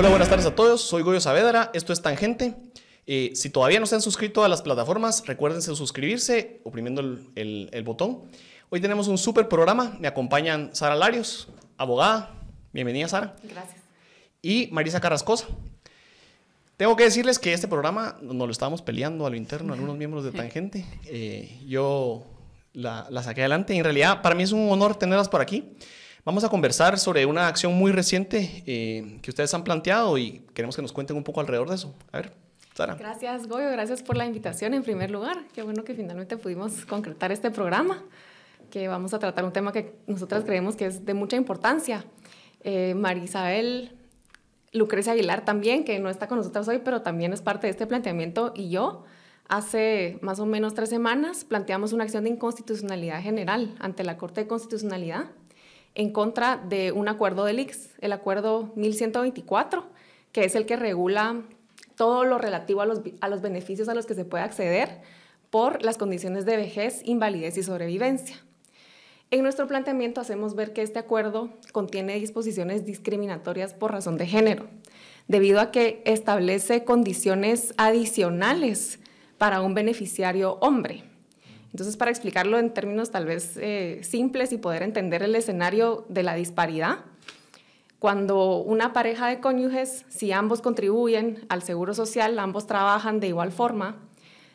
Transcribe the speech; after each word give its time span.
Hola, 0.00 0.08
buenas 0.08 0.30
tardes 0.30 0.46
a 0.46 0.54
todos. 0.54 0.80
Soy 0.80 1.02
Goyo 1.02 1.20
Saavedra. 1.20 1.70
Esto 1.74 1.92
es 1.92 2.00
Tangente. 2.00 2.54
Eh, 3.06 3.32
si 3.34 3.50
todavía 3.50 3.80
no 3.80 3.86
se 3.86 3.96
han 3.96 4.00
suscrito 4.00 4.44
a 4.44 4.48
las 4.48 4.62
plataformas, 4.62 5.26
recuérdense 5.26 5.74
suscribirse 5.74 6.60
oprimiendo 6.64 7.02
el, 7.02 7.68
el, 7.70 7.82
botón. 7.82 8.22
Hoy 8.70 8.80
tenemos 8.80 9.08
un 9.08 9.18
súper 9.18 9.48
programa. 9.48 9.98
Me 10.00 10.08
acompañan 10.08 10.70
Sara 10.74 10.94
Larios, 10.94 11.48
abogada. 11.76 12.34
Bienvenida, 12.72 13.08
Sara. 13.08 13.36
Gracias. 13.42 13.82
Y 14.40 14.68
Marisa 14.72 15.00
Carrascosa. 15.00 15.48
Tengo 16.78 16.96
que 16.96 17.04
decirles 17.04 17.38
que 17.38 17.52
este 17.52 17.68
programa 17.68 18.16
nos 18.22 18.46
lo 18.46 18.52
estábamos 18.52 18.80
peleando 18.80 19.26
a 19.26 19.30
lo 19.30 19.36
interno, 19.36 19.74
algunos 19.74 19.98
miembros 19.98 20.24
de 20.24 20.32
Tangente. 20.32 20.86
Eh, 21.04 21.60
yo 21.66 22.24
la, 22.72 23.06
la, 23.10 23.22
saqué 23.22 23.42
adelante. 23.42 23.74
En 23.74 23.84
realidad, 23.84 24.22
para 24.22 24.34
mí 24.34 24.42
es 24.42 24.52
un 24.52 24.70
honor 24.70 24.96
tenerlas 24.96 25.28
por 25.28 25.40
aquí. 25.40 25.76
Vamos 26.24 26.44
a 26.44 26.48
conversar 26.48 26.98
sobre 26.98 27.24
una 27.24 27.48
acción 27.48 27.72
muy 27.72 27.92
reciente 27.92 28.62
eh, 28.66 29.18
que 29.22 29.30
ustedes 29.30 29.52
han 29.54 29.64
planteado 29.64 30.18
y 30.18 30.44
queremos 30.54 30.76
que 30.76 30.82
nos 30.82 30.92
cuenten 30.92 31.16
un 31.16 31.24
poco 31.24 31.40
alrededor 31.40 31.68
de 31.68 31.76
eso. 31.76 31.94
A 32.12 32.18
ver. 32.18 32.32
Sara. 32.74 32.94
Gracias, 32.94 33.48
Goyo. 33.48 33.70
Gracias 33.70 34.02
por 34.02 34.16
la 34.16 34.26
invitación 34.26 34.74
en 34.74 34.82
primer 34.82 35.10
lugar. 35.10 35.38
Qué 35.54 35.62
bueno 35.62 35.82
que 35.82 35.94
finalmente 35.94 36.36
pudimos 36.36 36.84
concretar 36.86 37.32
este 37.32 37.50
programa, 37.50 38.04
que 38.70 38.86
vamos 38.86 39.12
a 39.12 39.18
tratar 39.18 39.44
un 39.44 39.52
tema 39.52 39.72
que 39.72 39.96
nosotras 40.06 40.44
creemos 40.44 40.76
que 40.76 40.86
es 40.86 41.04
de 41.04 41.14
mucha 41.14 41.36
importancia. 41.36 42.04
Eh, 42.62 42.94
Marisabel, 42.94 43.96
Lucrecia 44.72 45.14
Aguilar 45.14 45.44
también, 45.44 45.84
que 45.84 45.98
no 45.98 46.10
está 46.10 46.28
con 46.28 46.38
nosotras 46.38 46.68
hoy, 46.68 46.80
pero 46.84 47.02
también 47.02 47.32
es 47.32 47.42
parte 47.42 47.66
de 47.66 47.72
este 47.72 47.86
planteamiento, 47.86 48.52
y 48.54 48.70
yo, 48.70 49.04
hace 49.50 50.18
más 50.22 50.38
o 50.38 50.46
menos 50.46 50.74
tres 50.74 50.88
semanas, 50.88 51.44
planteamos 51.44 51.92
una 51.92 52.04
acción 52.04 52.24
de 52.24 52.30
inconstitucionalidad 52.30 53.20
general 53.20 53.74
ante 53.80 54.04
la 54.04 54.16
Corte 54.16 54.42
de 54.42 54.46
Constitucionalidad 54.46 55.24
en 55.96 56.12
contra 56.12 56.56
de 56.56 56.92
un 56.92 57.08
acuerdo 57.08 57.44
del 57.44 57.58
IX, 57.58 57.90
el 58.00 58.12
acuerdo 58.12 58.72
1124, 58.76 59.84
que 60.30 60.44
es 60.44 60.54
el 60.54 60.66
que 60.66 60.76
regula 60.76 61.42
todo 61.96 62.24
lo 62.24 62.38
relativo 62.38 62.80
a 62.80 62.86
los, 62.86 63.00
a 63.20 63.28
los 63.28 63.42
beneficios 63.42 63.88
a 63.88 63.94
los 63.94 64.06
que 64.06 64.14
se 64.14 64.24
puede 64.24 64.44
acceder 64.44 65.00
por 65.50 65.82
las 65.82 65.98
condiciones 65.98 66.46
de 66.46 66.56
vejez, 66.56 67.02
invalidez 67.04 67.58
y 67.58 67.64
sobrevivencia. 67.64 68.36
En 69.32 69.42
nuestro 69.42 69.66
planteamiento 69.66 70.20
hacemos 70.20 70.54
ver 70.54 70.72
que 70.72 70.82
este 70.82 71.00
acuerdo 71.00 71.50
contiene 71.72 72.20
disposiciones 72.20 72.86
discriminatorias 72.86 73.74
por 73.74 73.90
razón 73.90 74.16
de 74.16 74.28
género, 74.28 74.68
debido 75.26 75.58
a 75.60 75.72
que 75.72 76.02
establece 76.04 76.84
condiciones 76.84 77.74
adicionales 77.76 78.99
para 79.40 79.62
un 79.62 79.72
beneficiario 79.72 80.58
hombre. 80.60 81.02
Entonces, 81.72 81.96
para 81.96 82.10
explicarlo 82.10 82.58
en 82.58 82.74
términos 82.74 83.10
tal 83.10 83.24
vez 83.24 83.56
eh, 83.56 84.00
simples 84.02 84.52
y 84.52 84.58
poder 84.58 84.82
entender 84.82 85.22
el 85.22 85.34
escenario 85.34 86.04
de 86.10 86.22
la 86.22 86.34
disparidad, 86.34 86.98
cuando 87.98 88.58
una 88.58 88.92
pareja 88.92 89.28
de 89.28 89.40
cónyuges, 89.40 90.04
si 90.10 90.30
ambos 90.30 90.60
contribuyen 90.60 91.46
al 91.48 91.62
seguro 91.62 91.94
social, 91.94 92.38
ambos 92.38 92.66
trabajan 92.66 93.18
de 93.18 93.28
igual 93.28 93.50
forma, 93.50 93.96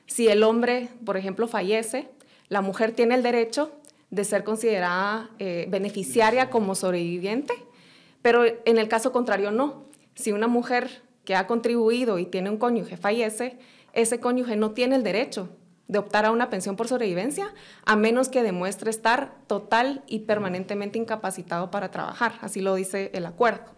si 0.05 0.27
el 0.27 0.43
hombre, 0.43 0.89
por 1.03 1.17
ejemplo, 1.17 1.47
fallece, 1.47 2.07
la 2.49 2.61
mujer 2.61 2.91
tiene 2.91 3.15
el 3.15 3.23
derecho 3.23 3.71
de 4.11 4.23
ser 4.23 4.43
considerada 4.43 5.31
eh, 5.39 5.65
beneficiaria 5.67 6.51
como 6.51 6.75
sobreviviente, 6.75 7.55
pero 8.21 8.43
en 8.45 8.77
el 8.77 8.87
caso 8.87 9.11
contrario 9.11 9.49
no. 9.49 9.85
Si 10.13 10.31
una 10.31 10.47
mujer 10.47 11.01
que 11.23 11.35
ha 11.35 11.47
contribuido 11.47 12.19
y 12.19 12.27
tiene 12.27 12.51
un 12.51 12.57
cónyuge 12.57 12.97
fallece, 12.97 13.57
ese 13.95 14.19
cónyuge 14.19 14.55
no 14.55 14.71
tiene 14.71 14.95
el 14.95 15.03
derecho 15.03 15.49
de 15.87 15.99
optar 15.99 16.25
a 16.25 16.31
una 16.31 16.49
pensión 16.49 16.75
por 16.75 16.87
sobrevivencia, 16.87 17.53
a 17.85 17.95
menos 17.95 18.29
que 18.29 18.43
demuestre 18.43 18.89
estar 18.89 19.35
total 19.47 20.03
y 20.07 20.19
permanentemente 20.19 20.97
incapacitado 20.97 21.71
para 21.71 21.91
trabajar, 21.91 22.33
así 22.41 22.61
lo 22.61 22.75
dice 22.75 23.11
el 23.13 23.25
acuerdo. 23.25 23.75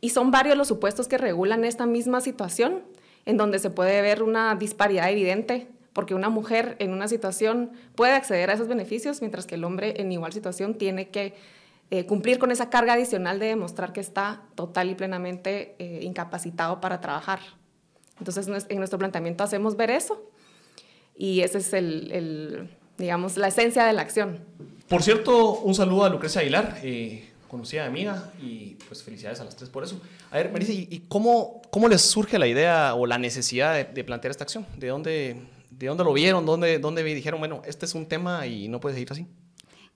Y 0.00 0.10
son 0.10 0.30
varios 0.30 0.56
los 0.56 0.68
supuestos 0.68 1.08
que 1.08 1.18
regulan 1.18 1.64
esta 1.64 1.86
misma 1.86 2.20
situación, 2.20 2.82
en 3.26 3.36
donde 3.36 3.58
se 3.58 3.68
puede 3.70 4.00
ver 4.00 4.22
una 4.22 4.54
disparidad 4.54 5.10
evidente, 5.10 5.68
porque 5.92 6.14
una 6.14 6.30
mujer 6.30 6.76
en 6.78 6.92
una 6.92 7.08
situación 7.08 7.72
puede 7.94 8.12
acceder 8.12 8.48
a 8.48 8.54
esos 8.54 8.68
beneficios, 8.68 9.20
mientras 9.20 9.46
que 9.46 9.56
el 9.56 9.64
hombre 9.64 10.00
en 10.00 10.10
igual 10.10 10.32
situación 10.32 10.74
tiene 10.74 11.08
que 11.08 11.34
eh, 11.90 12.06
cumplir 12.06 12.38
con 12.38 12.50
esa 12.50 12.70
carga 12.70 12.94
adicional 12.94 13.38
de 13.38 13.46
demostrar 13.46 13.92
que 13.92 14.00
está 14.00 14.42
total 14.54 14.88
y 14.88 14.94
plenamente 14.94 15.74
eh, 15.78 16.00
incapacitado 16.02 16.80
para 16.80 17.00
trabajar. 17.00 17.40
Entonces, 18.20 18.66
en 18.68 18.78
nuestro 18.78 18.98
planteamiento 18.98 19.42
hacemos 19.42 19.76
ver 19.76 19.90
eso 19.90 20.30
y 21.16 21.40
ese 21.40 21.58
es 21.58 21.72
el, 21.72 22.70
digamos, 22.96 23.36
la 23.36 23.48
esencia 23.48 23.84
de 23.84 23.92
la 23.92 24.02
acción. 24.02 24.40
Por 24.88 25.02
cierto, 25.02 25.60
un 25.60 25.74
saludo 25.74 26.04
a 26.04 26.08
Lucrecia 26.08 26.40
Aguilar, 26.40 26.78
eh, 26.82 27.28
conocida 27.46 27.84
amiga, 27.84 28.32
y 28.42 28.76
pues 28.88 29.02
felicidades 29.02 29.40
a 29.40 29.44
las 29.44 29.54
tres 29.54 29.68
por 29.68 29.84
eso. 29.84 30.00
A 30.30 30.36
ver, 30.36 30.50
Marisa, 30.50 30.72
¿y 30.72 31.04
cómo, 31.08 31.60
cómo 31.70 31.88
les 31.88 32.00
surge 32.00 32.38
la 32.38 32.46
idea 32.46 32.94
o 32.94 33.06
la 33.06 33.18
necesidad 33.18 33.86
de, 33.86 34.04
plantear 34.04 34.30
esta 34.30 34.44
acción? 34.44 34.66
¿De 34.76 34.88
dónde, 34.88 35.36
¿De 35.70 35.86
dónde 35.86 36.04
lo 36.04 36.12
vieron? 36.12 36.46
¿Dónde, 36.46 36.78
¿Dónde 36.78 37.02
dijeron, 37.02 37.38
bueno, 37.38 37.62
este 37.66 37.86
es 37.86 37.94
un 37.94 38.06
tema 38.06 38.46
y 38.46 38.68
no 38.68 38.80
puede 38.80 38.94
seguir 38.94 39.12
así? 39.12 39.26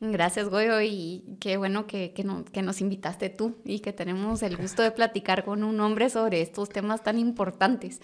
Gracias, 0.00 0.48
Goyo, 0.48 0.80
y 0.82 1.22
qué 1.40 1.56
bueno 1.56 1.86
que, 1.86 2.12
que, 2.12 2.24
no, 2.24 2.44
que, 2.44 2.62
nos 2.62 2.80
invitaste 2.80 3.30
tú 3.30 3.56
y 3.64 3.78
que 3.78 3.92
tenemos 3.92 4.42
el 4.42 4.56
gusto 4.56 4.82
de 4.82 4.90
platicar 4.90 5.44
con 5.44 5.62
un 5.64 5.80
hombre 5.80 6.10
sobre 6.10 6.42
estos 6.42 6.68
temas 6.68 7.02
tan 7.02 7.18
importantes. 7.18 8.00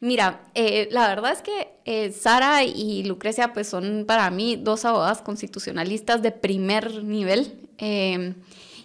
Mira, 0.00 0.42
eh, 0.54 0.88
la 0.90 1.08
verdad 1.08 1.32
es 1.32 1.42
que 1.42 1.68
eh, 1.84 2.12
Sara 2.12 2.64
y 2.64 3.04
Lucrecia 3.04 3.52
pues 3.52 3.68
son 3.68 4.04
para 4.06 4.30
mí 4.30 4.56
dos 4.56 4.84
abogadas 4.84 5.22
constitucionalistas 5.22 6.22
de 6.22 6.32
primer 6.32 7.04
nivel. 7.04 7.68
Em, 7.78 8.34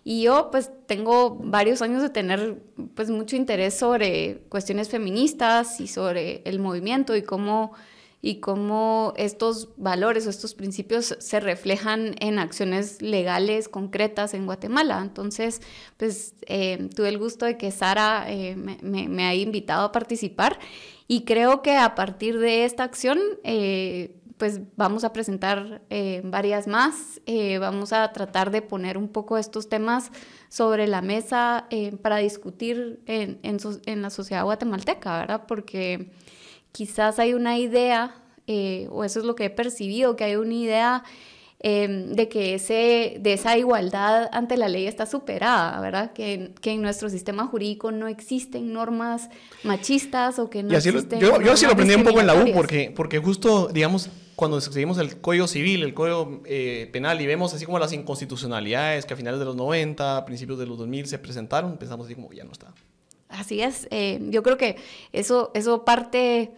y 0.03 0.24
yo 0.24 0.50
pues 0.52 0.70
tengo 0.85 1.35
varios 1.35 1.81
años 1.81 2.02
de 2.02 2.09
tener 2.09 2.62
pues 2.94 3.09
mucho 3.09 3.35
interés 3.35 3.78
sobre 3.78 4.41
cuestiones 4.50 4.90
feministas 4.90 5.80
y 5.80 5.88
sobre 5.88 6.41
el 6.46 6.59
movimiento 6.59 7.16
y 7.16 7.24
cómo 7.24 7.74
y 8.23 8.39
cómo 8.39 9.13
estos 9.17 9.69
valores 9.78 10.25
o 10.25 10.31
estos 10.31 10.56
principios 10.56 11.16
se 11.19 11.39
reflejan 11.39 12.16
en 12.19 12.39
acciones 12.39 13.03
legales 13.03 13.69
concretas 13.69 14.34
en 14.34 14.47
Guatemala. 14.47 15.00
Entonces, 15.03 15.61
pues 15.97 16.34
eh, 16.47 16.89
tuve 16.95 17.09
el 17.09 17.19
gusto 17.19 17.45
de 17.45 17.57
que 17.57 17.69
Sara 17.69 18.25
me, 18.28 19.07
me, 19.07 19.28
haya 19.28 19.41
invitado 19.41 19.85
a 19.85 19.91
participar 19.91 20.57
y 21.07 21.25
creo 21.25 21.61
que 21.61 21.78
a 21.78 21.95
partir 21.95 22.39
de 22.39 22.66
esta 22.66 22.84
acción, 22.84 23.19
eh, 23.44 24.19
pues 24.38 24.61
vamos 24.75 25.03
a 25.03 25.13
presentar 25.13 25.81
eh, 25.90 26.22
varias 26.23 26.67
más, 26.67 27.22
eh, 27.25 27.59
vamos 27.59 27.94
a 27.94 28.11
tratar 28.13 28.51
de 28.51 28.61
poner 28.61 28.97
un 28.97 29.07
poco 29.07 29.38
estos 29.38 29.69
temas 29.69 30.11
sobre 30.50 30.88
la 30.88 31.01
mesa 31.01 31.67
para 32.01 32.17
discutir 32.17 33.01
en, 33.05 33.40
en, 33.44 34.01
la 34.01 34.09
sociedad 34.09 34.44
guatemalteca, 34.44 35.19
¿verdad? 35.19 35.44
Porque 35.47 36.11
quizás 36.73 37.19
hay 37.19 37.34
una 37.34 37.57
idea, 37.57 38.16
o 38.89 39.06
eso 39.06 39.19
es 39.19 39.25
lo 39.25 39.35
que 39.35 39.45
he 39.45 39.50
percibido, 39.50 40.17
que 40.17 40.25
hay 40.25 40.35
una 40.35 40.53
idea 40.53 41.03
Em, 41.66 42.11
de 42.11 42.28
que 42.28 42.56
ese, 42.56 43.19
de 43.22 43.31
esa 43.31 43.57
igualdad 43.57 44.28
ante 44.34 44.57
la 44.57 44.67
ley 44.67 44.85
está 44.85 45.06
superada, 45.06 45.79
¿verdad? 45.79 46.11
Que, 46.11 46.51
que 46.59 46.72
en 46.72 46.81
nuestro 46.81 47.09
sistema 47.09 47.47
jurídico 47.47 47.89
no 47.89 48.09
existen 48.09 48.73
normas 48.73 49.29
machistas 49.63 50.39
o 50.39 50.50
que 50.50 50.61
no 50.61 50.75
existen... 50.75 51.22
yo, 51.22 51.39
yo 51.41 51.56
sí 51.56 51.66
lo 51.66 51.72
aprendí 51.72 51.95
un 51.95 52.03
poco 52.03 52.19
en 52.19 52.28
la 52.28 52.35
U 52.35 52.51
porque, 52.53 52.91
porque 52.94 53.19
justo, 53.19 53.69
digamos, 53.69 54.09
cuando 54.35 54.59
seguimos 54.59 54.97
el 54.97 55.22
Código 55.22 55.47
Civil, 55.47 55.84
el 55.84 55.94
Código 55.94 56.41
eh, 56.44 56.90
Penal 56.91 57.22
y 57.22 57.28
vemos 57.28 57.53
así 57.53 57.63
como 57.63 57.79
las 57.79 57.94
inconstitucionalidades 57.94 59.05
que 59.05 59.13
a 59.13 59.16
finales 59.16 59.40
de 59.40 59.45
los 59.45 59.55
90, 59.55 60.25
principios 60.25 60.59
de 60.59 60.66
los 60.66 60.78
2000 60.78 61.07
se 61.07 61.17
presentaron, 61.17 61.78
pensamos 61.78 62.07
así 62.07 62.16
como 62.16 62.29
ya 62.34 62.44
no 62.44 62.51
está. 62.51 62.73
Así 63.34 63.62
es, 63.62 63.88
eh, 63.92 64.20
yo 64.30 64.44
creo 64.44 64.58
que 64.58 64.78
eso, 65.12 65.52
eso 65.54 65.84
parte 65.86 66.54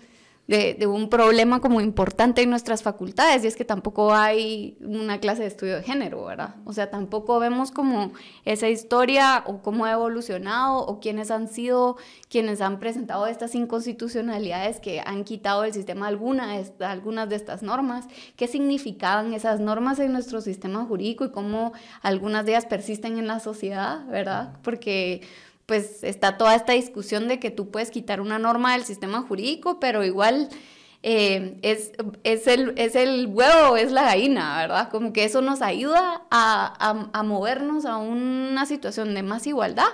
de, 0.48 0.86
un 0.86 1.10
problema 1.10 1.60
como 1.60 1.82
importante 1.82 2.44
en 2.44 2.52
nuestras 2.52 2.84
facultades 2.84 3.44
y 3.44 3.48
es 3.48 3.56
que 3.56 3.66
tampoco 3.66 4.14
hay 4.14 4.78
una 4.82 5.20
clase 5.20 5.42
de 5.42 5.48
estudio 5.48 5.78
de 5.78 5.84
género, 5.84 6.24
¿verdad? 6.24 6.56
O 6.66 6.74
sea, 6.74 6.92
tampoco 6.92 7.40
vemos 7.40 7.72
como 7.72 8.14
esa 8.46 8.70
historia 8.70 9.44
o 9.48 9.64
cómo 9.64 9.86
ha 9.86 9.92
evolucionado 9.92 10.86
o 10.86 11.00
quiénes 11.00 11.32
han 11.32 11.48
sido 11.48 11.98
quienes 12.30 12.62
han 12.62 12.80
presentado 12.80 13.26
estas 13.26 13.56
inconstitucionalidades 13.56 14.80
que 14.80 15.02
han 15.04 15.24
quitado 15.24 15.64
del 15.64 15.74
sistema 15.74 16.08
alguna, 16.08 16.62
algunas 16.80 17.28
de 17.30 17.36
estas 17.36 17.64
normas, 17.64 18.06
qué 18.36 18.48
significaban 18.48 19.34
esas 19.34 19.60
normas 19.60 19.98
en 20.00 20.14
nuestro 20.14 20.42
sistema 20.42 20.86
jurídico 20.86 21.26
y 21.26 21.32
cómo 21.32 21.74
algunas 22.02 22.46
de 22.46 22.52
ellas 22.52 22.68
persisten 22.68 23.18
en 23.18 23.26
la 23.28 23.40
sociedad, 23.40 24.06
¿verdad? 24.08 24.60
Porque 24.62 25.22
pues 25.66 26.04
está 26.04 26.38
toda 26.38 26.56
esta 26.56 26.74
discusión 26.74 27.28
de 27.28 27.40
que 27.40 27.52
tú 27.52 27.72
puedes 27.72 27.92
quitar 27.92 28.22
una 28.22 28.40
norma 28.40 28.74
del 28.74 28.86
sistema 28.86 29.22
jurídico, 29.22 29.80
pero 29.80 30.04
igual 30.04 30.50
eh, 31.02 31.60
es, 31.62 31.92
es, 32.24 32.48
el, 32.48 32.74
es 32.78 32.96
el 32.96 33.28
huevo, 33.28 33.78
es 33.78 33.92
la 33.92 34.04
gallina, 34.04 34.58
¿verdad? 34.58 34.90
Como 34.90 35.14
que 35.14 35.24
eso 35.24 35.42
nos 35.42 35.62
ayuda 35.62 36.24
a, 36.32 37.10
a, 37.14 37.24
movernos 37.24 37.86
a 37.86 37.98
una 37.98 38.66
situación 38.66 39.14
de 39.14 39.22
más 39.22 39.46
igualdad 39.48 39.90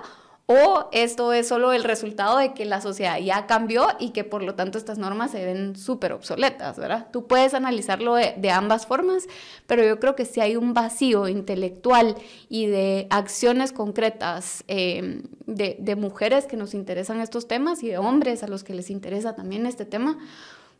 o 0.52 0.88
esto 0.92 1.32
es 1.32 1.48
solo 1.48 1.72
el 1.72 1.84
resultado 1.84 2.38
de 2.38 2.52
que 2.52 2.64
la 2.64 2.80
sociedad 2.80 3.18
ya 3.18 3.46
cambió 3.46 3.86
y 3.98 4.10
que 4.10 4.24
por 4.24 4.42
lo 4.42 4.54
tanto 4.54 4.76
estas 4.76 4.98
normas 4.98 5.30
se 5.30 5.44
ven 5.44 5.76
súper 5.76 6.12
obsoletas, 6.12 6.76
¿verdad? 6.76 7.08
Tú 7.12 7.26
puedes 7.26 7.54
analizarlo 7.54 8.14
de, 8.14 8.50
ambas 8.50 8.86
formas, 8.86 9.26
pero 9.66 9.84
yo 9.84 9.98
creo 9.98 10.14
que 10.14 10.24
si 10.24 10.40
hay 10.40 10.56
un 10.56 10.74
vacío 10.74 11.28
intelectual 11.28 12.16
y 12.48 12.66
de 12.66 13.06
acciones 13.10 13.72
concretas 13.72 14.64
em, 14.68 15.22
de, 15.46 15.96
mujeres 15.96 16.46
que 16.46 16.56
nos 16.56 16.74
interesan 16.74 17.20
estos 17.20 17.48
temas 17.48 17.82
y 17.82 17.88
de 17.88 17.98
hombres 17.98 18.42
a 18.42 18.48
los 18.48 18.64
que 18.64 18.74
les 18.74 18.90
interesa 18.90 19.34
también 19.34 19.66
este 19.66 19.84
tema, 19.84 20.18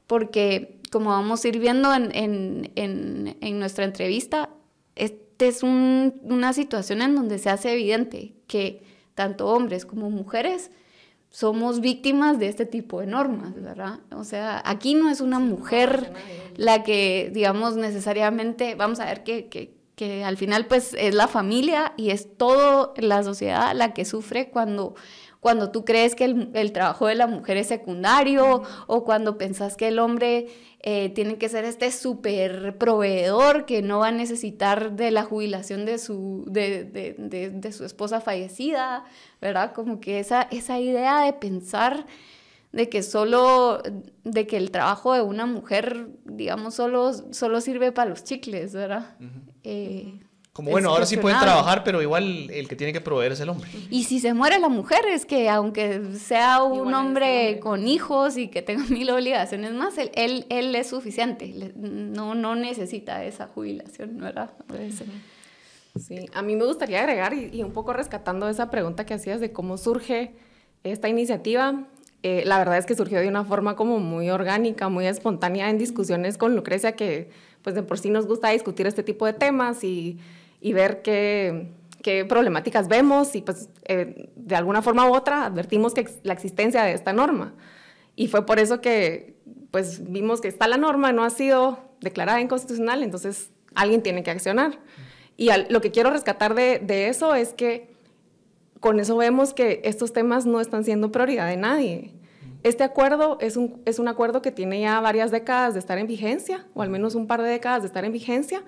porque 0.06 0.80
como 0.90 1.10
vamos 1.10 1.44
a 1.44 1.48
ir 1.48 1.58
viendo 1.58 1.90
en, 1.94 3.58
nuestra 3.58 3.84
entrevista, 3.84 4.50
esta 4.96 5.46
es 5.46 5.62
una 5.62 6.52
situación 6.52 7.00
en 7.00 7.14
donde 7.14 7.38
se 7.38 7.48
hace 7.48 7.72
evidente 7.72 8.34
que 8.46 8.91
tanto 9.14 9.48
hombres 9.48 9.86
como 9.86 10.10
mujeres, 10.10 10.70
somos 11.30 11.80
víctimas 11.80 12.38
de 12.38 12.48
este 12.48 12.66
tipo 12.66 13.00
de 13.00 13.06
normas, 13.06 13.54
¿verdad? 13.60 14.00
O 14.14 14.22
sea, 14.22 14.62
aquí 14.66 14.94
no 14.94 15.08
es 15.08 15.20
una 15.22 15.38
mujer 15.38 16.12
la 16.56 16.82
que, 16.82 17.30
digamos, 17.32 17.76
necesariamente, 17.76 18.74
vamos 18.74 19.00
a 19.00 19.06
ver 19.06 19.24
que, 19.24 19.48
que, 19.48 19.74
que 19.96 20.24
al 20.24 20.36
final 20.36 20.66
pues 20.66 20.94
es 20.98 21.14
la 21.14 21.28
familia 21.28 21.94
y 21.96 22.10
es 22.10 22.36
toda 22.36 22.92
la 22.96 23.22
sociedad 23.22 23.74
la 23.74 23.94
que 23.94 24.04
sufre 24.04 24.50
cuando 24.50 24.94
cuando 25.42 25.72
tú 25.72 25.84
crees 25.84 26.14
que 26.14 26.24
el, 26.24 26.70
trabajo 26.70 27.08
de 27.08 27.16
la 27.16 27.26
mujer 27.26 27.56
es 27.56 27.66
secundario 27.66 28.62
o 28.86 29.02
cuando 29.02 29.38
pensás 29.38 29.76
que 29.76 29.88
el 29.88 29.98
hombre 29.98 30.46
eh, 30.78 31.08
tiene 31.08 31.36
que 31.36 31.48
ser 31.48 31.64
este 31.64 31.90
súper 31.90 32.78
proveedor 32.78 33.66
que 33.66 33.82
no 33.82 33.98
va 33.98 34.08
a 34.08 34.12
necesitar 34.12 34.92
de 34.92 35.10
la 35.10 35.24
jubilación 35.24 35.84
de 35.84 35.98
su, 35.98 36.44
de, 36.46 36.84
de, 36.84 37.50
de, 37.50 37.72
su 37.72 37.84
esposa 37.84 38.20
fallecida, 38.20 39.04
¿verdad? 39.40 39.72
Como 39.72 39.98
que 39.98 40.20
esa, 40.20 40.42
esa 40.42 40.78
idea 40.78 41.24
de 41.24 41.32
pensar 41.32 42.06
de 42.70 42.88
que 42.88 43.02
solo, 43.02 43.82
de 44.22 44.46
que 44.46 44.56
el 44.56 44.70
trabajo 44.70 45.12
de 45.12 45.22
una 45.22 45.46
mujer, 45.46 46.06
digamos, 46.24 46.74
solo, 46.76 47.12
solo 47.32 47.60
sirve 47.60 47.90
para 47.90 48.10
los 48.10 48.22
chicles, 48.22 48.74
¿verdad? 48.74 49.16
Como 50.52 50.70
bueno, 50.70 50.90
ahora 50.90 51.06
sí 51.06 51.16
pueden 51.16 51.40
trabajar, 51.40 51.82
pero 51.82 52.02
igual 52.02 52.50
el 52.50 52.68
que 52.68 52.76
tiene 52.76 52.92
que 52.92 53.00
proveer 53.00 53.32
es 53.32 53.40
el 53.40 53.48
hombre. 53.48 53.70
Y 53.88 54.04
si 54.04 54.20
se 54.20 54.34
muere 54.34 54.58
la 54.58 54.68
mujer, 54.68 55.06
es 55.06 55.24
que 55.24 55.48
aunque 55.48 56.14
sea 56.18 56.62
un 56.62 56.92
hombre, 56.92 57.58
con 57.58 57.88
hijos 57.88 58.36
y 58.36 58.48
que 58.48 58.60
tenga 58.60 58.84
mil 58.90 59.08
obligaciones 59.08 59.72
más, 59.72 59.96
él, 59.96 60.10
él, 60.14 60.44
él 60.50 60.74
es 60.74 60.88
suficiente. 60.88 61.72
No, 61.74 62.34
no 62.34 62.54
necesita 62.54 63.24
esa 63.24 63.46
jubilación, 63.46 64.18
¿verdad? 64.18 64.50
Sí, 65.98 66.26
a 66.34 66.42
mí 66.42 66.54
me 66.54 66.66
gustaría 66.66 67.00
agregar 67.00 67.32
y, 67.32 67.62
un 67.62 67.72
poco 67.72 67.94
rescatando 67.94 68.46
esa 68.50 68.70
pregunta 68.70 69.06
que 69.06 69.14
hacías 69.14 69.40
de 69.40 69.52
cómo 69.52 69.78
surge 69.78 70.34
esta 70.84 71.08
iniciativa. 71.08 71.84
Eh, 72.22 72.42
la 72.44 72.58
verdad 72.58 72.76
es 72.76 72.84
que 72.84 72.94
surgió 72.94 73.20
de 73.20 73.28
una 73.28 73.44
forma 73.44 73.74
como 73.74 74.00
muy 74.00 74.28
orgánica, 74.28 74.90
muy 74.90 75.06
espontánea 75.06 75.70
en 75.70 75.78
discusiones 75.78 76.36
con 76.36 76.54
Lucrecia, 76.54 76.92
que 76.92 77.30
pues 77.62 77.74
de 77.74 77.82
por 77.82 77.98
sí 77.98 78.10
nos 78.10 78.26
gusta 78.26 78.50
discutir 78.50 78.86
este 78.86 79.02
tipo 79.02 79.24
de 79.24 79.32
temas 79.32 79.82
y 79.82 80.18
y 80.62 80.72
ver 80.72 81.02
qué, 81.02 81.72
qué 82.02 82.24
problemáticas 82.24 82.88
vemos 82.88 83.34
y 83.34 83.42
pues 83.42 83.68
eh, 83.84 84.30
de 84.36 84.56
alguna 84.56 84.80
forma 84.80 85.10
u 85.10 85.14
otra 85.14 85.44
advertimos 85.44 85.92
que 85.92 86.08
la 86.22 86.32
existencia 86.32 86.84
de 86.84 86.92
esta 86.92 87.12
norma. 87.12 87.54
Y 88.14 88.28
fue 88.28 88.46
por 88.46 88.58
eso 88.58 88.80
que 88.80 89.34
pues 89.70 90.10
vimos 90.10 90.40
que 90.40 90.48
está 90.48 90.68
la 90.68 90.76
norma, 90.76 91.12
no 91.12 91.24
ha 91.24 91.30
sido 91.30 91.78
declarada 92.00 92.40
inconstitucional, 92.40 93.02
entonces 93.02 93.50
alguien 93.74 94.02
tiene 94.02 94.22
que 94.22 94.30
accionar. 94.30 94.78
Y 95.36 95.48
lo 95.70 95.80
que 95.80 95.90
quiero 95.90 96.10
rescatar 96.10 96.54
de, 96.54 96.78
de, 96.78 97.08
eso 97.08 97.34
es 97.34 97.54
que 97.54 97.90
con 98.80 99.00
eso 99.00 99.16
vemos 99.16 99.54
que 99.54 99.80
estos 99.84 100.12
temas 100.12 100.44
no 100.46 100.60
están 100.60 100.84
siendo 100.84 101.10
prioridad 101.10 101.48
de 101.48 101.56
nadie. 101.56 102.12
Este 102.62 102.84
acuerdo 102.84 103.38
es 103.40 103.56
un, 103.56 103.82
es 103.86 103.98
un 103.98 104.08
acuerdo 104.08 104.42
que 104.42 104.52
tiene 104.52 104.80
ya 104.80 105.00
varias 105.00 105.30
décadas 105.30 105.72
de 105.72 105.80
estar 105.80 105.98
en 105.98 106.06
vigencia, 106.06 106.66
o 106.74 106.82
al 106.82 106.90
menos 106.90 107.14
un 107.14 107.26
par 107.26 107.42
de 107.42 107.48
décadas 107.48 107.82
de 107.82 107.88
estar 107.88 108.04
en 108.04 108.12
vigencia, 108.12 108.62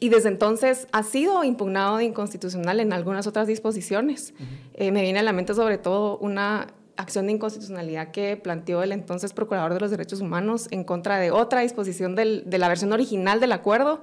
y 0.00 0.08
desde 0.08 0.28
entonces 0.28 0.88
ha 0.92 1.02
sido 1.02 1.44
impugnado 1.44 1.98
de 1.98 2.04
inconstitucional 2.04 2.80
en 2.80 2.92
algunas 2.92 3.26
otras 3.26 3.46
disposiciones. 3.46 4.34
Eh, 4.74 4.90
me 4.90 5.02
viene 5.02 5.20
a 5.20 5.22
la 5.22 5.32
mente 5.32 5.54
sobre 5.54 5.78
todo 5.78 6.18
una 6.18 6.68
acción 6.96 7.26
de 7.26 7.32
inconstitucionalidad 7.32 8.10
que 8.10 8.36
planteó 8.36 8.82
el 8.82 8.92
entonces 8.92 9.32
Procurador 9.32 9.74
de 9.74 9.80
los 9.80 9.90
Derechos 9.90 10.20
Humanos 10.20 10.68
en 10.70 10.84
contra 10.84 11.18
de 11.18 11.30
otra 11.30 11.60
disposición 11.60 12.14
de 12.14 12.58
la 12.58 12.68
versión 12.68 12.92
original 12.92 13.40
del 13.40 13.52
acuerdo 13.52 14.00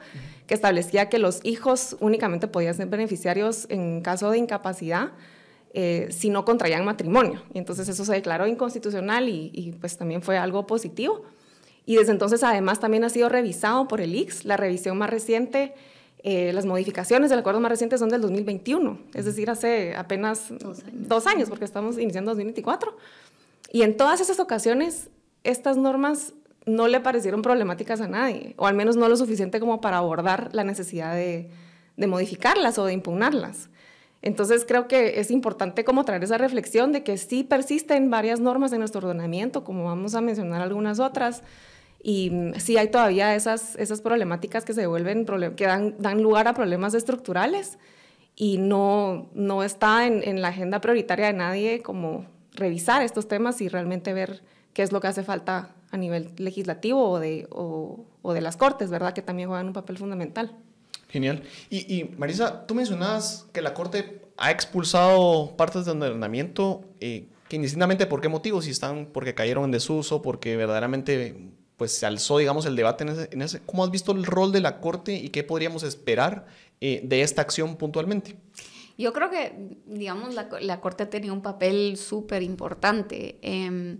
que 0.47 0.53
establecía 0.53 1.09
que 1.09 1.19
los 1.19 1.39
hijos 1.43 1.95
únicamente 1.99 2.47
podían 2.47 2.73
ser 2.73 2.87
beneficiarios 2.87 3.65
en 3.69 4.01
caso 4.01 4.29
de 4.31 4.37
incapacidad 4.37 5.11
eh, 5.73 6.07
si 6.11 6.29
no 6.29 6.43
contraían 6.43 6.83
matrimonio. 6.83 7.43
Y 7.53 7.59
entonces 7.59 7.87
eso 7.87 8.03
se 8.03 8.13
declaró 8.13 8.45
inconstitucional 8.47 9.29
y, 9.29 9.51
y 9.53 9.71
pues 9.71 9.97
también 9.97 10.21
fue 10.21 10.37
algo 10.37 10.67
positivo. 10.67 11.23
Y 11.85 11.95
desde 11.95 12.11
entonces, 12.11 12.43
además, 12.43 12.79
también 12.79 13.03
ha 13.03 13.09
sido 13.09 13.29
revisado 13.29 13.87
por 13.87 14.01
el 14.01 14.15
IX. 14.15 14.45
La 14.45 14.57
revisión 14.57 14.97
más 14.97 15.09
reciente, 15.09 15.73
eh, 16.23 16.53
las 16.53 16.65
modificaciones 16.65 17.29
del 17.29 17.39
acuerdo 17.39 17.59
más 17.59 17.71
reciente 17.71 17.97
son 17.97 18.09
del 18.09 18.21
2021, 18.21 18.99
es 19.13 19.25
decir, 19.25 19.49
hace 19.49 19.95
apenas 19.95 20.53
dos 20.91 21.27
años. 21.27 21.49
porque 21.49 21.65
estamos 21.65 21.97
iniciando 21.97 22.31
2024. 22.31 22.95
Y 23.71 23.83
en 23.83 23.97
todas 23.97 24.21
esas 24.21 24.39
ocasiones, 24.39 25.09
estas 25.43 25.77
normas 25.77 26.33
no 26.65 26.87
le 26.87 26.99
parecieron 26.99 27.41
problemáticas 27.41 28.01
a 28.01 28.07
nadie, 28.07 28.53
o 28.57 28.67
al 28.67 28.75
menos 28.75 28.95
no 28.95 29.09
lo 29.09 29.17
suficiente 29.17 29.59
como 29.59 29.81
para 29.81 29.97
abordar 29.97 30.49
la 30.53 30.63
necesidad 30.63 31.15
de, 31.15 31.49
de 31.97 32.07
modificarlas 32.07 32.77
o 32.77 32.85
de 32.85 32.93
impugnarlas. 32.93 33.69
Entonces 34.21 34.65
creo 34.67 34.87
que 34.87 35.19
es 35.19 35.31
importante 35.31 35.83
como 35.83 36.05
traer 36.05 36.23
esa 36.23 36.37
reflexión 36.37 36.91
de 36.91 37.03
que 37.03 37.17
sí 37.17 37.43
persisten 37.43 38.09
varias 38.11 38.39
normas 38.39 38.71
en 38.71 38.79
nuestro 38.79 38.99
ordenamiento, 39.07 39.63
como 39.63 39.85
vamos 39.85 40.13
a 40.13 40.21
mencionar 40.21 40.61
algunas 40.61 40.99
otras, 40.99 41.41
y 42.03 42.31
sí 42.57 42.77
hay 42.77 42.89
todavía 42.89 43.35
esas, 43.35 43.75
esas 43.75 44.01
problemáticas 44.01 44.65
que 44.65 44.73
se 44.73 44.87
vuelven, 44.87 45.25
que 45.55 45.65
dan, 45.65 45.95
dan 45.99 46.21
lugar 46.21 46.47
a 46.47 46.53
problemas 46.53 46.93
estructurales 46.93 47.77
y 48.35 48.57
no, 48.57 49.29
no 49.33 49.63
está 49.63 50.07
en, 50.07 50.41
la 50.41 50.47
agenda 50.47 50.81
prioritaria 50.81 51.27
de 51.27 51.33
nadie 51.33 51.81
como 51.81 52.25
revisar 52.53 53.03
estos 53.03 53.27
temas 53.27 53.61
y 53.61 53.69
realmente 53.69 54.13
ver 54.13 54.41
qué 54.73 54.83
es 54.83 54.91
lo 54.91 54.99
que 54.99 55.07
hace 55.07 55.23
falta 55.23 55.75
a 55.91 55.97
nivel 55.97 56.31
legislativo 56.37 57.07
o 57.07 57.19
de, 57.19 57.47
o 57.51 58.33
de 58.33 58.41
las 58.41 58.57
cortes, 58.57 58.89
¿verdad? 58.89 59.13
Que 59.13 59.21
también 59.21 59.49
juegan 59.49 59.67
un 59.67 59.73
papel 59.73 59.97
fundamental. 59.97 60.57
Genial. 61.11 61.43
Y, 61.69 61.93
y, 61.93 62.15
Marisa, 62.17 62.65
tú 62.65 62.73
mencionabas 62.73 63.45
que 63.51 63.61
la 63.61 63.73
Corte 63.73 64.21
ha 64.37 64.49
expulsado 64.49 65.55
partes 65.57 65.85
del 65.85 66.01
ordenamiento, 66.01 66.85
eh, 66.99 67.27
que 67.49 67.57
indistintamente 67.57 68.05
por 68.07 68.21
qué 68.21 68.29
motivos, 68.29 68.65
si 68.65 68.71
están 68.71 69.07
porque 69.07 69.35
cayeron 69.35 69.65
en 69.65 69.71
desuso, 69.71 70.21
porque 70.21 70.55
verdaderamente 70.55 71.35
pues 71.75 71.93
se 71.93 72.05
alzó, 72.05 72.37
digamos, 72.37 72.65
el 72.65 72.75
debate 72.75 73.03
en 73.31 73.41
ese, 73.41 73.59
¿Cómo 73.61 73.83
has 73.83 73.91
visto 73.91 74.11
el 74.11 74.23
rol 74.23 74.51
de 74.51 74.61
la 74.61 74.79
Corte 74.79 75.13
y 75.15 75.29
qué 75.29 75.43
podríamos 75.43 75.83
esperar 75.83 76.45
eh, 76.79 77.01
de 77.03 77.23
esta 77.23 77.41
acción 77.41 77.75
puntualmente? 77.75 78.35
Yo 78.97 79.11
creo 79.13 79.31
que, 79.31 79.77
digamos, 79.87 80.35
la, 80.35 80.47
la 80.61 80.79
Corte 80.79 81.07
tenía 81.07 81.33
un 81.33 81.41
papel 81.41 81.97
súper 81.97 82.43
importante. 82.43 83.39
Em, 83.41 83.97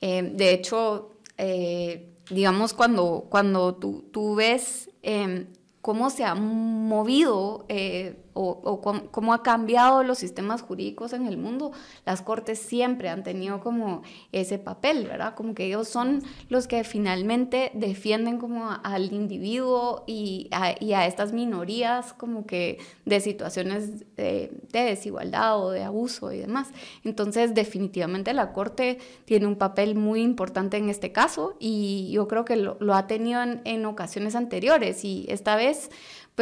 em, 0.00 0.36
de 0.36 0.54
hecho, 0.54 1.18
eh, 1.36 2.08
digamos, 2.30 2.72
cuando, 2.72 3.26
cuando 3.28 3.74
tú, 3.74 4.08
tú 4.10 4.34
ves 4.34 4.90
em, 5.02 5.48
cómo 5.82 6.10
se 6.10 6.24
ha 6.24 6.34
movido 6.34 7.66
eh, 7.68 8.16
o, 8.34 8.80
cómo, 9.10 9.34
ha 9.34 9.42
cambiado 9.42 10.02
los 10.02 10.18
sistemas 10.18 10.62
jurídicos 10.62 11.12
en 11.12 11.26
el 11.26 11.36
mundo, 11.36 11.72
las 12.06 12.22
cortes 12.22 12.58
siempre 12.58 13.08
han 13.08 13.22
tenido 13.22 13.60
como 13.60 14.02
ese 14.32 14.58
papel, 14.58 15.06
¿verdad? 15.06 15.34
Como 15.34 15.54
que 15.54 15.66
ellos 15.66 15.88
son 15.88 16.22
los 16.48 16.66
que 16.66 16.84
finalmente 16.84 17.70
defienden 17.74 18.38
como 18.38 18.70
al 18.82 19.12
individuo 19.12 20.04
y 20.06 20.48
a, 20.52 21.06
estas 21.06 21.32
minorías 21.32 22.12
como 22.12 22.46
que 22.46 22.78
de 23.04 23.20
situaciones 23.20 24.14
de, 24.16 24.50
desigualdad 24.72 25.60
o 25.60 25.70
de 25.70 25.82
abuso 25.82 26.32
y 26.32 26.38
demás. 26.38 26.68
Entonces, 27.04 27.54
definitivamente 27.54 28.32
la 28.32 28.52
corte 28.52 28.98
tiene 29.24 29.46
un 29.46 29.56
papel 29.56 29.94
muy 29.94 30.22
importante 30.22 30.76
en 30.76 30.88
este 30.88 31.12
caso 31.12 31.56
y 31.58 32.10
yo 32.12 32.28
creo 32.28 32.44
que 32.44 32.56
lo, 32.56 32.76
ha 32.94 33.06
tenido 33.06 33.42
en, 33.42 33.60
en 33.64 33.84
ocasiones 33.86 34.34
anteriores 34.34 35.04
y 35.04 35.26
esta 35.28 35.56
vez 35.56 35.90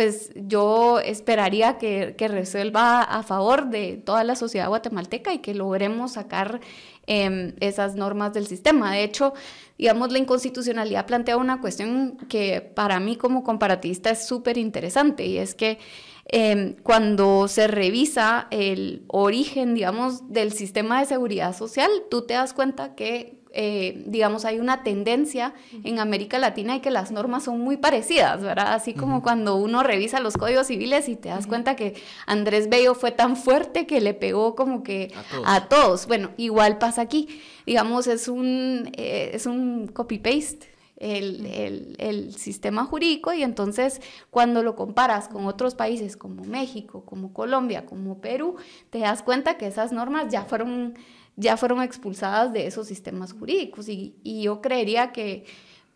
pues 0.00 0.30
yo 0.35 0.99
esperaría 0.99 1.76
que, 1.76 2.14
resuelva 2.19 3.02
a 3.02 3.23
favor 3.23 3.69
de 3.69 3.99
toda 3.99 4.25
la 4.25 4.35
sociedad 4.35 4.69
guatemalteca 4.69 5.35
y 5.35 5.40
que 5.40 5.52
logremos 5.52 6.12
sacar 6.12 6.62
em, 7.07 7.52
esas 7.61 7.97
normas 7.97 8.33
del 8.33 8.47
sistema. 8.47 8.92
De 8.92 9.04
hecho, 9.04 9.35
digamos, 9.76 10.11
la 10.11 10.19
inconstitucionalidad 10.19 11.04
plantea 11.04 11.37
una 11.37 11.61
cuestión 11.61 12.16
que 12.30 12.62
para 12.62 12.99
mí 12.99 13.16
como 13.16 13.45
comparatista 13.45 14.09
es 14.09 14.26
súper 14.26 14.57
interesante 14.57 15.26
y 15.26 15.37
es 15.37 15.54
que 15.54 15.78
em, 16.25 16.76
cuando 16.83 17.47
se 17.47 17.66
revisa 17.66 18.47
el 18.50 19.04
origen, 19.09 19.75
digamos, 19.75 20.33
del 20.33 20.50
sistema 20.54 21.00
de 21.00 21.04
seguridad 21.04 21.54
social, 21.54 21.90
tú 22.11 22.23
te 22.23 22.33
das 22.33 22.54
cuenta 22.54 22.95
que 22.95 23.40
eh, 23.52 24.04
digamos, 24.07 24.45
hay 24.45 24.61
una 24.61 24.85
tendencia 24.85 25.54
en 25.83 25.99
América 25.99 26.38
Latina 26.38 26.76
y 26.76 26.80
que 26.80 26.90
las 26.90 27.11
normas 27.11 27.45
son 27.45 27.61
muy 27.61 27.76
parecidas, 27.76 28.42
¿verdad? 28.42 28.75
Así 28.75 28.95
como 28.95 29.23
cuando 29.23 29.57
uno 29.57 29.83
revisa 29.83 30.21
los 30.21 30.37
códigos 30.37 30.69
civiles 30.69 31.09
y 31.09 31.16
te 31.16 31.30
das 31.30 31.49
cuenta 31.49 31.75
que 31.75 31.95
Andrés 32.26 32.69
Bello 32.69 32.95
fue 32.95 33.11
tan 33.11 33.37
fuerte 33.37 33.87
que 33.87 34.00
le 34.00 34.14
pegó 34.14 34.54
como 34.54 34.85
que 34.85 35.12
a 35.45 35.69
todos. 35.69 36.07
Bueno, 36.07 36.30
igual 36.37 36.78
pasa 36.78 37.02
aquí. 37.02 37.40
Digamos, 37.66 38.07
es 38.07 38.28
un, 38.28 38.92
eh, 38.97 39.33
es 39.35 39.47
un 39.47 39.88
copy-paste. 39.88 40.71
El, 40.97 41.47
el, 41.47 41.97
el, 41.97 42.35
sistema 42.35 42.85
jurídico 42.85 43.33
y 43.33 43.42
entonces 43.42 44.02
cuando 44.28 44.62
lo 44.62 44.76
comparas 44.76 45.28
con 45.28 45.47
otros 45.47 45.75
países 45.75 46.14
como 46.14 46.45
México, 46.45 47.07
como 47.07 47.33
Colombia, 47.33 47.87
como 47.87 48.21
Perú, 48.21 48.57
te 48.90 48.99
das 48.99 49.23
cuenta 49.23 49.57
que 49.57 49.66
esas 49.66 49.92
normas 49.92 50.30
ya 50.30 50.45
fueron 50.45 50.99
ya 51.37 51.57
fueron 51.57 51.83
expulsadas 51.83 52.53
de 52.53 52.67
esos 52.67 52.87
sistemas 52.87 53.33
jurídicos 53.33 53.89
y, 53.89 54.15
y 54.23 54.43
yo 54.43 54.61
creería 54.61 55.13
que, 55.13 55.45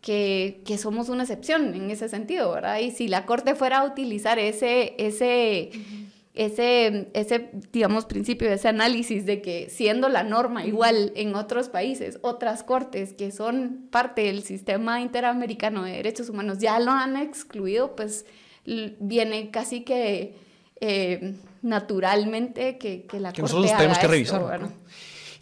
que, 0.01 0.61
que, 0.65 0.77
somos 0.77 1.09
una 1.09 1.23
excepción 1.23 1.73
en 1.73 1.91
ese 1.91 2.09
sentido, 2.09 2.51
¿verdad? 2.51 2.79
Y 2.79 2.91
si 2.91 3.07
la 3.07 3.25
Corte 3.25 3.55
fuera 3.55 3.79
a 3.79 3.85
utilizar 3.85 4.39
ese, 4.39 4.95
ese, 4.97 5.71
ese, 6.33 7.09
ese, 7.13 7.49
digamos, 7.71 8.05
principio, 8.05 8.51
ese 8.51 8.67
análisis 8.67 9.25
de 9.25 9.41
que 9.41 9.69
siendo 9.69 10.09
la 10.09 10.23
norma 10.23 10.65
igual 10.65 11.11
en 11.15 11.35
otros 11.35 11.69
países, 11.69 12.19
otras 12.21 12.63
cortes 12.63 13.13
que 13.13 13.31
son 13.31 13.87
parte 13.91 14.23
del 14.23 14.43
sistema 14.43 15.01
interamericano 15.01 15.83
de 15.83 15.93
derechos 15.93 16.29
humanos 16.29 16.59
ya 16.59 16.79
lo 16.79 16.91
han 16.91 17.17
excluido, 17.17 17.95
pues 17.95 18.25
viene 18.65 19.51
casi 19.51 19.81
que... 19.81 20.43
Eh, 20.81 21.35
naturalmente 21.65 22.77
que, 22.77 23.05
que 23.05 23.19
la 23.19 23.33
que 23.33 23.41
nosotros 23.41 23.75
tenemos 23.75 23.97
que 23.97 24.07
revisar. 24.07 24.69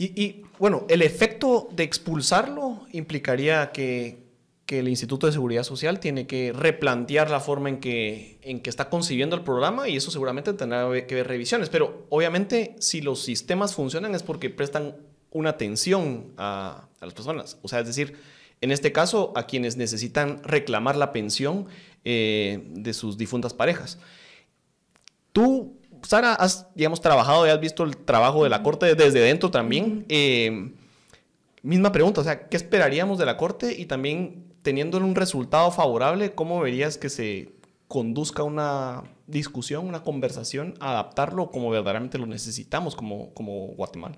Y, 0.05 0.43
bueno, 0.59 0.85
el 0.89 1.01
efecto 1.01 1.69
de 1.71 1.83
expulsarlo 1.83 2.85
implicaría 2.91 3.71
que, 3.71 4.21
el 4.67 4.87
Instituto 4.87 5.27
de 5.27 5.33
Seguridad 5.33 5.61
Social 5.61 5.99
tiene 5.99 6.25
que 6.25 6.51
replantear 6.51 7.29
la 7.29 7.39
forma 7.39 7.69
en 7.69 7.79
que, 7.79 8.39
está 8.65 8.89
concibiendo 8.89 9.35
el 9.35 9.43
programa 9.43 9.87
y 9.87 9.95
eso 9.97 10.09
seguramente 10.09 10.51
tendrá 10.53 10.89
que 11.05 11.13
ver 11.13 11.27
revisiones. 11.27 11.69
Pero 11.69 12.07
obviamente 12.09 12.75
si 12.79 12.99
los 13.01 13.21
sistemas 13.21 13.75
funcionan 13.75 14.15
es 14.15 14.23
porque 14.23 14.49
prestan 14.49 14.95
una 15.29 15.51
atención 15.51 16.33
a, 16.37 16.87
a 16.99 17.05
las 17.05 17.13
personas. 17.13 17.59
O 17.61 17.67
sea, 17.67 17.81
es 17.81 17.85
decir, 17.85 18.17
en 18.61 18.71
este 18.71 18.91
caso 18.91 19.31
a 19.35 19.45
quienes 19.45 19.77
necesitan 19.77 20.41
reclamar 20.41 20.95
la 20.95 21.11
pensión 21.11 21.67
eh, 22.05 22.63
de 22.71 22.93
sus 22.93 23.17
difuntas 23.17 23.53
parejas. 23.53 23.97
Tú 25.31 25.77
Sara, 26.03 26.33
has, 26.33 26.67
digamos, 26.75 27.01
trabajado 27.01 27.47
y 27.47 27.49
has 27.49 27.59
visto 27.59 27.83
el 27.83 27.97
trabajo 27.97 28.43
de 28.43 28.49
la 28.49 28.61
Corte 28.61 28.93
desde 28.95 29.19
dentro 29.19 29.51
también. 29.51 30.05
Eh, 30.09 30.71
misma 31.61 31.91
pregunta, 31.91 32.21
o 32.21 32.23
sea, 32.23 32.47
¿qué 32.47 32.57
esperaríamos 32.57 33.17
de 33.17 33.25
la 33.25 33.37
Corte? 33.37 33.73
Y 33.77 33.85
también, 33.85 34.43
teniendo 34.61 34.97
un 34.97 35.15
resultado 35.15 35.71
favorable, 35.71 36.33
¿cómo 36.35 36.59
verías 36.59 36.97
que 36.97 37.09
se 37.09 37.49
conduzca 37.87 38.43
una 38.43 39.03
discusión, 39.27 39.87
una 39.87 40.03
conversación, 40.03 40.75
adaptarlo 40.79 41.51
como 41.51 41.69
verdaderamente 41.69 42.17
lo 42.17 42.25
necesitamos 42.25 42.95
como, 42.95 43.33
como 43.33 43.67
Guatemala? 43.67 44.17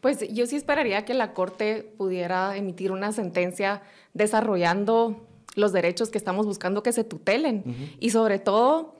Pues 0.00 0.32
yo 0.32 0.46
sí 0.46 0.56
esperaría 0.56 1.04
que 1.04 1.14
la 1.14 1.32
Corte 1.32 1.94
pudiera 1.96 2.56
emitir 2.56 2.92
una 2.92 3.12
sentencia 3.12 3.82
desarrollando 4.12 5.26
los 5.54 5.72
derechos 5.72 6.10
que 6.10 6.18
estamos 6.18 6.46
buscando 6.46 6.82
que 6.82 6.92
se 6.92 7.02
tutelen 7.02 7.96
y 7.98 8.10
sobre 8.10 8.38
todo 8.38 8.95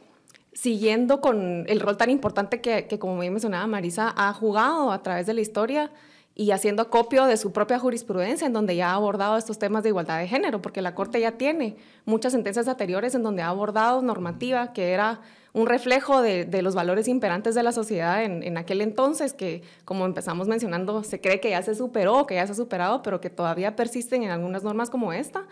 siguiendo 0.57 1.21
con 1.21 1.65
el 1.69 1.81
rol 1.81 1.99
tan 1.99 2.09
importante 2.09 2.63
que, 2.63 2.87
que, 2.87 2.99
como 2.99 3.17
me 3.17 3.31
mencionaba 3.31 3.67
Marisa, 3.67 4.15
ha 4.17 4.33
jugado 4.33 4.91
a 4.91 5.03
través 5.03 5.27
de 5.27 5.35
la 5.35 5.43
historia 5.43 5.91
y 6.35 6.51
haciendo 6.51 6.83
acopio 6.83 7.27
de 7.27 7.37
su 7.37 7.53
propia 7.53 7.79
jurisprudencia 7.79 8.47
en 8.47 8.55
donde 8.55 8.75
ya 8.75 8.91
ha 8.91 8.95
abordado 8.95 9.37
estos 9.37 9.59
temas 9.59 9.83
de 9.83 9.91
igualdad 9.91 10.19
de 10.19 10.29
género, 10.29 10.63
porque 10.63 10.81
la 10.81 10.95
Corte 10.95 11.21
ya 11.21 11.33
tiene 11.33 11.77
muchas 12.07 12.33
sentencias 12.33 12.69
anteriores 12.69 13.15
en 13.15 13.23
donde 13.23 13.43
ha 13.43 13.49
abordado 13.49 14.01
normativa 14.01 14.73
que 14.73 14.93
era 14.93 15.21
un 15.53 15.67
reflejo 15.67 16.23
de, 16.23 16.47
de 16.47 16.63
los 16.63 16.75
valores 16.75 17.07
imperantes 17.07 17.55
de 17.55 17.63
la 17.63 17.73
sociedad 17.73 18.25
en, 18.25 18.43
en, 18.43 18.57
aquel 18.57 18.81
entonces, 18.81 19.35
que 19.35 19.63
como 19.85 20.07
empezamos 20.07 20.49
mencionando, 20.49 21.03
se 21.03 21.21
cree 21.21 21.41
que 21.41 21.51
ya 21.51 21.63
se 21.63 21.75
superó, 21.75 22.27
que 22.27 22.35
ya 22.35 22.47
se 22.47 22.53
ha 22.53 22.57
superado, 22.57 23.03
pero 23.03 23.21
que 23.21 23.31
todavía 23.31 23.77
persisten 23.77 24.23
en 24.23 24.31
algunas 24.31 24.63
normas 24.63 24.91
como 24.91 25.13
esta. 25.13 25.47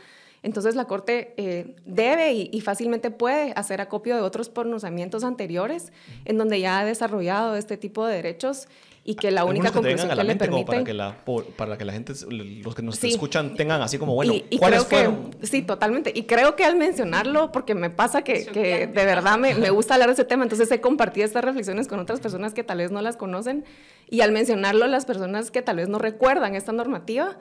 Entonces 0.45 0.77
la 0.77 0.85
Corte 0.85 1.33
eh, 1.39 1.75
debe 1.87 2.35
y, 2.35 2.61
fácilmente 2.61 3.11
puede 3.11 3.55
hacer 3.57 3.81
acopio 3.81 4.15
de 4.15 4.21
otros 4.21 4.51
pronunciamientos 4.51 5.25
anteriores 5.25 5.91
en 6.27 6.37
donde 6.37 6.61
ya 6.61 6.81
ha 6.81 6.85
desarrollado 6.85 7.57
este 7.57 7.79
tipo 7.79 8.07
de 8.07 8.17
derechos 8.17 8.69
y 9.05 9.15
que 9.15 9.31
la 9.31 9.47
única 9.47 9.69
que 9.69 9.75
conclusión 9.75 10.11
que, 10.11 10.23
le 10.23 10.37
permite 10.37 10.65
para 10.67 10.85
que 10.85 10.93
la 10.93 11.17
para 11.57 11.79
que 11.79 11.85
la 11.87 11.95
gente 11.95 12.13
los 12.29 12.75
que 12.75 12.83
nos 12.83 13.03
escuchan 13.03 13.55
tengan 13.55 13.81
así 13.81 13.97
como 13.97 14.15
bueno 14.15 14.35
y, 14.35 14.59
¿cuáles 14.59 14.85
fueron? 14.85 15.31
sí 15.43 15.63
totalmente. 15.63 16.13
Y 16.15 16.25
creo 16.25 16.57
que 16.57 16.65
al 16.65 16.77
mencionarlo 16.77 17.51
porque 17.51 17.75
me 17.75 17.89
pasa 17.89 18.23
que, 18.23 18.45
que 18.45 18.87
de 18.87 19.05
verdad 19.07 19.39
me, 19.39 19.55
me, 19.55 19.71
gusta 19.71 19.95
hablar 19.95 20.11
de 20.11 20.15
ese 20.15 20.25
tema 20.25 20.43
entonces 20.43 20.71
he 20.71 20.81
compartido 20.83 21.25
estas 21.25 21.43
reflexiones 21.43 21.89
con 21.89 22.01
otras 22.01 22.21
personas 22.21 22.53
que 22.53 22.65
tal 22.65 22.79
vez 22.79 22.91
no 22.91 23.01
las 23.01 23.17
conocen 23.17 23.65
y 24.11 24.21
al 24.21 24.31
mencionarlo 24.31 24.87
las 24.89 25.07
personas 25.07 25.51
que 25.51 25.63
tal 25.63 25.77
vez 25.77 25.89
no 25.89 25.99
recuerdan 25.99 26.55
esta 26.55 26.73
normativa 26.73 27.39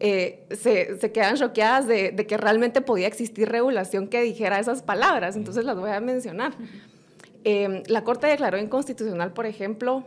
eh, 0.00 0.44
se, 0.50 0.98
se, 0.98 1.12
quedan 1.12 1.36
choqueadas 1.36 1.86
de, 1.86 2.10
de, 2.10 2.26
que 2.26 2.36
realmente 2.36 2.80
podía 2.80 3.06
existir 3.06 3.48
regulación 3.48 4.08
que 4.08 4.22
dijera 4.22 4.58
esas 4.58 4.82
palabras, 4.82 5.36
entonces 5.36 5.64
las 5.64 5.76
voy 5.76 5.90
a 5.90 6.00
mencionar. 6.00 6.54
Eh, 7.44 7.82
la 7.86 8.02
Corte 8.04 8.26
declaró 8.26 8.58
inconstitucional, 8.58 9.32
por 9.32 9.46
ejemplo, 9.46 10.02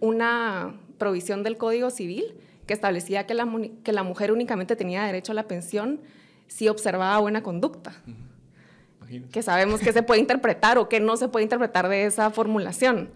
una 0.00 0.74
provisión 0.98 1.42
del 1.42 1.56
Código 1.56 1.90
Civil 1.90 2.34
que 2.66 2.74
establecía 2.74 3.26
que 3.26 3.34
la, 3.34 3.48
que 3.82 3.92
la 3.92 4.02
mujer 4.02 4.32
únicamente 4.32 4.76
tenía 4.76 5.04
derecho 5.04 5.32
a 5.32 5.34
la 5.34 5.44
pensión 5.44 6.00
si 6.46 6.68
observaba 6.68 7.18
buena 7.18 7.42
conducta. 7.42 7.94
Que 9.32 9.42
sabemos 9.42 9.80
que 9.80 9.92
se 9.92 10.02
puede 10.02 10.20
interpretar 10.20 10.78
o 10.78 10.88
que 10.88 10.98
no 10.98 11.16
se 11.16 11.28
puede 11.28 11.44
interpretar 11.44 11.88
de 11.88 12.06
esa 12.06 12.30
formulación. 12.30 13.10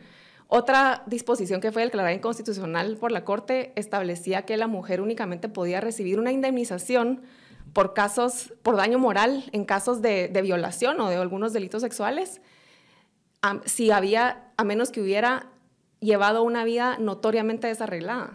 Otra 0.51 1.03
disposición 1.05 1.61
que 1.61 1.73
fue 1.73 1.83
declarada 1.83 2.15
inconstitucional 2.15 2.97
por 2.97 3.13
la 3.13 3.23
Corte 3.23 3.73
establecía 3.77 4.47
que 4.47 4.57
la 4.57 4.67
mujer 4.67 5.03
únicamente 5.03 5.51
podía 5.51 5.83
recibir 5.83 6.19
una 6.19 6.33
indemnización 6.33 7.21
por 7.75 7.93
casos, 7.93 8.55
por 8.63 8.77
daño 8.77 8.99
moral 8.99 9.45
en 9.53 9.67
casos 9.67 10.01
de, 10.01 10.31
violación 10.43 11.01
o 11.01 11.11
de 11.11 11.17
algunos 11.17 11.53
delitos 11.53 11.83
sexuales, 11.83 12.41
si 13.67 13.91
había, 13.91 14.51
a 14.57 14.65
menos 14.65 14.91
que 14.91 15.03
hubiera 15.03 15.49
llevado 16.01 16.43
una 16.43 16.65
vida 16.65 16.97
notoriamente 16.99 17.67
desarreglada. 17.67 18.31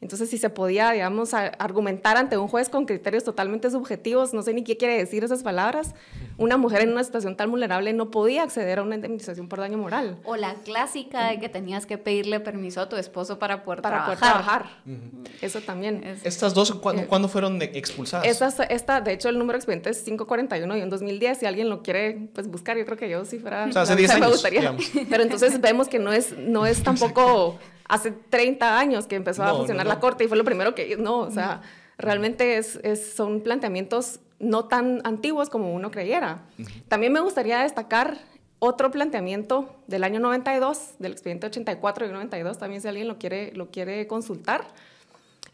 Entonces, 0.00 0.30
si 0.30 0.38
se 0.38 0.48
podía, 0.48 0.92
digamos, 0.92 1.34
argumentar 1.34 2.16
ante 2.16 2.38
un 2.38 2.46
juez 2.46 2.68
con 2.68 2.86
criterios 2.86 3.24
totalmente 3.24 3.68
subjetivos, 3.68 4.32
no 4.32 4.42
sé 4.42 4.54
ni 4.54 4.62
qué 4.62 4.76
quiere 4.76 4.96
decir 4.96 5.24
esas 5.24 5.42
palabras, 5.42 5.94
una 6.36 6.56
mujer 6.56 6.82
en 6.82 6.92
una 6.92 7.02
situación 7.02 7.36
tan 7.36 7.50
vulnerable 7.50 7.92
no 7.92 8.10
podía 8.10 8.44
acceder 8.44 8.78
a 8.78 8.82
una 8.84 8.94
indemnización 8.94 9.48
por 9.48 9.58
daño 9.58 9.76
moral. 9.76 10.18
O 10.24 10.36
la 10.36 10.54
clásica 10.54 11.30
de 11.30 11.40
que 11.40 11.48
tenías 11.48 11.84
que 11.84 11.98
pedirle 11.98 12.38
permiso 12.38 12.80
a 12.80 12.88
tu 12.88 12.94
esposo 12.94 13.40
para 13.40 13.64
poder 13.64 13.82
para 13.82 14.04
trabajar. 14.04 14.18
Poder 14.18 14.98
trabajar. 15.00 15.32
Eso 15.42 15.60
también. 15.62 16.04
¿Estas 16.22 16.54
dos 16.54 16.72
¿cuándo, 16.74 17.26
eh, 17.26 17.30
fueron 17.30 17.60
expulsadas? 17.60 18.24
Estas, 18.24 18.60
esta, 18.70 19.00
de 19.00 19.14
hecho, 19.14 19.28
el 19.28 19.38
número 19.38 19.54
de 19.54 19.58
expediente 19.58 19.90
es 19.90 20.02
541 20.02 20.76
y 20.76 20.80
en 20.80 20.90
2010. 20.90 21.38
Si 21.38 21.46
alguien 21.46 21.68
lo 21.68 21.82
quiere 21.82 22.28
pues, 22.32 22.46
buscar, 22.46 22.78
yo 22.78 22.84
creo 22.84 22.96
que 22.96 23.08
yo 23.08 23.24
sí 23.24 23.40
fuera... 23.40 23.66
O 23.66 23.72
sea, 23.72 23.82
hace 23.82 23.96
10 23.96 24.10
años, 24.12 24.20
me 24.20 24.32
gustaría. 24.32 24.76
Pero 25.10 25.24
entonces 25.24 25.60
vemos 25.60 25.88
que 25.88 25.98
no 25.98 26.12
es, 26.12 26.38
no 26.38 26.66
es 26.66 26.82
tampoco 26.84 27.58
hace 27.88 28.12
30 28.12 28.78
años 28.78 29.06
que 29.06 29.16
empezó 29.16 29.42
a 29.42 29.54
funcionar 29.54 29.86
la 29.86 29.98
corte 29.98 30.24
y 30.24 30.28
fue 30.28 30.36
lo 30.36 30.44
primero 30.44 30.74
que, 30.74 30.96
no, 30.96 31.20
o 31.20 31.30
sea, 31.30 31.62
realmente 31.96 32.58
es, 32.58 32.78
es, 32.82 33.14
son 33.14 33.40
planteamientos 33.40 34.20
no 34.38 34.66
tan 34.66 35.00
antiguos 35.04 35.50
como 35.50 35.74
uno 35.74 35.90
creyera. 35.90 36.42
También 36.88 37.12
me 37.12 37.20
gustaría 37.20 37.60
destacar 37.60 38.18
otro 38.60 38.90
planteamiento 38.90 39.74
del 39.86 40.04
año 40.04 40.20
92, 40.20 40.94
del 40.98 41.12
expediente 41.12 41.46
84 41.46 42.06
y 42.06 42.10
92, 42.10 42.58
también 42.58 42.82
si 42.82 42.88
alguien 42.88 43.08
lo 43.08 43.18
quiere, 43.18 43.52
lo 43.54 43.70
quiere 43.70 44.06
consultar, 44.06 44.64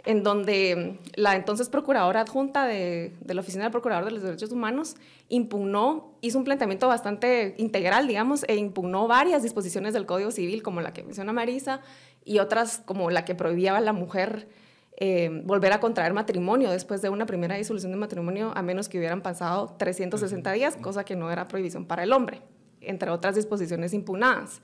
en 0.07 0.23
donde 0.23 0.99
la 1.15 1.35
entonces 1.35 1.71
procuradora 1.71 2.21
adjunta 2.21 2.67
de, 2.67 3.15
de, 3.21 3.35
la 3.35 3.41
Oficina 3.41 3.65
del 3.65 3.73
Procurador 3.73 4.05
de 4.05 4.11
los 4.11 4.23
Derechos 4.23 4.53
Humanos 4.53 4.97
impugnó, 5.31 6.13
hizo 6.21 6.37
un 6.37 6.45
planteamiento 6.45 6.89
bastante 6.89 7.55
integral, 7.57 8.07
digamos, 8.07 8.45
e 8.49 8.57
impugnó 8.57 9.07
varias 9.09 9.43
disposiciones 9.43 9.95
del 9.95 10.05
Código 10.05 10.31
Civil, 10.31 10.63
como 10.63 10.83
la 10.83 10.93
que 10.93 11.03
menciona 11.03 11.33
Marisa, 11.33 11.81
y 12.25 12.39
otras 12.39 12.83
como 12.85 13.11
la 13.11 13.25
que 13.25 13.35
prohibía 13.35 13.77
a 13.77 13.81
la 13.81 13.93
mujer 13.93 14.49
eh, 14.97 15.43
volver 15.45 15.73
a 15.73 15.81
contraer 15.81 16.13
matrimonio 16.13 16.71
después 16.71 17.03
de 17.03 17.09
una 17.09 17.27
primera 17.27 17.57
disolución 17.57 17.91
de 17.91 17.99
matrimonio, 17.99 18.53
a 18.55 18.63
menos 18.63 18.89
que 18.89 18.99
hubieran 18.99 19.23
pasado 19.23 19.75
360 19.77 20.53
días, 20.53 20.77
cosa 20.77 21.05
que 21.05 21.17
no 21.17 21.33
era 21.33 21.49
prohibición 21.49 21.85
para 21.85 22.05
el 22.05 22.13
hombre, 22.13 22.43
entre 22.81 23.11
otras 23.11 23.35
disposiciones 23.35 23.93
impugnadas. 23.93 24.63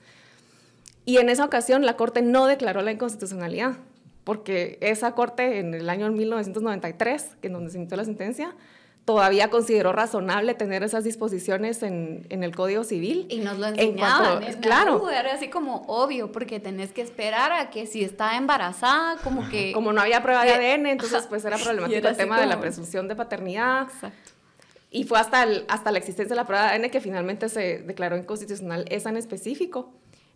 Y 1.03 1.17
en 1.17 1.29
esa 1.29 1.43
ocasión 1.43 1.85
la 1.85 1.97
Corte 1.97 2.21
no 2.21 2.45
declaró 2.47 2.81
la 2.81 2.91
inconstitucionalidad, 2.91 3.73
porque 4.23 4.77
esa 4.79 5.11
Corte 5.13 5.59
en 5.59 5.73
el 5.73 5.89
año 5.89 6.09
1993, 6.11 7.37
en 7.41 7.53
donde 7.53 7.71
se 7.71 7.77
emitió 7.77 7.97
la 7.97 8.05
sentencia, 8.05 8.55
todavía 9.05 9.49
consideró 9.49 9.93
razonable 9.93 10.53
tener 10.53 10.83
esas 10.83 11.03
disposiciones 11.03 11.81
en, 11.83 12.25
en 12.29 12.43
el 12.43 12.55
Código 12.55 12.83
Civil. 12.83 13.25
Y 13.29 13.39
nos 13.39 13.57
lo 13.57 13.67
enseñaban. 13.67 14.43
claro. 14.61 15.09
Era 15.09 15.33
así 15.33 15.49
como 15.49 15.83
obvio, 15.87 16.31
porque 16.31 16.59
tenés 16.59 16.91
que 16.91 17.01
esperar 17.01 17.51
a 17.51 17.69
que 17.69 17.87
si 17.87 18.03
está 18.03 18.37
embarazada, 18.37 19.17
como 19.23 19.49
que... 19.49 19.71
Como 19.73 19.91
no 19.93 20.01
había 20.01 20.21
prueba 20.21 20.45
de 20.45 20.53
ADN, 20.53 20.85
entonces 20.87 21.25
pues 21.27 21.43
era 21.45 21.57
problemático 21.57 22.07
el 22.07 22.17
tema 22.17 22.39
de 22.39 22.45
la 22.45 22.59
presunción 22.59 23.07
de 23.07 23.15
paternidad. 23.15 23.83
Exacto. 23.83 24.31
Y 24.93 25.05
fue 25.05 25.19
hasta, 25.19 25.47
hasta 25.69 25.91
la 25.91 25.97
existencia 25.97 26.35
de 26.35 26.41
la 26.41 26.45
prueba 26.45 26.65
de 26.65 26.75
ADN 26.75 26.89
que 26.89 26.99
finalmente 26.99 27.49
se 27.49 27.79
declaró 27.79 28.17
inconstitucional 28.17 28.85
esa 28.89 29.09
en 29.09 29.17
específico. 29.17 29.93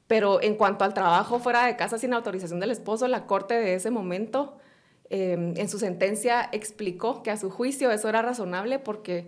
Pero 0.07 0.41
en 0.41 0.55
cuanto 0.55 0.85
al 0.85 0.93
trabajo 0.93 1.39
fuera 1.39 1.65
de 1.65 1.75
casa 1.75 1.97
sin 1.97 2.13
autorización 2.13 2.59
del 2.59 2.71
esposo, 2.71 3.07
la 3.07 3.25
corte 3.25 3.55
de 3.55 3.75
ese 3.75 3.89
momento 3.89 4.57
Em, 5.09 5.53
en 5.57 5.69
su 5.69 5.77
sentencia 5.77 6.49
explicó 6.51 7.21
que 7.21 7.29
a 7.29 7.37
su 7.37 7.51
juicio 7.51 7.91
eso 7.91 8.09
era 8.09 8.23
razonable 8.23 8.79
porque 8.79 9.27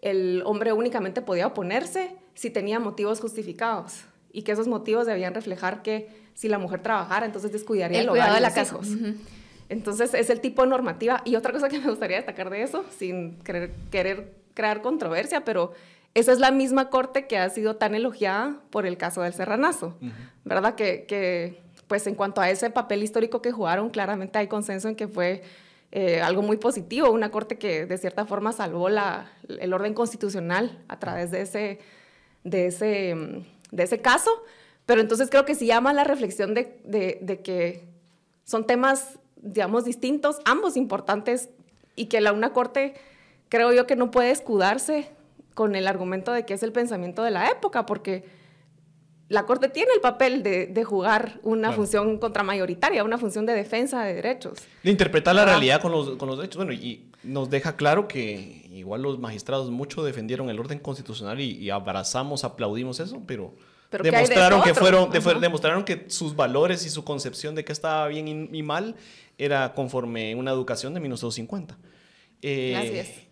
el 0.00 0.42
hombre 0.46 0.72
únicamente 0.72 1.20
podía 1.20 1.46
oponerse 1.46 2.16
si 2.34 2.48
tenía 2.50 2.80
motivos 2.80 3.20
justificados 3.20 4.04
y 4.32 4.42
que 4.42 4.52
esos 4.52 4.68
motivos 4.68 5.06
debían 5.06 5.34
reflejar 5.34 5.82
que 5.82 6.08
si 6.34 6.48
la 6.48 6.58
mujer 6.58 6.82
trabajara, 6.82 7.26
entonces 7.26 7.52
descuidaría 7.52 8.00
el, 8.00 8.08
hogar 8.08 8.32
de 8.32 8.40
la 8.40 8.54
casa. 8.54 8.78
Entonces 9.68 10.14
es 10.14 10.30
el 10.30 10.40
tipo 10.40 10.62
de 10.62 10.68
normativa. 10.68 11.20
Y 11.24 11.36
otra 11.36 11.52
cosa 11.52 11.68
que 11.68 11.78
me 11.78 11.90
gustaría 11.90 12.16
destacar 12.16 12.48
de 12.48 12.62
eso, 12.62 12.84
sin 12.96 13.38
querer, 13.40 13.72
querer 13.90 14.34
crear 14.54 14.80
controversia, 14.80 15.44
pero 15.44 15.72
esa 16.14 16.32
es 16.32 16.38
la 16.38 16.52
misma 16.52 16.88
corte 16.88 17.26
que 17.26 17.38
ha 17.38 17.50
sido 17.50 17.76
tan 17.76 17.94
elogiada 17.94 18.60
por 18.70 18.86
el 18.86 18.96
caso 18.96 19.22
del 19.22 19.34
Serranazo, 19.34 19.98
¿verdad? 20.44 20.74
Que, 20.74 21.04
que 21.06 21.60
pues 21.88 22.06
en 22.06 22.14
cuanto 22.14 22.40
a 22.40 22.50
ese 22.50 22.70
papel 22.70 23.02
histórico 23.02 23.42
que 23.42 23.50
jugaron, 23.50 23.90
claramente 23.90 24.38
hay 24.38 24.46
consenso 24.46 24.88
en 24.88 24.94
que 24.94 25.08
fue 25.08 25.42
eh, 25.90 26.20
algo 26.20 26.42
muy 26.42 26.58
positivo, 26.58 27.10
una 27.10 27.30
corte 27.30 27.56
que 27.56 27.86
de 27.86 27.98
cierta 27.98 28.26
forma 28.26 28.52
salvó 28.52 28.88
el 28.88 29.72
orden 29.72 29.94
constitucional 29.94 30.84
a 30.86 30.98
través 30.98 31.30
de 31.30 31.40
ese, 31.40 31.78
de, 32.44 32.66
ese, 32.66 33.16
de 33.70 33.82
ese 33.82 34.00
caso. 34.00 34.30
Pero 34.84 35.00
entonces 35.00 35.30
creo 35.30 35.44
que 35.44 35.54
sí 35.54 35.66
llama 35.66 35.92
la 35.92 36.04
reflexión 36.04 36.54
de, 36.54 36.80
de, 36.84 37.40
que 37.42 37.84
son 38.44 38.66
temas, 38.66 39.18
digamos, 39.36 39.84
distintos, 39.84 40.40
ambos 40.44 40.76
importantes, 40.76 41.50
y 41.96 42.06
que 42.06 42.20
la 42.20 42.32
una 42.32 42.52
corte 42.52 42.94
creo 43.48 43.72
yo 43.72 43.86
que 43.86 43.96
no 43.96 44.10
puede 44.10 44.30
escudarse 44.30 45.10
con 45.54 45.74
el 45.74 45.88
argumento 45.88 46.32
de 46.32 46.46
que 46.46 46.54
es 46.54 46.62
el 46.62 46.72
pensamiento 46.72 47.22
de 47.22 47.32
la 47.32 47.48
época, 47.48 47.84
porque 47.84 48.24
la 49.28 49.44
Corte 49.44 49.68
tiene 49.68 49.92
el 49.94 50.00
papel 50.00 50.42
de, 50.42 50.84
jugar 50.84 51.38
una 51.42 51.72
función 51.72 52.18
contramayoritaria, 52.18 53.04
una 53.04 53.18
función 53.18 53.44
de 53.44 53.52
defensa 53.52 54.02
de 54.04 54.14
derechos. 54.14 54.58
De 54.82 54.90
interpretar 54.90 55.34
la 55.34 55.44
realidad 55.44 55.82
con 55.82 55.92
los, 55.92 56.16
con 56.16 56.28
los 56.28 56.38
derechos. 56.38 56.56
Bueno, 56.56 56.72
y 56.72 57.10
nos 57.22 57.50
deja 57.50 57.76
claro 57.76 58.08
que 58.08 58.66
igual 58.72 59.02
los 59.02 59.18
magistrados 59.18 59.70
mucho 59.70 60.02
defendieron 60.02 60.48
el 60.48 60.58
orden 60.58 60.78
constitucional 60.78 61.40
y, 61.40 61.68
abrazamos, 61.68 62.44
aplaudimos 62.44 63.00
eso, 63.00 63.22
pero, 63.26 63.54
demostraron 63.90 64.62
que 64.62 64.72
fueron, 64.72 65.10
demostraron 65.10 65.84
que 65.84 66.06
sus 66.08 66.34
valores 66.34 66.86
y 66.86 66.90
su 66.90 67.04
concepción 67.04 67.54
de 67.54 67.64
qué 67.64 67.72
estaba 67.72 68.08
bien 68.08 68.48
y, 68.50 68.62
mal 68.62 68.96
era 69.36 69.74
conforme 69.74 70.34
una 70.36 70.52
educación 70.52 70.94
de 70.94 71.00
1950. 71.00 71.76
Eh, 72.40 73.27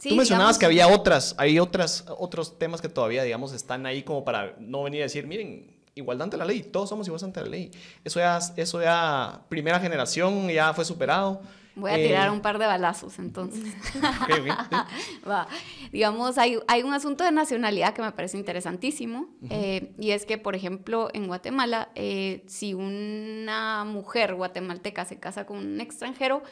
Gracias. 0.00 0.12
Tú 0.12 0.16
mencionabas 0.16 0.58
que 0.58 0.66
había 0.66 0.88
otras, 0.88 1.34
hay 1.36 1.58
otras, 1.58 2.04
otros 2.18 2.58
temas 2.58 2.80
que 2.80 2.88
todavía, 2.88 3.22
digamos, 3.22 3.52
están 3.52 3.84
ahí 3.84 4.02
como 4.02 4.24
para 4.24 4.54
no 4.58 4.82
venir 4.84 5.02
a 5.02 5.04
decir, 5.04 5.26
miren, 5.26 5.80
igualdad 5.94 6.24
ante 6.24 6.36
la 6.36 6.44
ley, 6.44 6.62
todos 6.62 6.88
somos 6.88 7.06
iguales 7.06 7.24
ante 7.24 7.40
la 7.40 7.48
ley. 7.48 7.70
Eso 8.04 8.18
ya, 8.18 8.38
eso 8.56 8.80
ya, 8.80 9.42
primera 9.48 9.78
generación 9.78 10.48
ya 10.48 10.72
fue 10.72 10.84
superado. 10.84 11.42
Voy 11.76 11.90
a 11.90 11.96
tirar 11.96 12.28
eh, 12.28 12.30
un 12.30 12.40
par 12.40 12.58
de 12.58 12.66
balazos 12.66 13.18
entonces. 13.18 13.74
Va. 15.28 15.46
Digamos, 15.92 16.36
hay, 16.38 16.58
hay, 16.66 16.82
un 16.82 16.92
asunto 16.92 17.24
de 17.24 17.32
nacionalidad 17.32 17.94
que 17.94 18.02
me 18.02 18.12
parece 18.12 18.36
interesantísimo 18.36 19.28
eh, 19.48 19.92
y 19.98 20.10
es 20.10 20.26
que, 20.26 20.36
por 20.36 20.54
ejemplo, 20.54 21.10
en 21.12 21.26
Guatemala, 21.26 21.90
eh, 21.94 22.42
si 22.46 22.74
una 22.74 23.84
mujer 23.84 24.34
guatemalteca 24.34 25.04
se 25.04 25.18
casa 25.18 25.46
con 25.46 25.58
un 25.58 25.80
extranjero, 25.80 26.42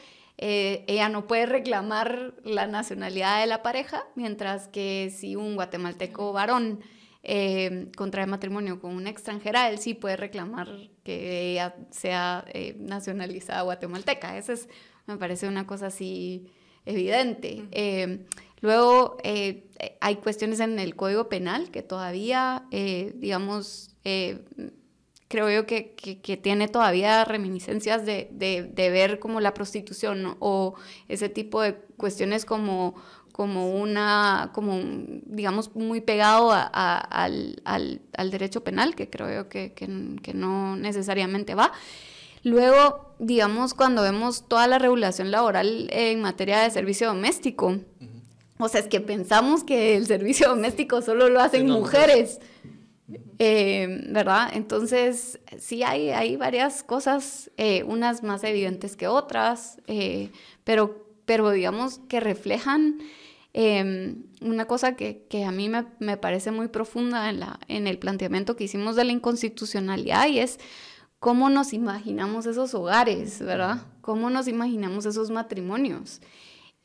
eh, 0.40 0.84
ella 0.86 1.08
no 1.08 1.26
puede 1.26 1.46
reclamar 1.46 2.32
la 2.44 2.68
nacionalidad 2.68 3.40
de 3.40 3.46
la 3.48 3.60
pareja, 3.60 4.04
mientras 4.14 4.68
que 4.68 5.12
si 5.14 5.34
un 5.34 5.56
guatemalteco 5.56 6.32
varón 6.32 6.80
eh, 7.24 7.90
contrae 7.96 8.26
matrimonio 8.26 8.80
con 8.80 8.94
una 8.94 9.10
extranjera, 9.10 9.68
él 9.68 9.78
sí 9.78 9.94
puede 9.94 10.16
reclamar 10.16 10.68
que 11.02 11.50
ella 11.50 11.74
sea 11.90 12.44
eh, 12.54 12.76
nacionalizada 12.78 13.62
guatemalteca. 13.62 14.38
Eso 14.38 14.52
es, 14.52 14.68
me 15.06 15.16
parece 15.16 15.48
una 15.48 15.66
cosa 15.66 15.88
así 15.88 16.46
evidente. 16.86 18.14
luego, 18.60 19.18
hay 20.00 20.16
cuestiones 20.16 20.60
en 20.60 20.78
el 20.78 20.94
Código 20.94 21.28
Penal 21.28 21.70
que 21.70 21.82
todavía, 21.82 22.64
digamos, 22.70 23.94
creo 25.28 25.50
yo 25.50 25.66
que, 25.66 25.94
que, 25.94 26.36
tiene 26.36 26.68
todavía 26.68 27.24
reminiscencias 27.24 28.04
de, 28.04 28.28
de, 28.32 28.90
ver 28.90 29.18
como 29.18 29.40
la 29.40 29.54
prostitución 29.54 30.36
o 30.40 30.74
ese 31.08 31.28
tipo 31.28 31.60
de 31.60 31.74
cuestiones 31.96 32.46
como, 32.46 32.94
como 33.32 33.70
una, 33.78 34.50
como 34.54 34.80
digamos, 35.26 35.74
muy 35.76 36.00
pegado 36.00 36.50
a, 36.50 36.62
al, 36.96 37.60
al, 37.64 38.00
al, 38.16 38.30
derecho 38.30 38.64
penal, 38.64 38.94
que 38.94 39.10
creo 39.10 39.32
yo 39.32 39.48
que, 39.50 39.74
que, 39.74 40.34
no 40.34 40.76
necesariamente 40.76 41.54
va. 41.54 41.72
Luego, 42.42 43.14
digamos, 43.18 43.74
cuando 43.74 44.02
vemos 44.02 44.48
toda 44.48 44.66
la 44.66 44.78
regulación 44.78 45.30
laboral 45.30 45.88
en 45.92 46.22
materia 46.22 46.60
de 46.60 46.70
servicio 46.70 47.08
doméstico, 47.08 47.76
o 48.58 48.68
sea, 48.68 48.80
es 48.80 48.88
que 48.88 49.00
pensamos 49.00 49.62
que 49.62 49.96
el 49.96 50.06
servicio 50.06 50.48
doméstico 50.48 51.02
solo 51.02 51.28
lo 51.28 51.40
hacen 51.40 51.68
mujeres. 51.68 52.40
Eh, 53.38 54.04
¿Verdad? 54.10 54.50
Entonces, 54.52 55.40
sí 55.58 55.82
hay, 55.82 56.10
hay 56.10 56.36
varias 56.36 56.82
cosas, 56.82 57.50
eh, 57.56 57.82
unas 57.84 58.22
más 58.22 58.44
evidentes 58.44 58.96
que 58.96 59.06
otras, 59.08 59.80
eh, 59.86 60.30
pero, 60.64 61.06
pero 61.24 61.50
digamos 61.50 62.00
que 62.08 62.20
reflejan 62.20 62.98
em, 63.54 64.24
una 64.42 64.66
cosa 64.66 64.94
que, 64.94 65.24
que 65.30 65.44
a 65.44 65.52
mí 65.52 65.70
me, 65.70 65.86
me, 66.00 66.18
parece 66.18 66.50
muy 66.50 66.68
profunda 66.68 67.30
en, 67.30 67.40
la, 67.40 67.58
en 67.68 67.86
el 67.86 67.98
planteamiento 67.98 68.56
que 68.56 68.64
hicimos 68.64 68.94
de 68.94 69.04
la 69.04 69.12
inconstitucionalidad 69.12 70.28
y 70.28 70.40
es 70.40 70.58
cómo 71.18 71.48
nos 71.48 71.72
imaginamos 71.72 72.44
esos 72.44 72.74
hogares, 72.74 73.40
¿verdad? 73.40 73.86
¿Cómo 74.02 74.28
nos 74.28 74.48
imaginamos 74.48 75.06
esos 75.06 75.30
matrimonios? 75.30 76.20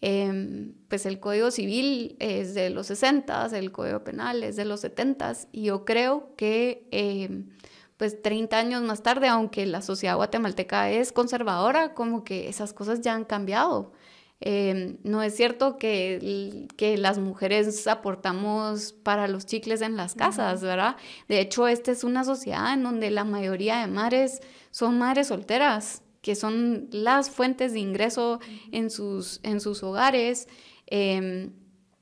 Em, 0.05 0.73
pues 0.89 1.05
el 1.05 1.21
Código 1.21 1.49
Civil 1.49 2.17
es 2.19 2.53
de 2.53 2.69
los 2.69 2.87
60, 2.87 3.45
el 3.57 3.71
Código 3.71 4.03
Penal 4.03 4.43
es 4.43 4.57
de 4.57 4.65
los 4.65 4.81
70 4.81 5.31
y 5.53 5.63
yo 5.63 5.85
creo 5.85 6.35
que 6.35 6.89
em, 6.91 7.51
pues 7.95 8.21
30 8.21 8.57
años 8.57 8.81
más 8.81 9.01
tarde, 9.01 9.29
aunque 9.29 9.65
la 9.65 9.81
sociedad 9.81 10.17
guatemalteca 10.17 10.91
es 10.91 11.13
conservadora, 11.13 11.93
como 11.93 12.25
que 12.25 12.49
esas 12.49 12.73
cosas 12.73 12.99
ya 12.99 13.13
han 13.13 13.23
cambiado. 13.23 13.93
Em, 14.41 14.97
no 15.03 15.23
es 15.23 15.37
cierto 15.37 15.77
que, 15.77 16.67
que 16.75 16.97
las 16.97 17.17
mujeres 17.17 17.87
aportamos 17.87 18.91
para 18.91 19.29
los 19.29 19.45
chicles 19.45 19.81
en 19.81 19.95
las 19.95 20.15
casas, 20.15 20.61
¿verdad? 20.61 20.97
De 21.29 21.39
hecho, 21.39 21.65
esta 21.69 21.93
es 21.93 22.03
una 22.03 22.25
sociedad 22.25 22.73
en 22.73 22.83
donde 22.83 23.09
la 23.09 23.23
mayoría 23.23 23.79
de 23.79 23.87
madres 23.87 24.41
son 24.69 24.97
madres 24.97 25.27
solteras 25.27 26.03
que 26.23 26.35
son 26.35 26.87
las 26.91 27.29
fuentes 27.29 27.73
de 27.73 27.79
ingreso 27.79 28.39
en 28.71 28.89
sus, 28.89 29.41
en 29.43 29.59
sus 29.59 29.83
hogares. 29.83 30.47
Em, 30.87 31.51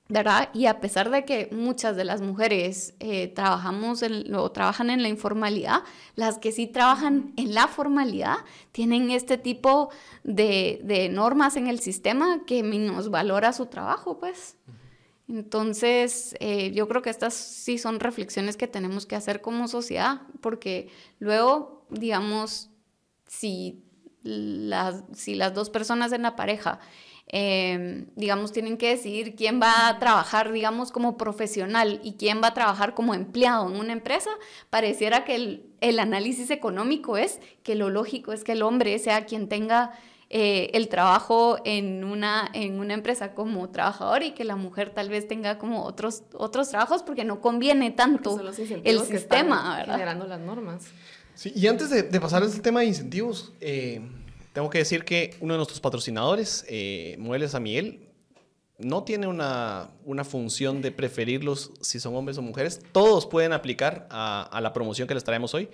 ¿verdad? 0.08 0.50
Y 0.54 0.66
a 0.66 0.82
pesar 0.82 1.10
de 1.10 1.24
que 1.24 1.48
muchas 1.54 1.96
de 1.96 2.04
las 2.04 2.22
mujeres 2.22 2.94
eh, 3.00 3.30
trabajamos 3.30 4.04
o 4.04 4.52
trabajan 4.52 4.90
en 4.90 5.02
la 5.02 5.08
informalidad, 5.08 5.84
las 6.16 6.38
que 6.38 6.52
sí 6.52 6.68
trabajan 6.68 7.34
en 7.38 7.56
la 7.56 7.68
formalidad 7.68 8.40
tienen 8.74 9.10
este 9.10 9.38
tipo 9.38 9.90
de, 10.26 11.10
normas 11.12 11.56
en 11.56 11.68
el 11.68 11.80
sistema 11.80 12.44
que 12.46 12.62
nos 12.62 13.10
valora 13.10 13.54
su 13.54 13.68
trabajo, 13.68 14.20
pues. 14.20 14.58
Entonces, 15.30 16.36
eh, 16.42 16.72
yo 16.74 16.90
creo 16.90 17.02
que 17.02 17.10
estas 17.10 17.34
sí 17.34 17.78
son 17.78 18.02
reflexiones 18.02 18.58
que 18.58 18.68
tenemos 18.68 19.06
que 19.06 19.16
hacer 19.16 19.40
como 19.40 19.70
sociedad, 19.70 20.24
porque 20.42 20.90
luego, 21.20 21.86
digamos, 21.90 22.70
si 23.28 23.86
las, 24.24 25.04
si 25.14 25.36
las 25.36 25.54
dos 25.54 25.70
personas 25.70 26.12
en 26.12 26.22
la 26.22 26.36
pareja, 26.36 26.80
em, 27.28 28.08
digamos, 28.16 28.52
tienen 28.52 28.78
que 28.78 28.90
decidir 28.90 29.36
quién 29.36 29.62
va 29.62 29.88
a 29.88 30.00
trabajar, 30.00 30.52
digamos, 30.52 30.92
como 30.92 31.18
profesional 31.18 32.00
y 32.04 32.14
quién 32.14 32.42
va 32.42 32.48
a 32.48 32.54
trabajar 32.54 32.94
como 32.94 33.14
empleado 33.14 33.70
en 33.70 33.80
una 33.80 33.94
empresa, 33.94 34.30
pareciera 34.70 35.24
que 35.24 35.36
el, 35.36 35.66
el 35.82 36.00
análisis 36.00 36.52
económico 36.52 37.18
es 37.18 37.40
que 37.64 37.76
lo 37.76 37.90
lógico 37.90 38.34
es 38.34 38.44
que 38.44 38.52
el 38.54 38.62
hombre 38.62 38.98
sea 39.00 39.26
quien 39.26 39.48
tenga 39.48 39.92
eh, 40.34 40.72
el 40.78 40.88
trabajo 40.88 41.58
en 41.66 42.06
una, 42.06 42.50
en 42.54 42.80
una 42.80 42.94
empresa 42.94 43.34
como 43.34 43.70
trabajador 43.70 44.24
y 44.24 44.32
que 44.32 44.46
la 44.46 44.56
mujer 44.56 44.92
tal 44.92 45.10
vez 45.10 45.28
tenga 45.28 45.58
como 45.58 45.84
otros, 45.84 46.24
otros 46.34 46.70
trabajos 46.70 47.04
porque 47.04 47.26
no 47.26 47.42
conviene 47.42 47.92
tanto 47.92 48.40
el 48.86 49.00
sistema, 49.02 49.84
generando 49.86 50.28
las 50.28 50.40
normas 50.40 50.86
y 51.46 51.68
antes 51.68 51.90
de, 51.90 52.04
pasar 52.20 52.44
a 52.44 52.46
este 52.46 52.60
tema 52.60 52.82
de 52.82 52.88
incentivos, 52.88 53.54
eh, 53.62 54.02
tengo 54.54 54.70
que 54.70 54.80
decir 54.80 55.04
que 55.04 55.36
uno 55.40 55.54
de 55.54 55.58
nuestros 55.58 55.80
patrocinadores, 55.80 56.66
eh, 56.68 57.16
Muebles 57.20 57.56
a 57.56 57.60
Miguel, 57.60 58.08
no 58.78 59.04
tiene 59.04 59.28
una, 59.28 59.92
una, 60.06 60.24
función 60.24 60.82
de 60.82 60.92
preferirlos 60.92 61.72
si 61.82 62.00
son 62.00 62.16
hombres 62.16 62.38
o 62.38 62.42
mujeres. 62.42 62.82
Todos 62.92 63.28
pueden 63.28 63.54
aplicar 63.54 64.08
a, 64.10 64.42
a 64.42 64.60
la 64.60 64.74
promoción 64.74 65.08
que 65.08 65.14
les 65.14 65.24
traemos 65.24 65.54
hoy. 65.54 65.70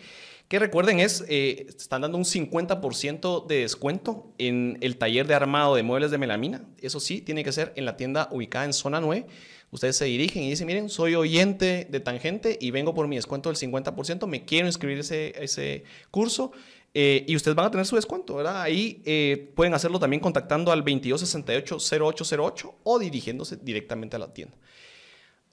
Que 0.48 0.60
recuerden 0.60 1.00
es, 1.00 1.26
eh, 1.28 1.66
están 1.68 2.02
dando 2.02 2.18
un 2.18 2.24
50% 2.24 3.48
de 3.48 3.62
descuento 3.62 4.32
en 4.38 4.78
el 4.80 4.98
taller 4.98 5.28
de 5.28 5.34
armado 5.34 5.76
de 5.76 5.84
muebles 5.84 6.10
de 6.10 6.18
melamina. 6.18 6.64
Eso 6.80 7.02
sí, 7.02 7.20
tiene 7.20 7.44
que 7.44 7.52
ser 7.52 7.74
en 7.76 7.84
la 7.84 7.98
tienda 7.98 8.30
ubicada 8.32 8.64
en 8.64 8.72
zona 8.72 9.02
9. 9.02 9.28
Ustedes 9.72 9.98
se 9.98 10.06
dirigen 10.06 10.44
y 10.44 10.50
dicen, 10.50 10.68
miren, 10.68 10.90
soy 10.90 11.16
oyente 11.16 11.88
de 11.90 12.00
Tangente 12.00 12.58
y 12.60 12.72
vengo 12.72 12.94
por 12.94 13.08
mi 13.08 13.18
descuento 13.18 13.50
del 13.50 13.58
50%, 13.58 14.26
me 14.28 14.46
quiero 14.46 14.68
inscribir 14.68 15.00
ese, 15.00 15.34
ese 15.44 15.84
curso. 16.10 16.52
Eh, 16.94 17.26
y 17.28 17.36
ustedes 17.36 17.54
van 17.56 17.66
a 17.66 17.72
tener 17.72 17.86
su 17.86 17.96
descuento, 17.96 18.36
¿verdad? 18.36 18.62
Ahí 18.62 19.02
eh, 19.06 19.52
pueden 19.56 19.74
hacerlo 19.74 20.00
también 20.00 20.22
contactando 20.22 20.72
al 20.72 20.86
2268-0808 20.86 22.74
o 22.84 23.00
dirigiéndose 23.00 23.58
directamente 23.58 24.16
a 24.16 24.20
la 24.20 24.34
tienda. 24.34 24.56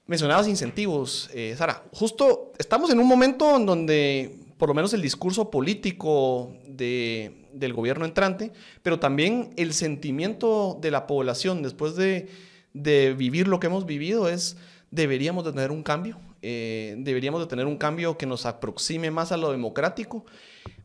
Mencionabas 0.07 0.47
incentivos, 0.47 1.29
Sara. 1.57 1.83
Justo 1.91 2.53
estamos 2.57 2.91
en 2.91 2.99
un 2.99 3.07
momento 3.07 3.55
en 3.57 3.65
donde 3.65 4.45
por 4.57 4.69
lo 4.69 4.75
menos 4.75 4.93
el 4.93 5.01
discurso 5.01 5.49
político 5.49 6.53
del 6.67 7.73
gobierno 7.73 8.05
entrante, 8.05 8.51
pero 8.81 8.99
también 8.99 9.51
el 9.57 9.73
sentimiento 9.73 10.77
de 10.81 10.91
la 10.91 11.07
población 11.07 11.61
después 11.61 11.95
de, 11.95 12.27
vivir 12.75 13.47
lo 13.47 13.59
que 13.59 13.67
hemos 13.67 13.85
vivido 13.85 14.29
es, 14.29 14.57
deberíamos 14.91 15.45
de 15.45 15.51
tener 15.51 15.71
un 15.71 15.83
cambio, 15.83 16.19
eh, 16.41 16.95
deberíamos 16.99 17.41
de 17.41 17.47
tener 17.47 17.65
un 17.65 17.77
cambio 17.77 18.17
que 18.17 18.25
nos 18.25 18.45
aproxime 18.45 19.11
más 19.11 19.31
a 19.31 19.37
lo 19.37 19.51
democrático, 19.51 20.25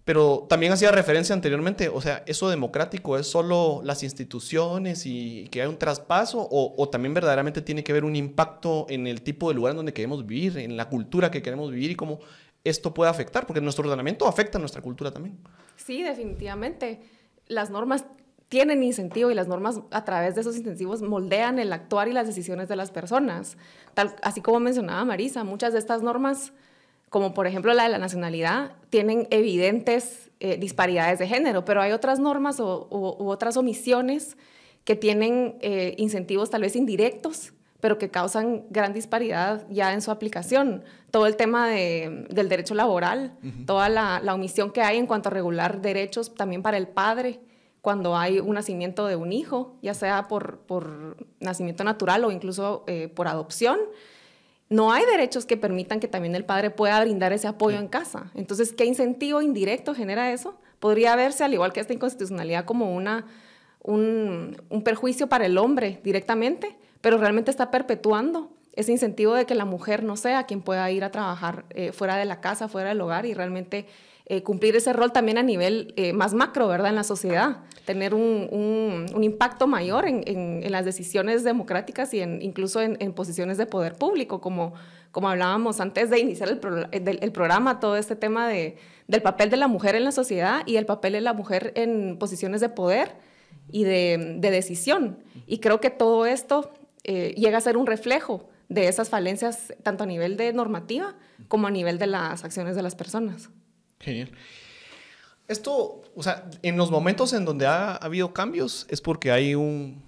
pero 0.04 0.46
también 0.48 0.72
hacía 0.72 0.90
referencia 0.90 1.34
anteriormente, 1.34 1.88
o 1.88 2.00
sea, 2.00 2.24
eso 2.26 2.48
democrático 2.48 3.18
es 3.18 3.26
solo 3.26 3.80
las 3.84 4.02
instituciones 4.02 5.04
y 5.04 5.46
que 5.50 5.62
hay 5.62 5.68
un 5.68 5.78
traspaso 5.78 6.48
o, 6.50 6.88
también 6.88 7.14
verdaderamente 7.14 7.62
tiene 7.62 7.84
que 7.84 7.92
haber 7.92 8.04
un 8.04 8.16
impacto 8.16 8.86
en 8.88 9.06
el 9.06 9.22
tipo 9.22 9.48
de 9.48 9.54
lugar 9.54 9.72
en 9.72 9.76
donde 9.76 9.92
queremos 9.92 10.26
vivir, 10.26 10.58
en 10.58 10.76
la 10.76 10.88
cultura 10.88 11.30
que 11.30 11.42
queremos 11.42 11.70
vivir 11.70 11.90
y 11.90 11.94
cómo 11.94 12.20
esto 12.64 12.92
puede 12.92 13.10
afectar, 13.10 13.46
porque 13.46 13.60
nuestro 13.60 13.84
ordenamiento 13.84 14.26
afecta 14.26 14.58
a 14.58 14.60
nuestra 14.60 14.82
cultura 14.82 15.10
también. 15.10 15.38
Sí, 15.76 16.02
definitivamente. 16.02 17.00
Las 17.46 17.70
normas 17.70 18.04
tienen 18.50 18.82
incentivo 18.82 19.30
y 19.30 19.34
las 19.34 19.46
normas 19.46 19.80
a 19.92 20.04
través 20.04 20.34
de 20.34 20.40
esos 20.40 20.56
incentivos 20.56 21.02
moldean 21.02 21.60
el 21.60 21.72
actuar 21.72 22.08
y 22.08 22.12
las 22.12 22.26
decisiones 22.26 22.68
de 22.68 22.74
las 22.74 22.90
personas. 22.90 23.56
Tal, 23.94 24.16
así 24.22 24.40
como 24.40 24.58
mencionaba 24.58 25.04
Marisa, 25.04 25.44
muchas 25.44 25.72
de 25.72 25.78
estas 25.78 26.02
normas, 26.02 26.52
como 27.10 27.32
por 27.32 27.46
ejemplo 27.46 27.72
la 27.74 27.84
de 27.84 27.90
la 27.90 27.98
nacionalidad, 27.98 28.72
tienen 28.90 29.28
evidentes 29.30 30.32
eh, 30.40 30.56
disparidades 30.56 31.20
de 31.20 31.28
género, 31.28 31.64
pero 31.64 31.80
hay 31.80 31.92
otras 31.92 32.18
normas 32.18 32.58
o, 32.58 32.88
u 32.90 33.28
otras 33.28 33.56
omisiones 33.56 34.36
que 34.82 34.96
tienen 34.96 35.54
eh, 35.60 35.94
incentivos 35.96 36.50
tal 36.50 36.62
vez 36.62 36.74
indirectos 36.74 37.52
pero 37.78 37.96
que 37.96 38.10
causan 38.10 38.64
gran 38.68 38.92
disparidad 38.92 39.66
ya 39.70 39.94
en 39.94 40.02
su 40.02 40.10
aplicación. 40.10 40.84
Todo 41.10 41.26
el 41.26 41.36
tema 41.36 41.66
de, 41.66 42.26
del 42.28 42.50
derecho 42.50 42.74
laboral, 42.74 43.32
toda 43.64 43.88
la, 43.88 44.20
la, 44.22 44.34
omisión 44.34 44.70
que 44.70 44.82
hay 44.82 44.98
en 44.98 45.06
cuanto 45.06 45.30
a 45.30 45.32
regular 45.32 45.80
derechos 45.80 46.34
también 46.34 46.60
para 46.60 46.76
el 46.76 46.88
padre 46.88 47.40
cuando 47.80 48.16
hay 48.16 48.40
un 48.40 48.54
nacimiento 48.54 49.06
de 49.06 49.16
un 49.16 49.32
hijo, 49.32 49.76
ya 49.82 49.94
sea 49.94 50.28
por, 50.28 50.58
por 50.60 51.16
nacimiento 51.40 51.84
natural 51.84 52.24
o 52.24 52.30
incluso 52.30 52.84
eh, 52.86 53.08
por 53.08 53.28
adopción. 53.28 53.78
No 54.68 54.92
hay 54.92 55.04
derechos 55.06 55.46
que 55.46 55.56
permitan 55.56 55.98
que 55.98 56.08
también 56.08 56.34
el 56.34 56.44
padre 56.44 56.70
pueda 56.70 57.00
brindar 57.00 57.32
ese 57.32 57.48
apoyo 57.48 57.78
en 57.78 57.88
casa. 57.88 58.30
Entonces, 58.34 58.72
¿qué 58.72 58.84
incentivo 58.84 59.42
indirecto 59.42 59.94
genera 59.94 60.32
eso? 60.32 60.58
Podría 60.78 61.16
verse, 61.16 61.42
al 61.42 61.52
igual 61.54 61.72
que 61.72 61.80
esta 61.80 61.92
inconstitucionalidad, 61.92 62.64
como 62.64 62.94
una, 62.94 63.26
un, 63.82 64.62
un 64.68 64.82
perjuicio 64.82 65.28
para 65.28 65.46
el 65.46 65.58
hombre 65.58 66.00
directamente, 66.04 66.76
pero 67.00 67.18
realmente 67.18 67.50
está 67.50 67.70
perpetuando 67.70 68.50
ese 68.74 68.92
incentivo 68.92 69.34
de 69.34 69.46
que 69.46 69.54
la 69.54 69.64
mujer 69.64 70.04
no 70.04 70.16
sea 70.16 70.44
quien 70.44 70.62
pueda 70.62 70.90
ir 70.90 71.04
a 71.04 71.10
trabajar 71.10 71.64
eh, 71.70 71.92
fuera 71.92 72.16
de 72.16 72.24
la 72.24 72.40
casa, 72.40 72.68
fuera 72.68 72.90
del 72.90 73.00
hogar 73.00 73.26
y 73.26 73.34
realmente 73.34 73.86
eh, 74.32 74.44
cumplir 74.44 74.76
ese 74.76 74.92
rol 74.92 75.10
también 75.10 75.38
a 75.38 75.42
nivel 75.42 75.92
eh, 75.96 76.12
más 76.12 76.34
macro, 76.34 76.68
¿verdad? 76.68 76.90
En 76.90 76.94
la 76.94 77.02
sociedad, 77.02 77.64
tener 77.84 78.14
un, 78.14 79.06
impacto 79.20 79.66
mayor 79.66 80.06
en, 80.06 80.70
las 80.70 80.84
decisiones 80.84 81.42
democráticas 81.42 82.14
y 82.14 82.20
en, 82.20 82.40
incluso 82.40 82.80
en, 82.80 83.12
posiciones 83.12 83.58
de 83.58 83.66
poder 83.66 83.96
público, 83.96 84.40
como, 84.40 84.72
como 85.10 85.28
hablábamos 85.28 85.80
antes 85.80 86.10
de 86.10 86.20
iniciar 86.20 86.48
el, 86.48 87.32
programa, 87.32 87.80
todo 87.80 87.96
este 87.96 88.14
tema 88.14 88.46
de, 88.46 88.76
del 89.08 89.20
papel 89.20 89.50
de 89.50 89.56
la 89.56 89.66
mujer 89.66 89.96
en 89.96 90.04
la 90.04 90.12
sociedad 90.12 90.62
y 90.64 90.76
el 90.76 90.86
papel 90.86 91.14
de 91.14 91.22
la 91.22 91.32
mujer 91.32 91.72
en 91.74 92.16
posiciones 92.16 92.60
de 92.60 92.68
poder 92.68 93.16
y 93.72 93.82
de, 93.82 94.36
de 94.38 94.50
decisión. 94.52 95.18
Y 95.48 95.58
creo 95.58 95.80
que 95.80 95.90
todo 95.90 96.24
esto 96.24 96.70
eh, 97.02 97.34
llega 97.36 97.58
a 97.58 97.60
ser 97.60 97.76
un 97.76 97.88
reflejo 97.88 98.48
de 98.68 98.86
esas 98.86 99.08
falencias, 99.08 99.74
tanto 99.82 100.04
a 100.04 100.06
nivel 100.06 100.36
de 100.36 100.52
normativa 100.52 101.16
como 101.48 101.66
a 101.66 101.72
nivel 101.72 101.98
de 101.98 102.06
las 102.06 102.44
acciones 102.44 102.76
de 102.76 102.82
las 102.82 102.94
personas. 102.94 103.50
Genial. 104.00 104.30
Esto, 105.46 106.02
o 106.14 106.22
sea, 106.22 106.48
en 106.62 106.76
los 106.76 106.90
momentos 106.90 107.32
en 107.32 107.44
donde 107.44 107.66
ha, 107.66 107.96
habido 107.96 108.32
cambios 108.32 108.86
es 108.88 109.00
porque 109.00 109.30
hay 109.30 109.54
un, 109.54 110.02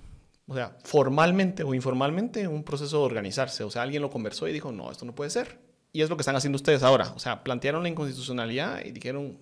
o 0.47 0.55
sea, 0.55 0.77
formalmente 0.85 1.65
o 1.65 1.75
informalmente, 1.75 2.47
un 2.47 2.63
proceso 2.65 2.99
de 2.99 3.05
organizarse. 3.05 3.65
O 3.65 3.71
sea, 3.71 3.83
alguien 3.83 4.03
lo 4.03 4.11
conversó 4.11 4.49
y 4.49 4.53
dijo, 4.53 4.73
no, 4.73 4.91
esto 4.91 5.05
no 5.05 5.15
puede 5.15 5.31
ser. 5.31 5.59
Y 5.93 6.03
es 6.03 6.09
lo 6.09 6.17
que 6.17 6.23
están 6.23 6.37
haciendo 6.37 6.57
ustedes 6.57 6.83
ahora. 6.83 7.13
O 7.17 7.19
sea, 7.19 7.43
plantearon 7.45 7.83
la 7.83 7.89
inconstitucionalidad 7.89 8.85
y 8.85 8.93
dijeron, 8.93 9.39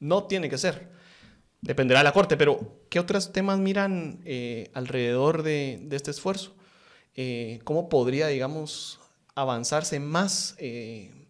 no 0.00 0.24
tiene 0.24 0.50
que 0.50 0.58
ser. 0.58 0.90
Dependerá 1.60 2.00
de 2.00 2.04
la 2.04 2.12
Corte, 2.12 2.36
pero 2.36 2.80
¿qué 2.90 3.00
otros 3.00 3.32
temas 3.32 3.58
miran 3.58 4.20
eh, 4.24 4.70
alrededor 4.74 5.42
de, 5.42 5.78
de, 5.82 5.96
este 5.96 6.10
esfuerzo? 6.10 6.54
Eh, 7.14 7.60
cómo 7.64 7.88
podría, 7.88 8.26
digamos, 8.26 9.00
avanzarse 9.34 10.00
más 10.00 10.54
eh, 10.58 11.25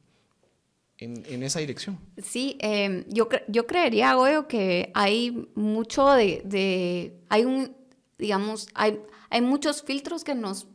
en, 0.99 1.43
esa 1.43 1.61
dirección. 1.61 1.99
Sí, 2.23 2.57
em, 2.61 3.05
yo, 3.09 3.29
yo 3.49 3.67
creería, 3.67 4.15
Goyo, 4.15 4.49
que 4.49 4.91
hay 4.95 5.49
mucho 5.55 6.11
de, 6.11 7.13
hay 7.29 7.45
un, 7.45 7.77
digamos, 8.19 8.69
hay, 8.75 9.01
hay 9.31 9.43
muchos 9.43 9.83
filtros 9.83 10.25
que 10.25 10.35
nos 10.35 10.67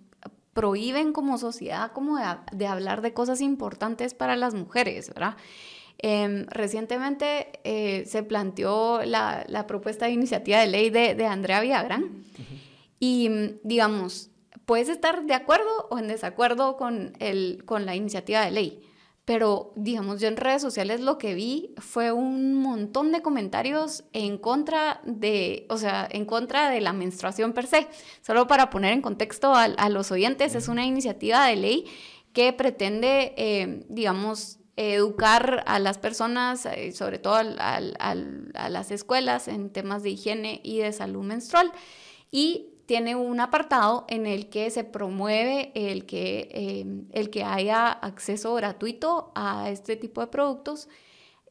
prohíben 0.53 1.13
como 1.13 1.37
sociedad 1.37 1.91
como 1.93 2.17
de, 2.51 2.67
hablar 2.67 3.01
de 3.01 3.13
cosas 3.13 3.41
importantes 3.41 4.13
para 4.13 4.35
las 4.35 4.53
mujeres, 4.53 5.07
¿verdad? 5.09 5.37
Em, 5.97 6.45
recientemente 6.47 7.59
eh, 7.63 8.05
se 8.05 8.23
planteó 8.23 9.03
la, 9.03 9.45
la, 9.47 9.67
propuesta 9.67 10.05
de 10.07 10.11
iniciativa 10.11 10.59
de 10.59 10.67
ley 10.67 10.89
de, 10.89 11.13
de 11.15 11.25
Andrea 11.25 11.61
Villagrán 11.61 12.23
y, 12.99 13.29
digamos, 13.63 14.31
puedes 14.65 14.89
estar 14.89 15.25
de 15.25 15.33
acuerdo 15.33 15.87
o 15.89 15.99
en 15.99 16.07
desacuerdo 16.07 16.77
con, 16.77 17.13
el, 17.19 17.63
con 17.65 17.85
la 17.85 17.95
iniciativa 17.95 18.45
de 18.45 18.51
ley. 18.51 18.90
Pero, 19.33 19.71
digamos, 19.77 20.19
yo 20.19 20.27
en 20.27 20.35
redes 20.35 20.61
sociales 20.61 20.99
lo 20.99 21.17
que 21.17 21.35
vi 21.35 21.73
fue 21.77 22.11
un 22.11 22.53
montón 22.53 23.13
de 23.13 23.21
comentarios 23.21 24.03
en 24.11 24.37
contra 24.37 24.99
de, 25.05 25.65
o 25.69 25.77
sea, 25.77 26.05
en 26.11 26.25
contra 26.25 26.69
de 26.69 26.81
la 26.81 26.91
menstruación 26.91 27.53
per 27.53 27.65
se. 27.65 27.87
Solo 28.19 28.45
para 28.47 28.69
poner 28.69 28.91
en 28.91 29.01
contexto 29.01 29.55
a, 29.55 29.87
los 29.87 30.11
oyentes, 30.11 30.53
es 30.53 30.67
una 30.67 30.85
iniciativa 30.85 31.45
de 31.45 31.55
ley 31.55 31.85
que 32.33 32.51
pretende, 32.51 33.33
eh, 33.37 33.85
digamos, 33.87 34.59
educar 34.75 35.63
a 35.65 35.79
las 35.79 35.97
personas, 35.97 36.65
eh, 36.65 36.91
sobre 36.91 37.17
todo 37.17 37.35
a 37.35 38.69
las 38.69 38.91
escuelas, 38.91 39.47
en 39.47 39.69
temas 39.69 40.03
de 40.03 40.09
higiene 40.09 40.59
y 40.61 40.79
de 40.79 40.91
salud 40.91 41.23
menstrual. 41.23 41.71
Y 42.31 42.70
tiene 42.91 43.15
un 43.15 43.39
apartado 43.39 44.03
en 44.09 44.25
el 44.25 44.49
que 44.49 44.69
se 44.69 44.83
promueve 44.83 45.71
el 45.75 46.05
que, 46.05 46.49
em, 46.51 47.05
el 47.13 47.29
que 47.29 47.41
haya 47.41 47.89
acceso 47.89 48.53
gratuito 48.53 49.31
a 49.33 49.69
este 49.69 49.95
tipo 49.95 50.19
de 50.19 50.27
productos 50.27 50.89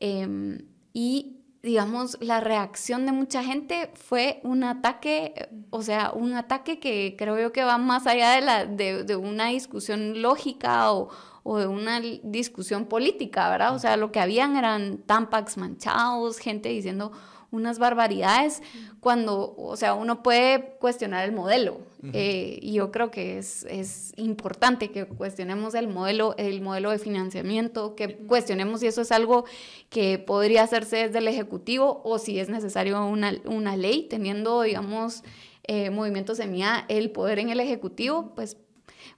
em, 0.01 0.59
y 0.93 1.39
digamos, 1.63 2.19
la 2.21 2.41
reacción 2.41 3.07
de 3.07 3.13
mucha 3.13 3.43
gente 3.43 3.91
fue 3.95 4.43
un 4.45 4.65
ataque, 4.65 5.49
o 5.71 5.81
sea, 5.81 6.13
un 6.15 6.35
ataque 6.35 6.79
que 6.79 7.17
creo 7.17 7.39
yo 7.41 7.53
que 7.53 7.65
va 7.65 7.79
más 7.79 8.07
allá 8.07 8.33
de, 8.33 8.43
la, 8.43 8.67
de, 8.67 9.17
una 9.17 9.47
discusión 9.47 10.21
lógica 10.21 10.93
o, 10.93 11.09
o, 11.43 11.57
de 11.59 11.67
una 11.67 12.01
discusión 12.23 12.85
política, 12.85 13.49
¿verdad? 13.49 13.75
O 13.75 13.79
sea, 13.79 13.97
lo 13.97 14.13
que 14.13 14.21
habían 14.21 14.57
eran 14.57 14.99
tampax 15.07 15.57
manchados, 15.57 16.37
gente 16.39 16.69
diciendo, 16.69 17.13
unas 17.51 17.79
barbaridades 17.79 18.63
cuando, 19.01 19.55
o 19.57 19.77
sea, 19.77 19.95
uno 19.95 20.23
puede 20.23 20.77
cuestionar 20.79 21.25
el 21.25 21.33
modelo. 21.33 21.81
Eh, 22.15 22.59
y 22.63 22.73
yo 22.73 22.91
creo 22.91 23.11
que 23.11 23.37
es, 23.37 23.65
es, 23.69 24.15
importante 24.17 24.91
que 24.91 25.05
cuestionemos 25.05 25.75
el 25.75 25.87
modelo, 25.87 26.35
el 26.39 26.63
modelo 26.63 26.91
de 26.91 26.99
financiamiento, 26.99 27.95
que 27.95 28.17
cuestionemos 28.17 28.81
si 28.81 28.87
eso 28.87 29.03
es 29.03 29.13
algo 29.13 29.45
que 29.91 30.19
podría 30.19 30.63
hacerse 30.63 30.97
desde 31.09 31.19
el 31.19 31.29
Ejecutivo 31.29 32.01
o 32.05 32.19
si 32.19 32.39
es 32.39 32.49
necesario 32.49 33.05
una, 33.05 33.35
una 33.45 33.77
ley, 33.77 34.07
teniendo, 34.09 34.63
digamos, 34.63 35.25
eh, 35.65 35.91
movimientos 35.91 36.39
semilla 36.39 36.87
el 36.89 37.11
poder 37.11 37.39
en 37.39 37.51
el 37.51 37.61
Ejecutivo, 37.61 38.33
pues 38.35 38.57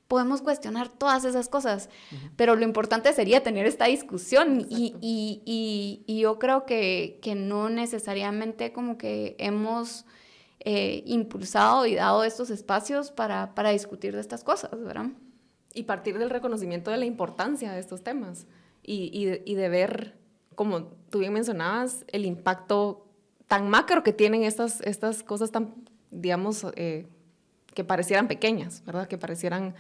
podemos 0.09 0.43
cuestionar 0.43 0.89
todas 0.89 1.25
esas 1.25 1.49
cosas, 1.49 1.89
pero 2.37 2.57
lo 2.57 2.65
importante 2.65 3.13
sería 3.13 3.43
tener 3.43 3.67
esta 3.67 3.87
discusión 3.87 4.67
y, 4.69 4.95
y, 5.01 6.03
y, 6.07 6.21
yo 6.21 6.39
creo 6.39 6.67
que, 6.67 7.19
que, 7.23 7.35
no 7.35 7.71
necesariamente 7.71 8.73
como 8.73 8.99
que 8.99 9.37
hemos 9.39 10.05
eh, 10.61 11.03
impulsado 11.07 11.87
y 11.87 11.95
dado 11.95 12.25
estos 12.25 12.51
espacios 12.51 13.11
para, 13.11 13.55
para 13.55 13.71
discutir 13.71 14.15
de 14.15 14.21
estas 14.21 14.45
cosas, 14.45 14.71
¿verdad? 14.83 15.07
Y 15.75 15.85
partir 15.85 16.19
del 16.19 16.31
reconocimiento 16.31 16.91
de 16.91 16.99
la 16.99 17.07
importancia 17.07 17.73
de 17.73 17.81
estos 17.81 18.03
temas 18.03 18.47
y, 18.83 19.11
y, 19.13 19.51
y 19.51 19.55
de 19.55 19.69
ver, 19.69 20.19
como 20.55 20.85
tú 21.11 21.21
bien 21.21 21.33
mencionabas, 21.33 22.05
el 22.09 22.25
impacto 22.27 23.09
tan 23.53 23.69
macro 23.69 24.03
que 24.03 24.15
tienen 24.15 24.45
estas, 24.45 24.81
estas 24.81 25.23
cosas 25.23 25.51
tan, 25.51 25.75
digamos, 26.11 26.67
eh, 26.77 27.07
que 27.75 27.85
parecieran 27.85 28.29
pequeñas, 28.29 28.83
¿verdad? 28.85 29.09
Que 29.09 29.19
parecieran 29.19 29.75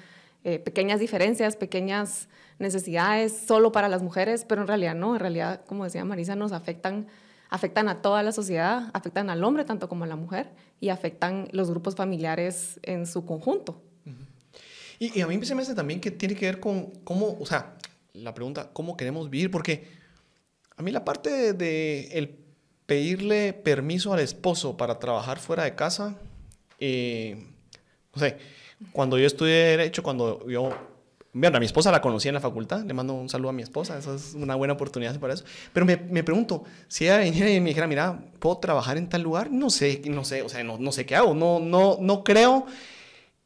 eh, 0.44 0.59
pequeñas 0.59 1.00
diferencias, 1.00 1.57
pequeñas 1.57 2.28
necesidades 2.59 3.37
solo 3.46 3.72
para 3.72 3.88
las 3.88 4.02
mujeres, 4.02 4.44
pero 4.48 4.62
en 4.62 4.68
realidad 4.68 4.94
no, 4.94 5.14
en 5.14 5.20
realidad, 5.20 5.64
como 5.66 5.85
decía 5.85 6.05
Marisa, 6.05 6.37
nos 6.37 6.52
afectan, 6.52 7.07
afectan 7.48 7.88
a 7.88 8.02
toda 8.02 8.22
la 8.22 8.33
sociedad, 8.33 8.90
afectan 8.92 9.31
al 9.31 9.44
hombre 9.44 9.64
tanto 9.64 9.88
como 9.88 10.05
a 10.05 10.07
la 10.07 10.16
mujer 10.16 10.50
y 10.81 10.88
afectan 10.88 11.48
los 11.52 11.70
grupos 11.70 11.94
familiares 11.94 12.81
en 12.83 13.07
su 13.07 13.24
conjunto. 13.24 13.81
Y, 14.98 15.18
y 15.18 15.22
a 15.22 15.26
mí 15.26 15.44
se 15.44 15.55
me 15.55 15.62
hace 15.62 15.74
también 15.74 16.00
que 16.00 16.11
tiene 16.11 16.35
que 16.35 16.46
ver 16.46 16.61
con 16.61 16.87
cómo, 17.05 17.37
o 17.40 17.46
sea, 17.46 17.74
la 18.12 18.35
pregunta, 18.35 18.70
¿cómo 18.72 18.96
queremos 18.96 19.31
vivir? 19.31 19.50
Porque 19.50 19.88
a 20.76 20.83
mí 20.83 20.90
la 20.90 21.05
parte 21.05 21.31
de, 21.31 21.52
de 21.52 22.09
el 22.12 22.38
pedirle 22.87 23.52
permiso 23.52 24.12
al 24.12 24.20
esposo 24.20 24.76
para 24.76 24.98
trabajar 24.98 25.38
fuera 25.38 25.64
de 25.64 25.74
casa, 25.74 26.16
eh, 26.78 27.46
no 28.14 28.20
sé, 28.20 28.37
cuando 28.92 29.18
yo 29.18 29.27
estudié 29.27 29.55
Derecho, 29.55 30.03
cuando 30.03 30.48
yo... 30.48 30.70
Bueno, 31.35 31.57
a 31.57 31.61
mi 31.61 31.66
esposa 31.66 31.90
la 31.90 32.03
conocí 32.03 32.29
en 32.29 32.35
la 32.35 32.40
facultad, 32.40 32.85
le 32.85 32.92
mando 32.92 33.14
un 33.14 33.31
saludo 33.31 33.48
a 33.48 33.53
mi 33.55 33.62
esposa, 33.62 33.96
eso 33.96 34.14
es 34.14 34.35
una 34.35 34.55
buena 34.55 34.75
oportunidad 34.75 35.18
para 35.18 35.33
eso. 35.33 35.44
Pero 35.72 35.87
me, 35.87 35.96
me 35.96 36.22
pregunto, 36.22 36.64
si 36.88 37.05
ella 37.05 37.18
viniera 37.18 37.51
y 37.51 37.59
me 37.59 37.70
dijera, 37.70 37.87
mira, 37.87 38.22
¿puedo 38.38 38.59
trabajar 38.59 38.98
en 38.98 39.09
tal 39.09 39.22
lugar? 39.22 39.51
No 39.51 39.70
sé, 39.70 40.03
no 40.05 40.27
sé, 40.27 40.42
o 40.42 40.51
sea, 40.51 40.62
no, 40.62 40.77
no 40.77 40.92
sé 40.92 41.07
qué 41.07 41.16
hago, 41.16 41.35
no, 41.35 41.59
no, 41.59 41.96
no 41.98 42.22
creo 42.22 42.66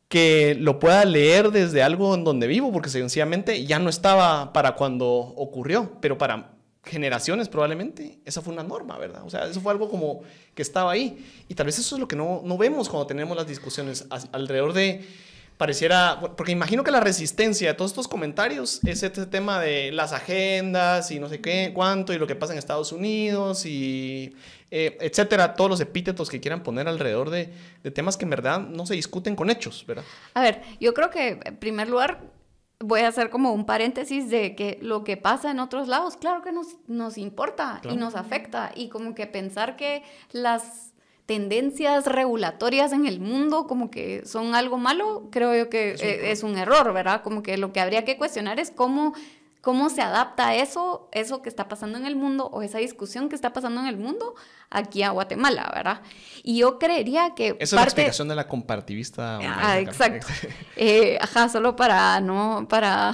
que 0.09 0.57
lo 0.59 0.81
pueda 0.81 1.05
leer 1.05 1.53
desde 1.53 1.85
algo 1.85 2.13
en 2.17 2.25
donde 2.25 2.49
vivo, 2.49 2.73
porque 2.73 2.89
sencillamente 2.89 3.65
ya 3.67 3.79
no 3.79 3.89
estaba 3.89 4.53
para 4.53 4.75
cuando 4.75 5.07
ocurrió, 5.07 5.93
pero 6.01 6.19
para 6.19 6.56
generaciones 6.87 7.49
probablemente, 7.49 8.19
esa 8.25 8.41
fue 8.41 8.53
una 8.53 8.63
norma, 8.63 8.97
¿verdad? 8.97 9.23
O 9.25 9.31
sea, 9.31 9.47
eso 9.47 9.61
fue 9.61 9.73
algo 9.73 9.91
como 9.91 10.23
que 10.55 10.63
estaba 10.63 10.93
ahí. 10.93 11.25
Y 11.49 11.55
tal 11.55 11.67
vez 11.67 11.79
eso 11.79 11.97
es 11.97 12.01
lo 12.01 12.09
que 12.09 12.17
no, 12.17 12.43
no 12.45 12.57
vemos 12.57 12.89
cuando 12.89 13.07
tenemos 13.07 13.37
las 13.37 13.47
discusiones 13.47 14.07
alrededor 14.33 14.73
de, 14.73 15.05
pareciera, 15.57 16.21
porque 16.37 16.53
imagino 16.53 16.85
que 16.85 16.91
la 16.91 17.01
resistencia 17.01 17.69
de 17.69 17.75
todos 17.75 17.91
estos 17.91 18.09
comentarios 18.09 18.81
es 18.85 19.03
este 19.03 19.27
tema 19.27 19.61
de 19.61 19.91
las 19.91 20.13
agendas 20.13 21.11
y 21.11 21.19
no 21.19 21.29
sé 21.29 21.41
qué, 21.41 21.73
cuánto, 21.75 22.13
y 22.13 22.19
lo 22.19 22.27
que 22.27 22.37
pasa 22.37 22.53
en 22.53 22.59
Estados 22.59 22.93
Unidos 22.93 23.67
y 23.67 24.37
eh, 24.71 24.97
etcétera, 25.01 25.55
todos 25.55 25.71
los 25.71 25.81
epítetos 25.81 26.29
que 26.29 26.41
quieran 26.41 26.63
poner 26.63 26.89
alrededor 26.89 27.31
de, 27.31 27.53
de 27.83 27.91
temas 27.91 28.17
que 28.17 28.25
en 28.25 28.31
verdad 28.31 28.61
no 28.61 28.87
se 28.87 28.95
discuten 28.95 29.35
con 29.35 29.51
hechos, 29.51 29.85
¿verdad? 29.87 30.05
A 30.35 30.43
ver, 30.43 30.63
yo 30.79 30.93
creo 30.93 31.11
que 31.11 31.41
en 31.43 31.57
primer 31.57 31.89
lugar 31.89 32.36
voy 32.81 33.01
a 33.01 33.09
hacer 33.09 33.31
como 33.31 33.53
un 33.53 33.65
paréntesis 33.65 34.31
de 34.31 34.55
que 34.55 34.79
lo 34.83 35.05
que 35.05 35.17
pasa 35.17 35.51
en 35.51 35.61
otros 35.61 35.89
lados, 35.89 36.17
claro 36.17 36.43
que 36.43 36.53
nos, 36.53 36.77
nos 36.87 37.19
importa 37.19 37.79
claro. 37.81 37.97
y 37.97 37.99
nos 37.99 38.15
afecta. 38.15 38.73
Y 38.75 38.89
como 38.89 39.15
que 39.15 39.27
pensar 39.27 39.77
que 39.77 40.03
las 40.33 40.93
tendencias 41.27 42.07
regulatorias 42.07 42.93
en 42.93 43.07
el 43.07 43.21
mundo 43.21 43.67
como 43.67 43.91
que 43.91 44.25
son 44.25 44.55
algo 44.55 44.79
malo, 44.79 45.29
creo 45.31 45.55
yo 45.57 45.69
que 45.69 45.93
es 45.93 46.01
un, 46.01 46.07
eh, 46.07 46.31
es 46.31 46.43
un 46.43 46.57
error, 46.57 46.93
¿verdad? 46.93 47.23
Como 47.23 47.43
que 47.43 47.57
lo 47.57 47.73
que 47.73 47.81
habría 47.81 48.05
que 48.05 48.17
cuestionar 48.17 48.61
es 48.61 48.71
cómo 48.71 49.13
cómo 49.67 49.91
se 49.91 50.01
adapta 50.01 50.55
eso, 50.55 51.09
eso 51.11 51.43
que 51.43 51.49
está 51.49 51.67
pasando 51.67 51.99
en 51.99 52.07
el 52.07 52.15
mundo 52.15 52.49
o 52.53 52.63
esa 52.63 52.79
discusión 52.79 53.29
que 53.29 53.35
está 53.35 53.53
pasando 53.53 53.81
en 53.81 53.89
el 53.89 53.97
mundo 53.97 54.37
aquí 54.71 55.03
a 55.03 55.11
Guatemala, 55.11 55.69
¿verdad? 55.75 56.03
Y 56.45 56.59
yo 56.59 56.79
creería 56.79 57.35
que... 57.35 57.57
Esa 57.59 57.59
parte... 57.59 57.65
es 57.65 57.73
la 57.73 57.83
explicación 57.83 58.29
de 58.29 58.37
la 58.37 58.47
compartivista. 58.47 59.41
Ah, 59.43 59.81
exacto. 59.81 60.29
eh, 60.77 61.19
ajá, 61.21 61.49
solo 61.49 61.75
para 61.75 62.21
no, 62.21 62.67
para, 62.71 63.13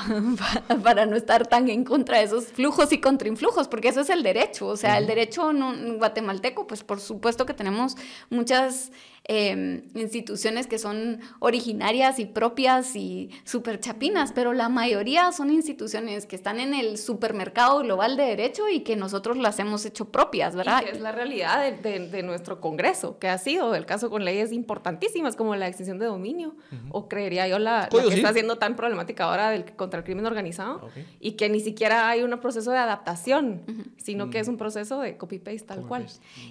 para 0.85 1.07
no 1.07 1.17
estar 1.17 1.47
tan 1.47 1.71
en 1.71 1.85
contra 1.85 2.19
de 2.19 2.25
esos 2.25 2.49
flujos 2.49 2.93
y 2.93 3.01
contrainflujos, 3.01 3.67
porque 3.67 3.89
eso 3.89 4.03
es 4.03 4.11
el 4.11 4.23
derecho, 4.23 4.67
o 4.67 4.77
sea, 4.77 4.91
uh 4.91 4.95
-huh. 4.97 4.99
el 4.99 5.07
derecho 5.07 5.55
no, 5.55 5.73
guatemalteco, 5.97 6.67
pues 6.67 6.85
por 6.85 7.01
supuesto 7.01 7.47
que 7.47 7.55
tenemos 7.55 7.97
muchas 8.29 8.93
eh, 9.25 9.85
instituciones 9.95 10.67
que 10.67 10.79
son 10.79 11.21
originarias 11.39 12.19
y 12.19 12.27
propias 12.27 12.97
y 12.97 13.31
súper 13.45 13.79
chapinas, 13.79 14.33
pero 14.33 14.53
la 14.53 14.69
mayoría 14.69 15.31
son 15.31 15.51
instituciones 15.51 16.27
que 16.27 16.35
están 16.35 16.59
en 16.59 16.75
el 16.75 16.99
supermercado 16.99 17.79
global 17.81 18.17
de 18.17 18.25
derecho 18.25 18.69
y 18.69 18.81
que 18.81 18.97
nosotros 18.97 19.37
las 19.37 19.59
hemos 19.61 19.87
hecho 19.87 20.07
propias, 20.07 20.57
¿verdad? 20.57 20.83
Y 20.83 20.85
que 20.87 20.91
es 20.93 21.01
la 21.01 21.13
realidad 21.13 21.63
de, 21.63 21.77
de, 21.77 22.09
de, 22.09 22.23
nuestro 22.25 22.61
Congreso, 22.61 23.19
que 23.21 23.29
ha 23.29 23.39
sido 23.39 23.77
el 23.77 23.87
caso 23.87 24.11
con 24.11 24.25
leyes 24.25 24.51
importantísimas 24.53 25.37
como 25.37 25.55
la 25.55 25.69
extinción 25.69 25.99
de 26.01 26.07
dominio, 26.07 26.49
uh 26.49 26.75
-huh. 26.75 26.89
o 26.91 27.09
creería 27.09 27.47
yo 27.47 27.61
la, 27.61 27.89
la 27.93 28.03
que 28.03 28.11
sí? 28.11 28.17
está 28.17 28.33
siendo 28.33 28.59
tan 28.59 28.75
problemática 28.75 29.25
ahora 29.25 29.51
del, 29.51 29.65
contra 29.77 29.99
el 29.99 30.05
crimen 30.05 30.27
organizado, 30.27 30.87
okay. 30.87 31.07
y 31.21 31.33
que 31.33 31.49
ni 31.49 31.61
siquiera 31.61 32.09
hay 32.09 32.23
un 32.23 32.33
proceso 32.41 32.73
de 32.73 32.79
adaptación, 32.79 33.63
uh 33.69 33.71
-huh. 33.71 33.85
sino 33.99 34.25
uh 34.25 34.27
-huh. 34.27 34.33
que 34.33 34.41
es 34.41 34.49
un 34.49 34.57
proceso 34.57 35.01
de 35.01 35.17
copy-paste 35.17 35.67
tal 35.67 35.87
cual. 35.87 36.07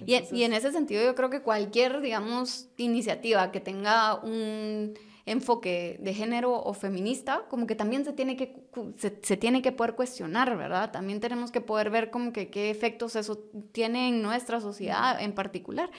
Y, 0.06 0.14
Entonces, 0.14 0.38
y 0.38 0.44
en 0.44 0.54
ese 0.54 0.72
sentido 0.72 1.02
yo 1.04 1.14
creo 1.14 1.28
que 1.28 1.42
cualquier, 1.42 2.00
digamos, 2.00 2.61
iniciativa 2.76 3.50
que 3.52 3.60
tenga 3.60 4.16
un 4.16 4.94
enfoque 5.24 5.98
de 6.00 6.14
género 6.14 6.52
o 6.52 6.74
feminista, 6.74 7.44
como 7.48 7.66
que 7.66 7.76
también 7.76 8.04
se 8.04 8.12
tiene 8.12 8.36
que, 8.36 8.64
se, 8.96 9.18
se, 9.22 9.36
tiene 9.36 9.62
que 9.62 9.70
poder 9.70 9.94
cuestionar, 9.94 10.56
¿verdad? 10.56 10.90
También 10.90 11.20
tenemos 11.20 11.52
que 11.52 11.60
poder 11.60 11.90
ver 11.90 12.10
como 12.10 12.32
que 12.32 12.50
qué 12.50 12.70
efectos 12.70 13.14
eso 13.14 13.38
tiene 13.70 14.08
en 14.08 14.22
nuestra 14.22 14.60
sociedad 14.60 15.20
en 15.22 15.32
particular. 15.32 15.90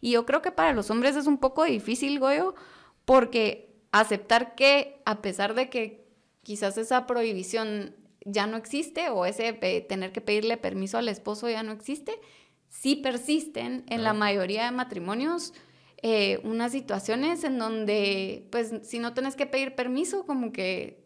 Y 0.00 0.12
yo 0.12 0.26
creo 0.26 0.42
que 0.42 0.50
para 0.50 0.72
los 0.72 0.90
hombres 0.90 1.14
es 1.14 1.26
un 1.26 1.38
poco 1.38 1.62
difícil, 1.64 2.18
Goyo, 2.18 2.54
porque 3.04 3.72
aceptar 3.92 4.54
que 4.54 5.00
a 5.04 5.22
pesar 5.22 5.54
de 5.54 5.70
que 5.70 6.04
quizás 6.42 6.76
esa 6.76 7.06
prohibición 7.06 7.94
ya 8.24 8.46
no 8.46 8.56
existe 8.56 9.10
o 9.10 9.26
ese 9.26 9.52
tener 9.52 10.12
que 10.12 10.20
pedirle 10.20 10.56
permiso 10.56 10.98
al 10.98 11.08
esposo 11.08 11.48
ya 11.48 11.62
no 11.62 11.72
existe, 11.72 12.18
sí 12.68 12.96
persisten 12.96 13.84
en 13.88 14.02
la 14.02 14.12
mayoría 14.12 14.64
de 14.64 14.70
matrimonios 14.70 15.52
eh, 16.04 16.40
unas 16.42 16.72
situaciones 16.72 17.44
en 17.44 17.58
donde, 17.58 18.48
pues, 18.50 18.72
si 18.82 18.98
no 18.98 19.14
tenés 19.14 19.36
que 19.36 19.46
pedir 19.46 19.76
permiso, 19.76 20.26
como 20.26 20.50
que 20.50 21.00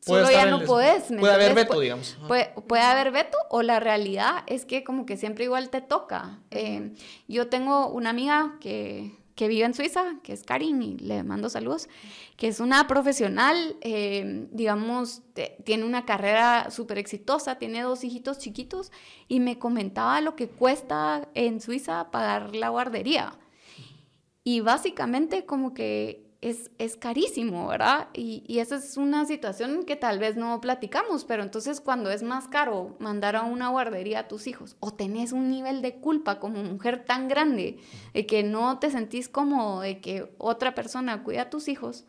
solo 0.00 0.28
ya 0.32 0.46
no 0.46 0.64
podés. 0.64 1.04
Puede 1.04 1.32
haber 1.32 1.54
veto, 1.54 1.78
digamos. 1.78 2.18
Puede, 2.26 2.52
puede, 2.66 2.82
haber 2.82 3.12
veto 3.12 3.38
o 3.50 3.62
la 3.62 3.78
realidad 3.78 4.42
es 4.48 4.64
que 4.64 4.82
como 4.82 5.06
que 5.06 5.16
siempre 5.16 5.44
igual 5.44 5.70
te 5.70 5.80
toca. 5.80 6.40
Eh, 6.50 6.92
yo 7.28 7.46
tengo 7.46 7.88
una 7.88 8.10
amiga 8.10 8.56
que, 8.60 9.12
que, 9.36 9.46
vive 9.46 9.64
en 9.64 9.74
Suiza, 9.74 10.16
que 10.24 10.32
es 10.32 10.42
Karin, 10.42 10.82
y 10.82 10.96
le 10.96 11.22
mando 11.22 11.48
saludos, 11.48 11.88
que 12.36 12.48
es 12.48 12.58
una 12.58 12.88
profesional, 12.88 13.76
eh, 13.80 14.48
digamos, 14.50 15.22
te, 15.34 15.56
tiene 15.64 15.84
una 15.84 16.04
carrera 16.04 16.72
súper 16.72 16.98
exitosa, 16.98 17.58
tiene 17.58 17.82
dos 17.82 18.02
hijitos 18.02 18.38
chiquitos, 18.38 18.90
y 19.28 19.38
me 19.38 19.60
comentaba 19.60 20.20
lo 20.20 20.34
que 20.34 20.48
cuesta 20.48 21.28
en 21.34 21.60
Suiza 21.60 22.10
pagar 22.10 22.56
la 22.56 22.70
guardería. 22.70 23.38
Y 24.48 24.60
básicamente 24.60 25.44
como 25.44 25.74
que 25.74 26.24
es, 26.40 26.70
es 26.78 26.96
carísimo, 26.96 27.68
¿verdad? 27.68 28.08
Y, 28.14 28.44
y, 28.46 28.60
esa 28.60 28.76
es 28.76 28.96
una 28.96 29.26
situación 29.26 29.84
que 29.84 29.94
tal 29.94 30.18
vez 30.18 30.36
no 30.36 30.58
platicamos, 30.62 31.26
pero 31.26 31.42
entonces 31.42 31.82
cuando 31.82 32.10
es 32.10 32.22
más 32.22 32.48
caro 32.48 32.96
mandar 32.98 33.36
a 33.36 33.42
una 33.42 33.68
guardería 33.68 34.20
a 34.20 34.26
tus 34.26 34.46
hijos 34.46 34.78
o 34.80 34.90
tenés 34.90 35.32
un 35.32 35.50
nivel 35.50 35.82
de 35.82 35.96
culpa 35.96 36.40
como 36.40 36.64
mujer 36.64 37.04
tan 37.04 37.28
grande 37.28 37.76
de 38.14 38.24
que 38.24 38.42
no 38.42 38.78
te 38.78 38.90
sentís 38.90 39.28
cómodo 39.28 39.82
de 39.82 40.00
que 40.00 40.32
otra 40.38 40.74
persona 40.74 41.24
cuida 41.24 41.42
a 41.42 41.50
tus 41.50 41.68
hijos, 41.68 42.06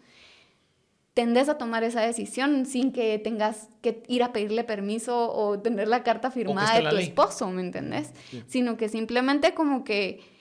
tendés 1.13 1.49
a 1.49 1.57
tomar 1.57 1.83
esa 1.83 1.99
decisión 1.99 2.65
sin 2.65 2.93
que 2.93 3.19
tengas 3.19 3.67
que 3.81 4.01
ir 4.07 4.23
a 4.23 4.31
pedirle 4.31 4.63
permiso 4.63 5.29
o 5.29 5.59
tener 5.59 5.89
la 5.89 6.03
carta 6.03 6.31
firmada 6.31 6.79
de 6.79 6.87
tu 6.89 6.95
ley. 6.95 7.03
esposo, 7.03 7.49
¿me 7.49 7.63
entendés? 7.63 8.13
Sí. 8.31 8.43
Sino 8.47 8.77
que 8.77 8.87
simplemente 8.87 9.53
como 9.53 9.83
que 9.83 10.38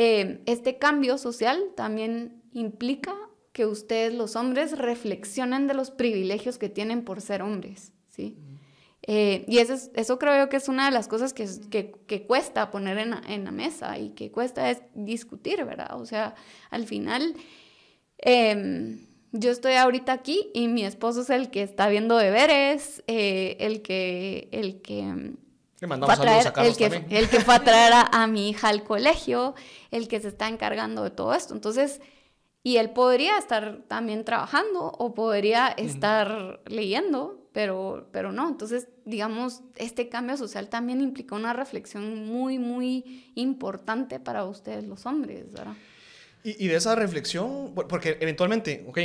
eh, 0.00 0.42
este 0.46 0.78
cambio 0.78 1.18
social 1.18 1.72
también 1.74 2.40
implica 2.52 3.16
que 3.52 3.66
ustedes, 3.66 4.14
los 4.14 4.36
hombres, 4.36 4.78
reflexionen 4.78 5.66
de 5.66 5.74
los 5.74 5.90
privilegios 5.90 6.56
que 6.56 6.68
tienen 6.68 7.02
por 7.02 7.20
ser 7.20 7.42
hombres, 7.42 7.92
¿sí? 8.08 8.38
Eh, 9.02 9.44
y 9.48 9.58
eso, 9.58 9.74
es, 9.74 9.90
eso 9.94 10.20
creo 10.20 10.38
yo 10.38 10.48
que 10.48 10.58
es 10.58 10.68
una 10.68 10.84
de 10.84 10.92
las 10.92 11.08
cosas 11.08 11.34
que, 11.34 11.48
que, 11.68 11.90
que 12.06 12.28
cuesta 12.28 12.70
poner 12.70 12.96
en, 12.98 13.12
en, 13.26 13.42
la 13.42 13.50
mesa 13.50 13.98
y 13.98 14.10
que 14.10 14.30
cuesta 14.30 14.70
es 14.70 14.82
discutir, 14.94 15.64
¿verdad? 15.64 16.00
O 16.00 16.06
sea, 16.06 16.36
al 16.70 16.86
final, 16.86 17.34
eh, 18.18 19.04
yo 19.32 19.50
estoy 19.50 19.72
ahorita 19.72 20.12
aquí 20.12 20.52
y 20.54 20.68
mi 20.68 20.84
esposo 20.84 21.22
es 21.22 21.30
el 21.30 21.50
que 21.50 21.64
está 21.64 21.88
viendo 21.88 22.16
deberes, 22.18 23.02
eh, 23.08 23.56
el 23.58 23.82
que... 23.82 24.48
El 24.52 24.80
que 24.80 25.32
le 25.80 25.86
mandamos 25.86 26.20
traer, 26.20 26.52
a 26.54 26.66
el, 26.66 26.76
que, 26.76 27.04
el 27.10 27.28
que 27.28 27.40
fue 27.40 27.54
a 27.54 27.64
traer 27.64 27.92
a, 27.92 28.02
a, 28.02 28.26
mi 28.26 28.50
hija 28.50 28.68
al 28.68 28.84
colegio, 28.84 29.54
el 29.90 30.08
que 30.08 30.20
se 30.20 30.28
está 30.28 30.48
encargando 30.48 31.04
de 31.04 31.10
todo 31.10 31.34
esto. 31.34 31.54
Entonces, 31.54 32.00
y 32.62 32.76
él 32.76 32.90
podría 32.90 33.38
estar 33.38 33.82
también 33.88 34.24
trabajando 34.24 34.92
o 34.98 35.14
podría 35.14 35.68
estar 35.68 36.60
leyendo, 36.66 37.48
pero, 37.52 38.08
pero 38.12 38.32
no. 38.32 38.48
Entonces, 38.48 38.88
digamos, 39.04 39.62
este 39.76 40.08
cambio 40.08 40.36
social 40.36 40.68
también 40.68 41.00
implica 41.00 41.34
una 41.34 41.52
reflexión 41.52 42.26
muy, 42.26 42.58
muy 42.58 43.32
importante 43.36 44.18
para 44.20 44.44
ustedes 44.44 44.84
los 44.84 45.06
hombres, 45.06 45.52
¿verdad? 45.52 45.74
Y, 46.42 46.64
y 46.64 46.68
de 46.68 46.76
esa 46.76 46.94
reflexión, 46.94 47.72
porque 47.74 48.18
eventualmente, 48.20 48.84
ok, 48.88 48.98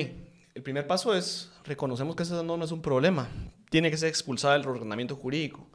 el 0.56 0.64
primer 0.64 0.88
paso 0.88 1.16
es, 1.16 1.52
reconocemos 1.64 2.16
que 2.16 2.24
eso 2.24 2.44
no 2.44 2.64
es 2.64 2.72
un 2.72 2.82
problema, 2.82 3.30
tiene 3.70 3.90
que 3.90 3.98
ser 3.98 4.10
expulsada 4.10 4.58
del 4.58 4.68
ordenamiento 4.68 5.16
jurídico, 5.16 5.68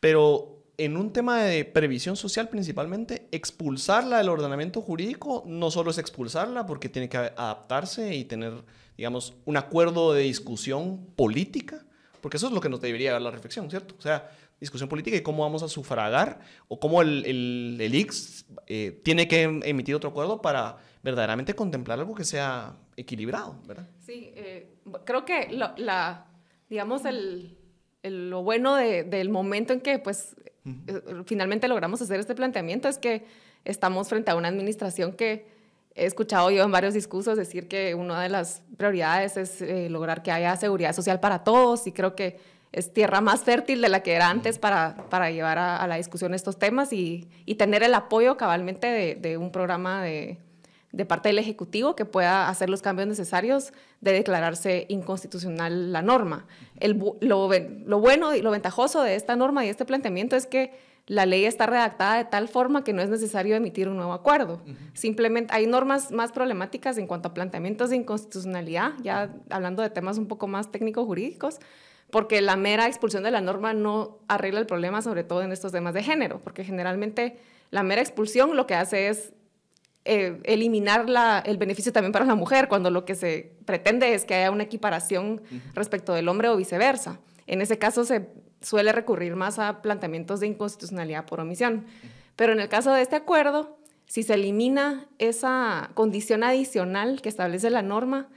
pero 0.00 0.56
en 0.78 0.96
un 0.96 1.12
tema 1.12 1.42
de 1.42 1.64
previsión 1.64 2.16
social 2.16 2.48
principalmente, 2.48 3.28
expulsarla 3.32 4.18
del 4.18 4.28
ordenamiento 4.28 4.82
jurídico 4.82 5.42
no 5.46 5.70
solo 5.70 5.90
es 5.90 5.98
expulsarla 5.98 6.66
porque 6.66 6.88
tiene 6.88 7.08
que 7.08 7.16
adaptarse 7.16 8.14
y 8.14 8.24
tener, 8.24 8.52
digamos, 8.96 9.34
un 9.44 9.56
acuerdo 9.56 10.12
de 10.12 10.22
discusión 10.22 11.06
política, 11.16 11.86
porque 12.20 12.36
eso 12.36 12.48
es 12.48 12.52
lo 12.52 12.60
que 12.60 12.68
nos 12.68 12.80
debería 12.80 13.12
dar 13.12 13.22
la 13.22 13.30
reflexión, 13.30 13.70
¿cierto? 13.70 13.94
O 13.98 14.02
sea, 14.02 14.30
discusión 14.60 14.88
política 14.88 15.16
y 15.16 15.22
cómo 15.22 15.42
vamos 15.42 15.62
a 15.62 15.68
sufragar 15.68 16.40
o 16.68 16.80
cómo 16.80 17.02
el, 17.02 17.24
el, 17.26 17.78
el 17.80 17.94
IX 17.94 18.46
eh, 18.66 19.00
tiene 19.04 19.28
que 19.28 19.42
emitir 19.42 19.94
otro 19.94 20.10
acuerdo 20.10 20.40
para 20.40 20.78
verdaderamente 21.02 21.54
contemplar 21.54 21.98
algo 21.98 22.14
que 22.14 22.24
sea 22.24 22.76
equilibrado, 22.96 23.60
¿verdad? 23.66 23.88
Sí, 24.04 24.32
eh, 24.34 24.76
creo 25.04 25.24
que 25.24 25.48
la, 25.50 26.26
digamos, 26.68 27.04
el, 27.04 27.58
el, 28.06 28.30
lo 28.30 28.42
bueno 28.42 28.74
de, 28.74 29.04
del 29.04 29.28
momento 29.28 29.72
en 29.72 29.80
que 29.80 29.98
pues 29.98 30.36
eh, 30.64 31.02
finalmente 31.26 31.68
logramos 31.68 32.00
hacer 32.02 32.20
este 32.20 32.34
planteamiento 32.34 32.88
es 32.88 32.98
que 32.98 33.24
estamos 33.64 34.08
frente 34.08 34.30
a 34.30 34.36
una 34.36 34.48
administración 34.48 35.12
que 35.12 35.46
he 35.94 36.06
escuchado 36.06 36.50
yo 36.50 36.64
en 36.64 36.70
varios 36.70 36.94
discursos 36.94 37.36
decir 37.36 37.68
que 37.68 37.94
una 37.94 38.20
de 38.22 38.28
las 38.28 38.62
prioridades 38.76 39.36
es 39.36 39.62
eh, 39.62 39.88
lograr 39.90 40.22
que 40.22 40.30
haya 40.30 40.56
seguridad 40.56 40.92
social 40.92 41.20
para 41.20 41.44
todos 41.44 41.86
y 41.86 41.92
creo 41.92 42.14
que 42.14 42.38
es 42.72 42.92
tierra 42.92 43.20
más 43.20 43.42
fértil 43.42 43.80
de 43.80 43.88
la 43.88 44.02
que 44.02 44.12
era 44.12 44.28
antes 44.28 44.58
para, 44.58 44.96
para 45.08 45.30
llevar 45.30 45.58
a, 45.58 45.76
a 45.76 45.86
la 45.86 45.96
discusión 45.96 46.34
estos 46.34 46.58
temas 46.58 46.92
y, 46.92 47.28
y 47.46 47.54
tener 47.54 47.82
el 47.82 47.94
apoyo 47.94 48.36
cabalmente 48.36 48.86
de, 48.86 49.14
de 49.14 49.38
un 49.38 49.50
programa 49.50 50.02
de, 50.02 50.38
de 50.96 51.04
parte 51.04 51.28
del 51.28 51.38
Ejecutivo 51.38 51.94
que 51.94 52.06
pueda 52.06 52.48
hacer 52.48 52.70
los 52.70 52.80
cambios 52.80 53.06
necesarios 53.06 53.72
de 54.00 54.12
declararse 54.12 54.86
inconstitucional 54.88 55.92
la 55.92 56.00
norma. 56.00 56.46
El, 56.80 56.98
lo, 57.20 57.50
lo, 57.50 58.00
bueno 58.00 58.34
y 58.34 58.40
lo 58.40 58.50
ventajoso 58.50 59.02
de 59.02 59.14
esta 59.14 59.36
norma 59.36 59.64
y 59.66 59.68
este 59.68 59.84
planteamiento 59.84 60.36
es 60.36 60.46
que 60.46 60.72
la 61.06 61.26
ley 61.26 61.44
está 61.44 61.66
redactada 61.66 62.16
de 62.16 62.24
tal 62.24 62.48
forma 62.48 62.82
que 62.82 62.94
no 62.94 63.02
es 63.02 63.10
necesario 63.10 63.54
emitir 63.54 63.88
un 63.88 63.96
nuevo 63.96 64.14
acuerdo. 64.14 64.62
Uh 64.64 64.70
-huh. 64.70 64.76
Simplemente 64.94 65.54
hay 65.54 65.66
normas 65.66 66.10
más 66.12 66.32
problemáticas 66.32 66.96
en 66.96 67.06
cuanto 67.06 67.28
a 67.28 67.34
planteamientos 67.34 67.90
de 67.90 67.96
inconstitucionalidad, 67.96 68.92
ya 69.02 69.30
hablando 69.50 69.82
de 69.82 69.90
temas 69.90 70.16
un 70.16 70.26
poco 70.26 70.48
más 70.48 70.72
técnico-jurídicos, 70.72 71.58
porque 72.10 72.40
la 72.40 72.56
mera 72.56 72.86
expulsión 72.86 73.22
de 73.22 73.30
la 73.30 73.42
norma 73.42 73.74
no 73.74 74.18
arregla 74.28 74.60
el 74.60 74.66
problema, 74.66 75.02
sobre 75.02 75.24
todo 75.24 75.42
en 75.42 75.52
estos 75.52 75.72
temas 75.72 75.92
de 75.92 76.02
género, 76.02 76.40
porque 76.40 76.64
generalmente 76.64 77.36
la 77.70 77.82
mera 77.82 78.00
expulsión 78.00 78.56
lo 78.56 78.66
que 78.66 78.74
hace 78.74 79.08
es 79.08 79.34
eh, 80.06 80.40
eliminar 80.44 81.08
la, 81.08 81.42
el 81.44 81.58
beneficio 81.58 81.92
también 81.92 82.12
para 82.12 82.24
la 82.24 82.34
mujer, 82.34 82.68
cuando 82.68 82.90
lo 82.90 83.04
que 83.04 83.14
se 83.14 83.56
pretende 83.64 84.14
es 84.14 84.24
que 84.24 84.34
haya 84.34 84.50
una 84.50 84.62
equiparación 84.62 85.42
respecto 85.74 86.14
del 86.14 86.28
hombre 86.28 86.48
o 86.48 86.56
viceversa. 86.56 87.18
En 87.46 87.60
ese 87.60 87.78
caso 87.78 88.04
se 88.04 88.28
suele 88.60 88.92
recurrir 88.92 89.36
más 89.36 89.58
a 89.58 89.82
planteamientos 89.82 90.40
de 90.40 90.46
inconstitucionalidad 90.46 91.26
por 91.26 91.40
omisión. 91.40 91.86
Pero 92.36 92.52
en 92.52 92.60
el 92.60 92.68
caso 92.68 92.92
de 92.92 93.02
este 93.02 93.16
acuerdo, 93.16 93.78
si 94.06 94.22
se 94.22 94.34
elimina 94.34 95.08
esa 95.18 95.90
condición 95.94 96.44
adicional 96.44 97.20
que 97.20 97.28
establece 97.28 97.70
la 97.70 97.82
norma, 97.82 98.28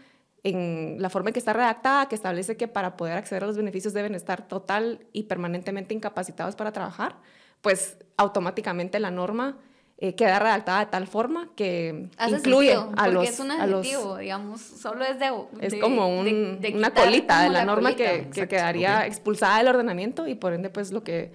en 0.43 0.97
la 0.99 1.09
forma 1.09 1.29
en 1.29 1.33
que 1.33 1.39
está 1.39 1.53
redactada, 1.53 2.07
que 2.07 2.15
establece 2.15 2.57
que 2.57 2.67
para 2.67 2.97
poder 2.97 3.17
acceder 3.17 3.43
a 3.43 3.47
los 3.47 3.57
beneficios 3.57 3.93
deben 3.93 4.15
estar 4.15 4.47
total 4.47 5.05
y 5.13 5.23
permanentemente 5.23 5.93
incapacitados 5.93 6.55
para 6.55 6.71
trabajar, 6.71 7.17
pues 7.61 7.97
automáticamente 8.17 8.99
la 8.99 9.11
norma 9.11 9.57
eh, 10.01 10.15
queda 10.15 10.39
redactada 10.39 10.79
de 10.79 10.85
tal 10.85 11.07
forma 11.07 11.49
que 11.57 12.07
Hace 12.17 12.37
incluye 12.37 12.71
sentido, 12.73 12.93
a 12.95 13.07
los... 13.09 13.27
es 13.27 13.39
un 13.41 13.51
adjetivo, 13.51 14.05
los, 14.11 14.19
digamos, 14.19 14.61
solo 14.61 15.03
es 15.03 15.19
de... 15.19 15.29
Es 15.59 15.75
como 15.75 16.07
un, 16.07 16.23
de, 16.61 16.71
de 16.71 16.77
una 16.77 16.91
colita 16.91 17.43
de 17.43 17.49
la, 17.49 17.59
la 17.59 17.65
norma 17.65 17.91
colita, 17.91 18.09
que, 18.09 18.29
que, 18.29 18.47
quedaría 18.47 18.99
okay. 18.99 19.09
expulsada 19.09 19.57
del 19.57 19.67
ordenamiento 19.67 20.25
y 20.25 20.35
por 20.35 20.53
ende 20.53 20.69
pues 20.69 20.93
lo 20.93 21.03
que, 21.03 21.33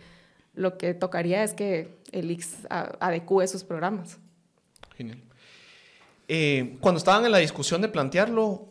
lo 0.55 0.79
que 0.79 0.95
tocaría 0.95 1.45
es 1.45 1.53
que 1.53 1.99
el 2.11 2.31
IX 2.31 2.49
adecue 2.71 3.47
sus 3.49 3.65
programas. 3.65 4.17
Genial. 4.97 5.19
Eh, 6.29 6.79
cuando 6.81 6.99
estaban 6.99 7.27
en 7.27 7.33
la 7.33 7.39
discusión 7.39 7.83
de 7.83 7.89
plantearlo, 7.89 8.67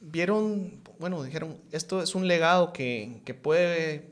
vieron, 0.00 0.80
bueno, 0.98 1.22
dijeron, 1.22 1.58
esto 1.70 2.00
es 2.00 2.14
un 2.14 2.26
legado 2.26 2.72
que, 2.72 3.20
que 3.26 3.34
puede 3.34 4.11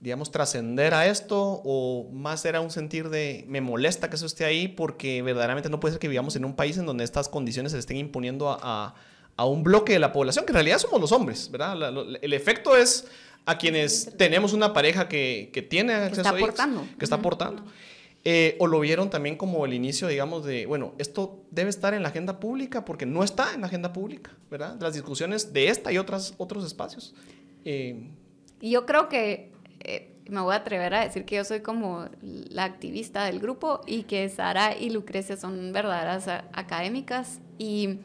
digamos, 0.00 0.30
trascender 0.30 0.94
a 0.94 1.06
esto 1.06 1.60
o 1.62 2.08
más 2.10 2.44
era 2.46 2.60
un 2.62 2.70
sentir 2.70 3.10
de 3.10 3.44
me 3.48 3.60
molesta 3.60 4.08
que 4.08 4.16
eso 4.16 4.26
esté 4.26 4.46
ahí 4.46 4.66
porque 4.66 5.20
verdaderamente 5.22 5.68
no 5.68 5.78
puede 5.78 5.92
ser 5.92 6.00
que 6.00 6.08
vivamos 6.08 6.36
en 6.36 6.46
un 6.46 6.56
país 6.56 6.78
en 6.78 6.86
donde 6.86 7.04
estas 7.04 7.28
condiciones 7.28 7.72
se 7.72 7.78
estén 7.78 7.98
imponiendo 7.98 8.48
a, 8.48 8.58
a, 8.62 8.94
a 9.36 9.44
un 9.44 9.62
bloque 9.62 9.92
de 9.92 9.98
la 9.98 10.12
población, 10.12 10.46
que 10.46 10.52
en 10.52 10.54
realidad 10.54 10.78
somos 10.78 11.00
los 11.00 11.12
hombres, 11.12 11.50
¿verdad? 11.50 11.76
La, 11.76 11.90
lo, 11.90 12.02
el 12.16 12.32
efecto 12.32 12.76
es 12.76 13.06
a 13.44 13.58
quienes 13.58 14.16
tenemos 14.16 14.52
una 14.52 14.72
pareja 14.72 15.08
que, 15.08 15.50
que 15.52 15.60
tiene 15.60 15.92
acceso 15.94 16.14
que 16.14 16.20
está 16.20 16.30
a 16.30 16.36
aportando. 16.36 16.86
que 16.98 17.04
está 17.04 17.16
aportando. 17.16 17.64
Eh, 18.22 18.56
o 18.58 18.66
lo 18.66 18.80
vieron 18.80 19.08
también 19.08 19.36
como 19.36 19.64
el 19.64 19.72
inicio, 19.72 20.06
digamos, 20.06 20.44
de, 20.44 20.66
bueno, 20.66 20.94
esto 20.98 21.42
debe 21.50 21.70
estar 21.70 21.94
en 21.94 22.02
la 22.02 22.10
agenda 22.10 22.38
pública 22.38 22.84
porque 22.84 23.06
no 23.06 23.24
está 23.24 23.54
en 23.54 23.62
la 23.62 23.66
agenda 23.66 23.94
pública, 23.94 24.30
¿verdad? 24.50 24.76
Las 24.78 24.92
discusiones 24.92 25.54
de 25.54 25.68
esta 25.68 25.90
y 25.90 25.96
otras, 25.96 26.34
otros 26.36 26.64
espacios. 26.64 27.14
Eh, 27.64 28.10
yo 28.60 28.84
creo 28.84 29.08
que 29.08 29.49
eh, 29.80 30.20
me 30.28 30.40
voy 30.40 30.54
a 30.54 30.58
atrever 30.58 30.94
a 30.94 31.04
decir 31.04 31.24
que 31.24 31.36
yo 31.36 31.44
soy 31.44 31.60
como 31.60 32.06
la 32.22 32.64
activista 32.64 33.24
del 33.24 33.40
grupo 33.40 33.80
y 33.86 34.04
que 34.04 34.28
Sara 34.28 34.76
y 34.76 34.90
Lucrecia 34.90 35.36
son 35.36 35.72
verdaderas 35.72 36.28
académicas. 36.52 37.40
Y 37.58 37.98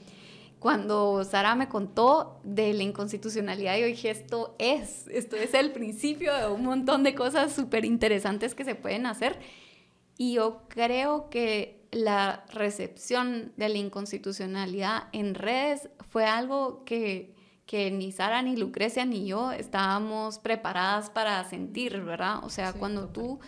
cuando 0.59 1.23
Sara 1.23 1.53
me 1.53 1.69
contó 1.69 2.39
de 2.43 2.73
la 2.73 2.81
inconstitucionalidad, 2.81 3.77
yo 3.77 3.85
dije, 3.85 4.09
esto 4.09 4.55
es, 4.57 5.07
esto 5.09 5.35
es 5.35 5.53
el 5.53 5.71
principio 5.71 6.33
de 6.33 6.47
un 6.47 6.63
montón 6.63 7.03
de 7.03 7.13
cosas 7.13 7.53
súper 7.53 7.85
interesantes 7.85 8.55
que 8.55 8.63
se 8.63 8.73
pueden 8.73 9.05
hacer. 9.05 9.37
Y 10.17 10.33
yo 10.33 10.63
creo 10.67 11.29
que 11.29 11.85
la 11.91 12.45
recepción 12.51 13.53
de 13.57 13.69
la 13.69 13.77
inconstitucionalidad 13.77 15.09
en 15.11 15.35
redes 15.35 15.89
fue 16.09 16.25
algo 16.25 16.83
que 16.85 17.34
que 17.65 17.91
ni 17.91 18.11
Sara, 18.11 18.41
ni 18.41 18.55
Lucrecia, 18.55 19.05
ni 19.05 19.25
yo 19.25 19.51
estábamos 19.51 20.39
preparadas 20.39 21.09
para 21.09 21.43
sentir, 21.45 21.99
¿verdad? 22.01 22.43
O 22.43 22.49
sea, 22.49 22.73
sí, 22.73 22.79
cuando 22.79 23.07
tú 23.07 23.39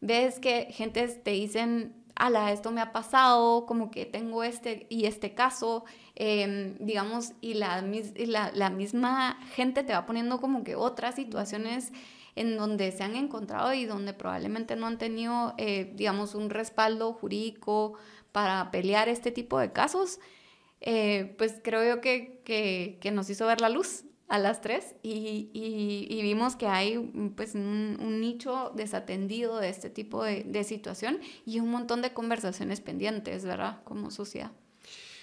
ves 0.00 0.38
que 0.38 0.68
gente 0.70 1.06
te 1.08 1.32
dicen, 1.32 1.94
ala, 2.14 2.52
esto 2.52 2.70
me 2.70 2.80
ha 2.80 2.92
pasado, 2.92 3.66
como 3.66 3.90
que 3.90 4.06
tengo 4.06 4.44
este 4.44 4.86
y 4.88 5.06
este 5.06 5.34
caso, 5.34 5.84
eh, 6.16 6.76
digamos, 6.80 7.32
y, 7.40 7.54
la, 7.54 7.84
y 7.84 8.26
la, 8.26 8.50
la, 8.54 8.70
misma 8.70 9.38
gente 9.54 9.84
te 9.84 9.92
va 9.92 10.06
poniendo 10.06 10.40
como 10.40 10.64
que 10.64 10.74
otras 10.74 11.14
situaciones 11.14 11.92
en 12.36 12.56
donde 12.56 12.92
se 12.92 13.02
han 13.02 13.16
encontrado 13.16 13.72
y 13.74 13.84
donde 13.84 14.14
probablemente 14.14 14.76
no 14.76 14.86
han 14.86 14.98
tenido, 14.98 15.54
eh, 15.58 15.92
digamos, 15.96 16.34
un 16.34 16.50
respaldo 16.50 17.12
jurídico 17.12 17.94
para 18.32 18.70
pelear 18.70 19.08
este 19.08 19.32
tipo 19.32 19.58
de 19.58 19.72
casos 19.72 20.20
eh, 20.80 21.34
pues 21.36 21.56
creo 21.62 21.86
yo 21.86 22.00
que, 22.00 22.40
que, 22.44 23.10
nos 23.10 23.28
hizo 23.28 23.46
ver 23.46 23.60
la 23.60 23.68
luz 23.68 24.04
a 24.28 24.38
las 24.38 24.60
tres 24.60 24.94
y, 25.02 26.20
vimos 26.22 26.56
que 26.56 26.66
hay 26.66 26.98
pues 27.36 27.54
un, 27.54 28.20
nicho 28.20 28.72
desatendido 28.74 29.58
de 29.58 29.68
este 29.68 29.90
tipo 29.90 30.24
de, 30.24 30.64
situación 30.64 31.18
y 31.44 31.60
un 31.60 31.70
montón 31.70 32.00
de 32.00 32.12
conversaciones 32.12 32.80
pendientes, 32.80 33.44
¿verdad? 33.44 33.80
Como 33.84 34.10
sociedad. 34.10 34.52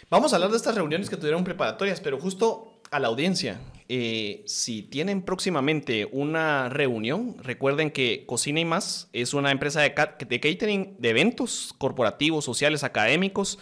Vamos 0.10 0.32
a 0.32 0.38
hablar 0.38 0.52
de 0.52 0.58
estas 0.58 0.76
reuniones 0.76 1.10
que 1.10 1.18
tuvieron 1.18 1.44
preparatorias, 1.44 2.00
pero 2.00 2.20
justo 2.20 2.80
a 2.92 3.00
la 3.00 3.08
audiencia, 3.08 3.60
eh, 3.90 4.44
si 4.46 4.84
tienen 4.84 5.22
próximamente 5.22 6.08
una 6.12 6.70
reunión, 6.70 7.36
recuerden 7.40 7.92
que 7.92 8.26
Cocina 8.26 8.60
y 8.60 8.66
Más 8.66 9.10
es 9.12 9.34
una 9.34 9.52
empresa 9.52 9.82
de 9.82 9.94
catering 9.94 10.96
de 11.00 11.10
eventos 11.10 11.74
corporativos, 11.78 12.46
sociales, 12.46 12.84
académicos, 12.84 13.60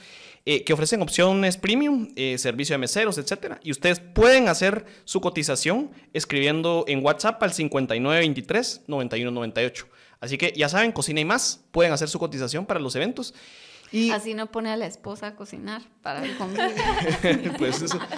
eh, 0.47 0.63
que 0.63 0.73
ofrecen 0.73 1.01
opciones 1.01 1.57
premium, 1.57 2.09
eh, 2.15 2.37
servicio 2.37 2.75
de 2.75 2.77
meseros, 2.77 3.17
etc. 3.17 3.55
Y 3.63 3.71
ustedes 3.71 3.99
pueden 3.99 4.47
hacer 4.47 4.85
su 5.03 5.19
cotización 5.19 5.89
escribiendo 6.13 6.85
en 6.87 7.03
WhatsApp 7.03 7.41
al 7.41 7.51
5923-9198. 7.51 9.87
Así 10.19 10.37
que 10.37 10.53
ya 10.55 10.69
saben, 10.69 10.91
Cocina 10.91 11.19
y 11.19 11.25
Más, 11.25 11.65
pueden 11.71 11.93
hacer 11.93 12.09
su 12.09 12.19
cotización 12.19 12.67
para 12.67 12.79
los 12.79 12.95
eventos. 12.95 13.33
Y... 13.91 14.11
Así 14.11 14.35
no 14.35 14.51
pone 14.51 14.69
a 14.69 14.77
la 14.77 14.85
esposa 14.85 15.25
a 15.27 15.35
cocinar 15.35 15.81
para 16.01 16.23
el 16.23 16.37
convivio. 16.37 16.67
pues 17.57 17.81
eso. 17.81 17.99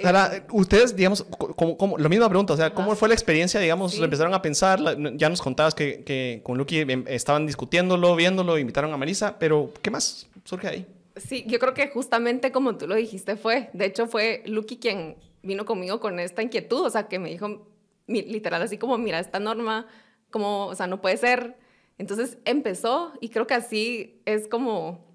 Sara, 0.00 0.44
ustedes, 0.50 0.94
digamos, 0.94 1.24
como, 1.24 1.76
como, 1.76 1.98
la 1.98 2.08
misma 2.08 2.28
pregunta, 2.28 2.52
o 2.52 2.56
sea, 2.56 2.74
¿cómo 2.74 2.94
fue 2.96 3.08
la 3.08 3.14
experiencia, 3.14 3.60
digamos, 3.60 3.92
sí. 3.92 4.02
empezaron 4.02 4.34
a 4.34 4.42
pensar? 4.42 4.80
Ya 5.16 5.28
nos 5.28 5.40
contabas 5.40 5.74
que, 5.74 6.04
que 6.04 6.40
con 6.42 6.58
Lucky 6.58 6.80
em, 6.80 7.04
estaban 7.06 7.46
discutiéndolo, 7.46 8.14
viéndolo, 8.16 8.58
invitaron 8.58 8.92
a 8.92 8.96
Marisa, 8.96 9.38
pero 9.38 9.72
¿qué 9.82 9.90
más 9.90 10.28
surge 10.44 10.68
ahí? 10.68 10.86
Sí, 11.16 11.44
yo 11.46 11.58
creo 11.58 11.72
que 11.72 11.88
justamente 11.88 12.52
como 12.52 12.76
tú 12.76 12.86
lo 12.86 12.94
dijiste 12.94 13.36
fue, 13.36 13.70
de 13.72 13.86
hecho 13.86 14.06
fue 14.06 14.42
Lucky 14.44 14.76
quien 14.76 15.16
vino 15.42 15.64
conmigo 15.64 16.00
con 16.00 16.20
esta 16.20 16.42
inquietud, 16.42 16.82
o 16.82 16.90
sea, 16.90 17.08
que 17.08 17.18
me 17.18 17.30
dijo 17.30 17.66
literal 18.06 18.62
así 18.62 18.78
como, 18.78 18.98
mira, 18.98 19.18
esta 19.18 19.40
norma, 19.40 19.86
como, 20.30 20.66
o 20.66 20.74
sea, 20.74 20.86
no 20.86 21.00
puede 21.00 21.16
ser. 21.16 21.56
Entonces 21.98 22.38
empezó 22.44 23.12
y 23.20 23.30
creo 23.30 23.46
que 23.46 23.54
así 23.54 24.20
es 24.26 24.48
como 24.48 25.05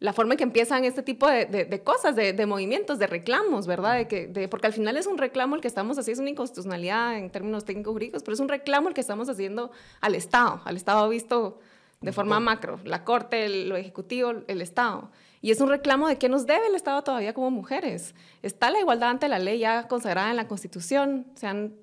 la 0.00 0.12
forma 0.12 0.34
en 0.34 0.38
que 0.38 0.44
empiezan 0.44 0.84
este 0.84 1.02
tipo 1.02 1.26
de, 1.26 1.46
de, 1.46 1.82
cosas, 1.82 2.14
de, 2.14 2.32
de, 2.32 2.46
movimientos, 2.46 2.98
de 2.98 3.08
reclamos, 3.08 3.66
¿verdad? 3.66 3.96
De 3.96 4.06
que, 4.06 4.48
porque 4.48 4.68
al 4.68 4.72
final 4.72 4.96
es 4.96 5.06
un 5.06 5.18
reclamo 5.18 5.56
el 5.56 5.60
que 5.60 5.68
estamos 5.68 5.98
haciendo, 5.98 6.20
es 6.20 6.22
una 6.22 6.30
inconstitucionalidad 6.30 7.16
en 7.16 7.30
términos 7.30 7.64
técnicos 7.64 7.92
jurídicos, 7.92 8.22
pero 8.22 8.34
es 8.34 8.40
un 8.40 8.48
reclamo 8.48 8.88
el 8.88 8.94
que 8.94 9.00
estamos 9.00 9.28
haciendo 9.28 9.72
al 10.00 10.14
Estado, 10.14 10.60
al 10.64 10.76
Estado 10.76 11.08
visto 11.08 11.58
de 12.00 12.12
forma 12.12 12.38
macro, 12.38 12.78
la 12.84 13.04
Corte, 13.04 13.44
el, 13.44 13.68
lo 13.68 13.76
Ejecutivo, 13.76 14.34
el 14.46 14.62
Estado. 14.62 15.10
Y 15.40 15.50
es 15.50 15.60
un 15.60 15.68
reclamo 15.68 16.06
de 16.06 16.16
qué 16.16 16.28
nos 16.28 16.46
debe 16.46 16.66
el 16.68 16.76
Estado 16.76 17.02
todavía 17.02 17.34
como 17.34 17.50
mujeres. 17.50 18.14
Está 18.42 18.70
la 18.70 18.78
igualdad 18.78 19.10
ante 19.10 19.28
la 19.28 19.40
ley 19.40 19.58
ya 19.58 19.88
consagrada 19.88 20.30
en 20.30 20.36
la 20.36 20.46
Constitución, 20.46 21.26
se 21.34 21.48
han 21.48 21.74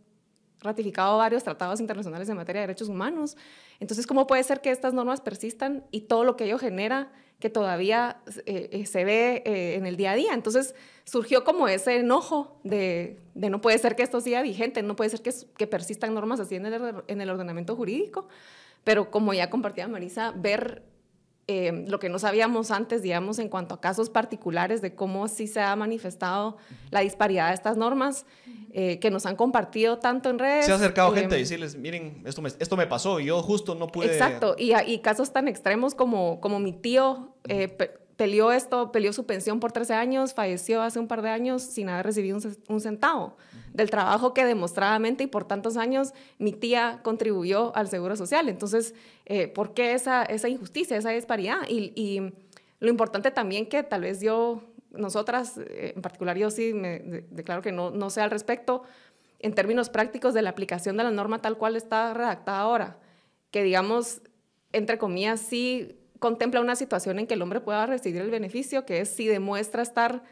ratificado 0.66 1.18
varios 1.18 1.44
tratados 1.44 1.80
internacionales 1.80 2.28
en 2.28 2.36
materia 2.36 2.62
de 2.62 2.68
derechos 2.68 2.90
humanos. 2.90 3.38
Entonces, 3.80 4.06
¿cómo 4.06 4.28
puede 4.28 4.44
ser 4.44 4.62
que 4.62 4.72
estas 4.72 4.94
normas 4.94 5.22
persistan 5.22 5.86
y 5.92 6.02
todo 6.02 6.24
lo 6.24 6.36
que 6.36 6.46
ello 6.46 6.58
genera 6.58 7.12
que 7.40 7.50
todavía 7.50 8.18
eh, 8.46 8.70
eh, 8.72 8.86
se 8.86 9.04
ve 9.04 9.44
eh, 9.46 9.76
en 9.76 9.86
el 9.86 9.98
día 9.98 10.12
a 10.12 10.16
día. 10.16 10.34
Entonces 10.34 10.74
surgió 11.04 11.44
como 11.44 11.68
ese 11.68 11.98
enojo 11.98 12.60
de, 12.64 13.20
de, 13.34 13.50
no 13.50 13.62
puede 13.62 13.78
ser 13.78 13.96
que 13.96 14.04
esto 14.04 14.22
siga 14.22 14.42
vigente, 14.42 14.82
no 14.84 14.96
puede 14.96 15.10
ser 15.10 15.22
que, 15.22 15.34
que 15.58 15.68
persistan 15.68 16.14
normas 16.14 16.40
así 16.40 16.56
en 16.56 16.66
el, 16.66 17.04
en 17.08 17.22
el, 17.22 17.30
ordenamiento 17.30 17.76
jurídico, 17.76 18.28
pero 18.84 19.12
como 19.12 19.34
ya 19.34 19.50
compartía 19.50 19.88
Marisa, 19.88 20.32
ver 20.36 20.84
eh, 21.48 21.86
lo 21.88 22.00
que 22.00 22.10
no 22.10 22.18
sabíamos 22.18 22.72
antes, 22.72 23.02
digamos, 23.02 23.38
en 23.40 23.50
cuanto 23.50 23.76
a 23.76 23.82
casos 23.82 24.10
particulares 24.10 24.82
de 24.82 24.96
cómo 24.96 25.28
sí 25.28 25.48
se 25.48 25.62
ha 25.62 25.76
manifestado 25.76 26.58
la 26.90 27.02
disparidad 27.02 27.50
de 27.50 27.54
estas 27.54 27.78
normas 27.78 28.26
eh, 28.72 29.00
que 29.00 29.12
nos 29.12 29.26
han 29.26 29.36
compartido 29.36 30.00
tanto 30.00 30.30
en 30.30 30.40
redes. 30.40 30.66
Se 30.66 30.72
ha 30.72 30.76
acercado 30.76 31.16
eh, 31.16 31.20
gente 31.20 31.36
a 31.36 31.38
decirles, 31.38 31.76
miren, 31.76 32.24
esto 32.26 32.42
me, 32.42 32.50
esto 32.50 32.76
me 32.76 32.88
pasó 32.88 33.20
y 33.20 33.26
yo 33.26 33.42
justo 33.44 33.76
no 33.76 33.88
pude... 33.88 34.08
Exacto, 34.08 34.56
y, 34.58 34.74
y 34.88 35.00
casos 35.00 35.32
tan 35.32 35.48
extremos 35.48 35.94
como, 35.94 36.42
como 36.42 36.60
mi 36.60 36.74
tío 36.74 37.36
peleó 38.18 38.52
esto, 38.52 38.92
peleó 38.92 39.12
su 39.14 39.26
pensión 39.26 39.60
por 39.60 39.72
13 39.72 39.94
años, 39.94 40.34
falleció 40.34 40.82
hace 40.82 41.00
un 41.00 41.08
par 41.08 41.22
de 41.22 41.30
años 41.30 41.62
sin 41.62 41.90
haber 41.90 42.06
recibido 42.06 42.38
un, 42.70 42.82
centavo 42.82 43.36
del 43.74 43.90
trabajo 43.90 44.34
que 44.34 44.46
demostradamente 44.46 45.26
y 45.26 45.28
por 45.28 45.46
tantos 45.46 45.76
años 45.76 46.14
mi 46.38 46.54
tía 46.54 47.02
contribuyó 47.04 47.76
al 47.76 47.90
Seguro 47.90 48.16
Social. 48.16 48.48
Entonces, 48.48 48.96
eh, 49.26 49.48
¿por 49.48 49.74
qué 49.74 49.94
esa, 49.94 50.24
esa 50.24 50.48
injusticia, 50.48 50.98
esa 50.98 51.10
disparidad? 51.10 51.68
Y, 51.68 51.92
y, 51.96 52.34
lo 52.82 52.90
importante 52.90 53.32
también 53.32 53.68
que 53.68 53.84
tal 53.84 54.02
vez 54.02 54.20
yo, 54.22 54.62
nosotras, 54.92 55.58
eh, 55.58 55.94
en 55.96 56.02
particular 56.02 56.38
yo 56.38 56.52
sí 56.52 56.74
me 56.74 57.00
declaro 57.32 57.62
que 57.62 57.72
no, 57.72 57.90
no 57.90 58.10
sé 58.10 58.22
al 58.22 58.30
respecto, 58.30 58.84
en 59.40 59.54
términos 59.54 59.90
prácticos 59.90 60.34
de 60.34 60.42
la 60.42 60.50
aplicación 60.50 60.98
de 60.98 61.04
la 61.04 61.12
norma 61.12 61.42
tal 61.42 61.58
cual 61.58 61.78
está 61.78 62.14
redactada 62.14 62.60
ahora, 62.60 63.00
que 63.50 63.64
digamos, 63.64 64.22
entre 64.74 64.98
comillas, 64.98 65.40
sí 65.40 65.98
contempla 66.26 66.60
una 66.60 66.76
situación 66.76 67.20
en 67.20 67.28
que 67.28 67.36
el 67.36 67.42
hombre 67.44 67.62
pueda 67.62 67.86
recibir 67.86 68.20
el 68.20 68.32
beneficio, 68.32 68.84
que 68.84 69.00
es 69.00 69.10
si 69.10 69.28
demuestra 69.28 69.84
estar 69.84 70.24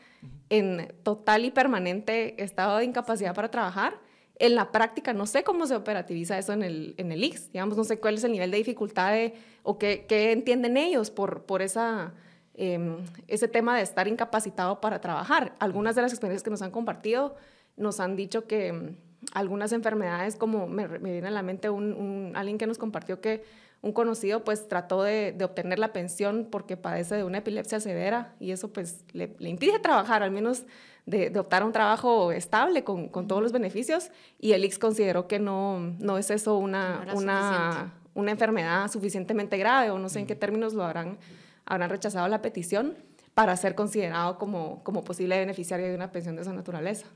en 0.50 0.92
total 1.04 1.46
y 1.46 1.52
permanente 1.52 2.44
estado 2.44 2.80
de 2.80 2.86
incapacidad 2.86 3.36
para 3.36 3.52
trabajar. 3.52 4.00
En 4.40 4.56
la 4.56 4.72
práctica 4.72 5.14
no 5.14 5.28
sé 5.28 5.44
cómo 5.44 5.68
se 5.68 5.76
operativiza 5.76 6.40
eso 6.40 6.52
en 6.52 6.64
el, 6.64 6.96
en 6.98 7.12
el 7.12 7.24
IX, 7.24 7.52
digamos, 7.52 7.78
no 7.78 7.84
sé 7.84 8.00
cuál 8.00 8.16
es 8.16 8.24
el 8.24 8.32
nivel 8.32 8.50
de 8.50 8.58
dificultad 8.58 9.14
o 9.62 9.78
qué, 9.78 10.08
qué, 10.10 10.32
entienden 10.32 10.78
ellos 10.78 11.12
por, 11.12 11.44
por 11.44 11.62
esa, 11.62 12.16
em, 12.56 13.06
ese 13.28 13.48
tema 13.48 13.78
de 13.78 13.84
estar 13.84 14.08
incapacitado 14.08 14.82
para 14.82 15.00
trabajar. 15.00 15.54
Algunas 15.60 15.96
de 15.96 16.02
las 16.02 16.12
experiencias 16.12 16.42
que 16.42 16.50
nos 16.50 16.64
han 16.64 16.72
compartido 16.72 17.36
nos 17.78 18.00
han 18.00 18.16
dicho 18.16 18.48
que 18.48 18.70
em, 18.70 18.96
algunas 19.34 19.72
enfermedades, 19.74 20.38
como 20.38 20.66
me, 20.66 20.88
me, 20.88 21.12
viene 21.12 21.28
a 21.28 21.32
la 21.32 21.44
mente 21.44 21.70
un, 21.70 21.94
un, 21.94 22.36
alguien 22.36 22.58
que 22.58 22.66
nos 22.66 22.80
compartió 22.80 23.22
que 23.22 23.44
un 23.84 23.92
conocido 23.92 24.46
pues 24.46 24.68
trató 24.70 25.04
de, 25.04 25.38
obtener 25.44 25.78
la 25.78 25.92
pensión 25.92 26.48
porque 26.50 26.78
padece 26.78 27.16
de 27.16 27.26
una 27.26 27.40
epilepsia 27.40 27.82
severa 27.82 28.34
y 28.40 28.52
eso 28.52 28.72
pues 28.72 29.04
le, 29.12 29.36
impide 29.40 29.78
trabajar, 29.78 30.24
al 30.24 30.32
menos 30.32 30.64
de, 31.06 31.38
optar 31.38 31.64
a 31.64 31.66
un 31.66 31.74
trabajo 31.74 32.32
estable 32.32 32.86
con, 32.86 33.10
todos 33.28 33.44
los 33.44 33.52
beneficios 33.52 34.10
y 34.40 34.54
el 34.54 34.64
IX 34.64 34.80
consideró 34.80 35.28
que 35.28 35.38
no, 35.38 35.80
no 36.00 36.18
es 36.18 36.32
eso 36.32 36.58
una, 36.58 37.06
una, 37.14 37.94
una, 38.14 38.32
enfermedad 38.32 38.90
suficientemente 38.90 39.58
grave 39.58 39.92
o 39.92 40.00
no 40.00 40.08
sé 40.08 40.22
en 40.22 40.28
qué 40.28 40.36
términos 40.36 40.74
lo 40.74 40.86
habrán, 40.86 41.18
habrán 41.66 41.90
rechazado 41.90 42.30
la 42.30 42.42
petición 42.42 42.96
para 43.34 43.58
ser 43.58 43.76
considerado 43.76 44.38
como, 44.38 44.82
como 44.86 45.04
posible 45.04 45.38
beneficiario 45.38 45.88
de 45.88 45.96
una 45.96 46.10
pensión 46.10 46.38
de 46.38 46.44
esa 46.44 46.54
naturaleza. 46.54 47.08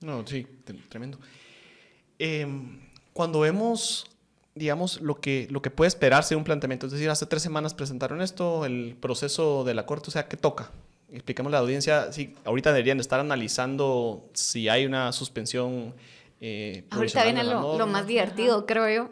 No, 0.00 0.26
sí, 0.26 0.48
tremendo. 0.88 1.20
Em, 2.18 2.80
cuando 3.12 3.40
vemos 3.40 4.09
digamos, 4.60 5.00
lo 5.00 5.20
que, 5.20 5.48
lo 5.50 5.62
que 5.62 5.70
puede 5.70 5.88
esperarse 5.88 6.34
de 6.34 6.36
un 6.36 6.44
planteamiento. 6.44 6.84
Es 6.84 6.92
decir, 6.92 7.08
hace 7.08 7.24
tres 7.24 7.42
semanas 7.42 7.72
presentaron 7.72 8.20
esto, 8.20 8.66
el 8.66 8.94
proceso 9.00 9.64
de 9.64 9.72
la 9.72 9.86
Corte, 9.86 10.08
o 10.08 10.10
sea, 10.10 10.28
¿qué 10.28 10.36
toca? 10.36 10.70
Expliquemos 11.10 11.50
a 11.50 11.54
la 11.54 11.58
audiencia, 11.60 12.12
sí, 12.12 12.34
ahorita 12.44 12.70
deberían 12.70 13.00
estar 13.00 13.18
analizando 13.18 14.28
si 14.34 14.68
hay 14.68 14.84
una 14.84 15.12
suspensión 15.12 15.94
eh, 16.42 16.86
ahorita 16.88 17.24
viene 17.24 17.44
lo, 17.44 17.86
más 17.86 18.06
divertido, 18.06 18.64
creo 18.64 18.88
yo. 18.88 19.10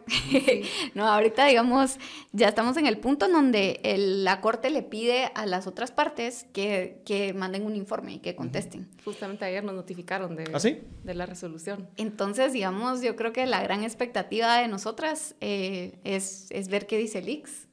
no, 0.95 1.07
ahorita 1.07 1.45
digamos, 1.45 1.99
ya 2.31 2.47
estamos 2.47 2.75
en 2.77 2.87
el 2.87 2.97
punto 2.97 3.27
en 3.27 3.33
donde 3.33 3.79
la 4.23 4.41
Corte 4.41 4.71
le 4.71 4.81
pide 4.81 5.31
a 5.35 5.45
las 5.45 5.67
otras 5.67 5.91
partes 5.91 6.47
que, 6.53 7.03
que 7.05 7.33
manden 7.35 7.67
un 7.67 7.75
informe 7.75 8.13
y 8.13 8.19
que 8.19 8.35
contesten. 8.35 8.89
Justamente 9.05 9.45
ayer 9.45 9.63
nos 9.63 9.75
notificaron 9.75 10.35
de, 10.35 10.45
¿Ah, 10.51 10.59
de 11.03 11.13
la 11.13 11.27
resolución. 11.27 11.87
Entonces, 11.97 12.51
digamos, 12.51 13.03
yo 13.03 13.15
creo 13.15 13.31
que 13.31 13.45
la 13.45 13.61
gran 13.61 13.83
expectativa 13.83 14.57
de 14.57 14.67
nosotras 14.67 15.35
eh, 15.39 15.99
es, 16.03 16.47
es, 16.49 16.67
ver 16.67 16.87
qué 16.87 16.97
dice 16.97 17.19
el 17.19 17.29
IX. 17.29 17.67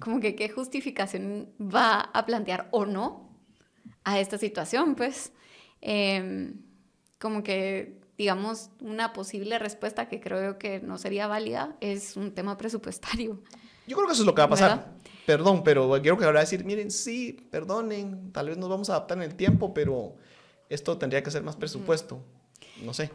Como 0.00 0.20
que 0.20 0.34
qué 0.34 0.50
justificación 0.50 1.48
va 1.58 2.00
a 2.00 2.26
plantear 2.26 2.68
o 2.72 2.84
no 2.84 3.30
a 4.04 4.20
esta 4.20 4.36
situación, 4.36 4.94
pues. 4.94 5.32
Em, 5.80 6.60
como 7.18 7.42
que 7.42 7.98
digamos, 8.18 8.70
una 8.80 9.12
posible 9.12 9.58
respuesta 9.60 10.08
que 10.08 10.20
creo 10.20 10.58
que 10.58 10.80
no 10.80 10.98
sería 10.98 11.28
válida 11.28 11.76
es 11.80 12.16
un 12.16 12.34
tema 12.34 12.58
presupuestario. 12.58 13.40
Yo 13.86 13.96
creo 13.96 14.08
que 14.08 14.12
eso 14.12 14.22
es 14.22 14.26
lo 14.26 14.34
que 14.34 14.42
va 14.42 14.46
a 14.46 14.50
pasar. 14.50 14.92
Perdón, 15.24 15.62
pero 15.62 15.90
quiero 16.02 16.18
que 16.18 16.24
ahora 16.24 16.40
decir, 16.40 16.64
miren, 16.64 16.90
sí, 16.90 17.32
perdonen, 17.50 18.32
tal 18.32 18.48
vez 18.48 18.58
nos 18.58 18.68
vamos 18.68 18.90
a 18.90 18.94
adaptar 18.96 19.18
en 19.18 19.24
el 19.24 19.36
tiempo, 19.36 19.72
pero 19.72 20.16
esto 20.68 20.98
tendría 20.98 21.22
que 21.22 21.30
ser 21.30 21.42
más 21.42 21.54
presupuesto. 21.54 22.20
No 22.82 22.92
sé. 22.92 23.10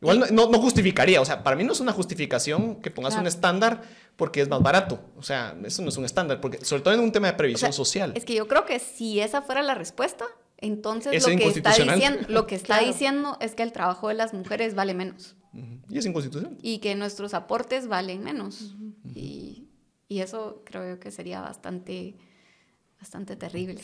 Igual 0.00 0.34
no, 0.34 0.48
no, 0.50 0.58
justificaría, 0.60 1.20
o 1.20 1.24
sea, 1.24 1.42
para 1.42 1.56
mí 1.56 1.64
no 1.64 1.72
es 1.72 1.80
una 1.80 1.92
justificación 1.92 2.82
que 2.82 2.90
pongas 2.90 3.16
un 3.16 3.26
estándar 3.26 3.82
porque 4.16 4.42
es 4.42 4.48
más 4.48 4.60
barato. 4.60 5.00
O 5.16 5.22
sea, 5.22 5.56
eso 5.64 5.82
no 5.82 5.88
es 5.88 5.96
un 5.96 6.04
estándar, 6.04 6.40
porque 6.40 6.64
sobre 6.64 6.82
todo 6.82 6.92
en 6.92 7.00
un 7.00 7.12
tema 7.12 7.28
de 7.28 7.34
previsión 7.34 7.72
social. 7.72 8.12
Es 8.16 8.24
que 8.24 8.34
yo 8.34 8.48
creo 8.48 8.66
que 8.66 8.78
si 8.78 9.20
esa 9.20 9.40
fuera 9.40 9.62
la 9.62 9.74
respuesta, 9.74 10.26
entonces 10.58 11.22
lo 11.22 11.36
que, 11.36 11.48
está 11.48 11.74
diciendo, 11.74 12.26
lo 12.28 12.46
que 12.46 12.54
está 12.54 12.80
diciendo 12.80 13.36
es 13.40 13.54
que 13.54 13.62
el 13.62 13.72
trabajo 13.72 14.08
de 14.08 14.14
las 14.14 14.32
mujeres 14.32 14.74
vale 14.74 14.94
menos. 14.94 15.36
Y 15.88 15.98
es 15.98 16.06
inconstitucional. 16.06 16.56
Y 16.62 16.78
que 16.78 16.94
nuestros 16.94 17.34
aportes 17.34 17.88
valen 17.88 18.22
menos. 18.22 18.74
y, 19.14 19.68
y, 20.08 20.20
eso 20.20 20.62
creo 20.64 20.88
yo 20.88 21.00
que 21.00 21.10
sería 21.10 21.40
bastante, 21.40 22.14
bastante 23.00 23.36
terrible. 23.36 23.80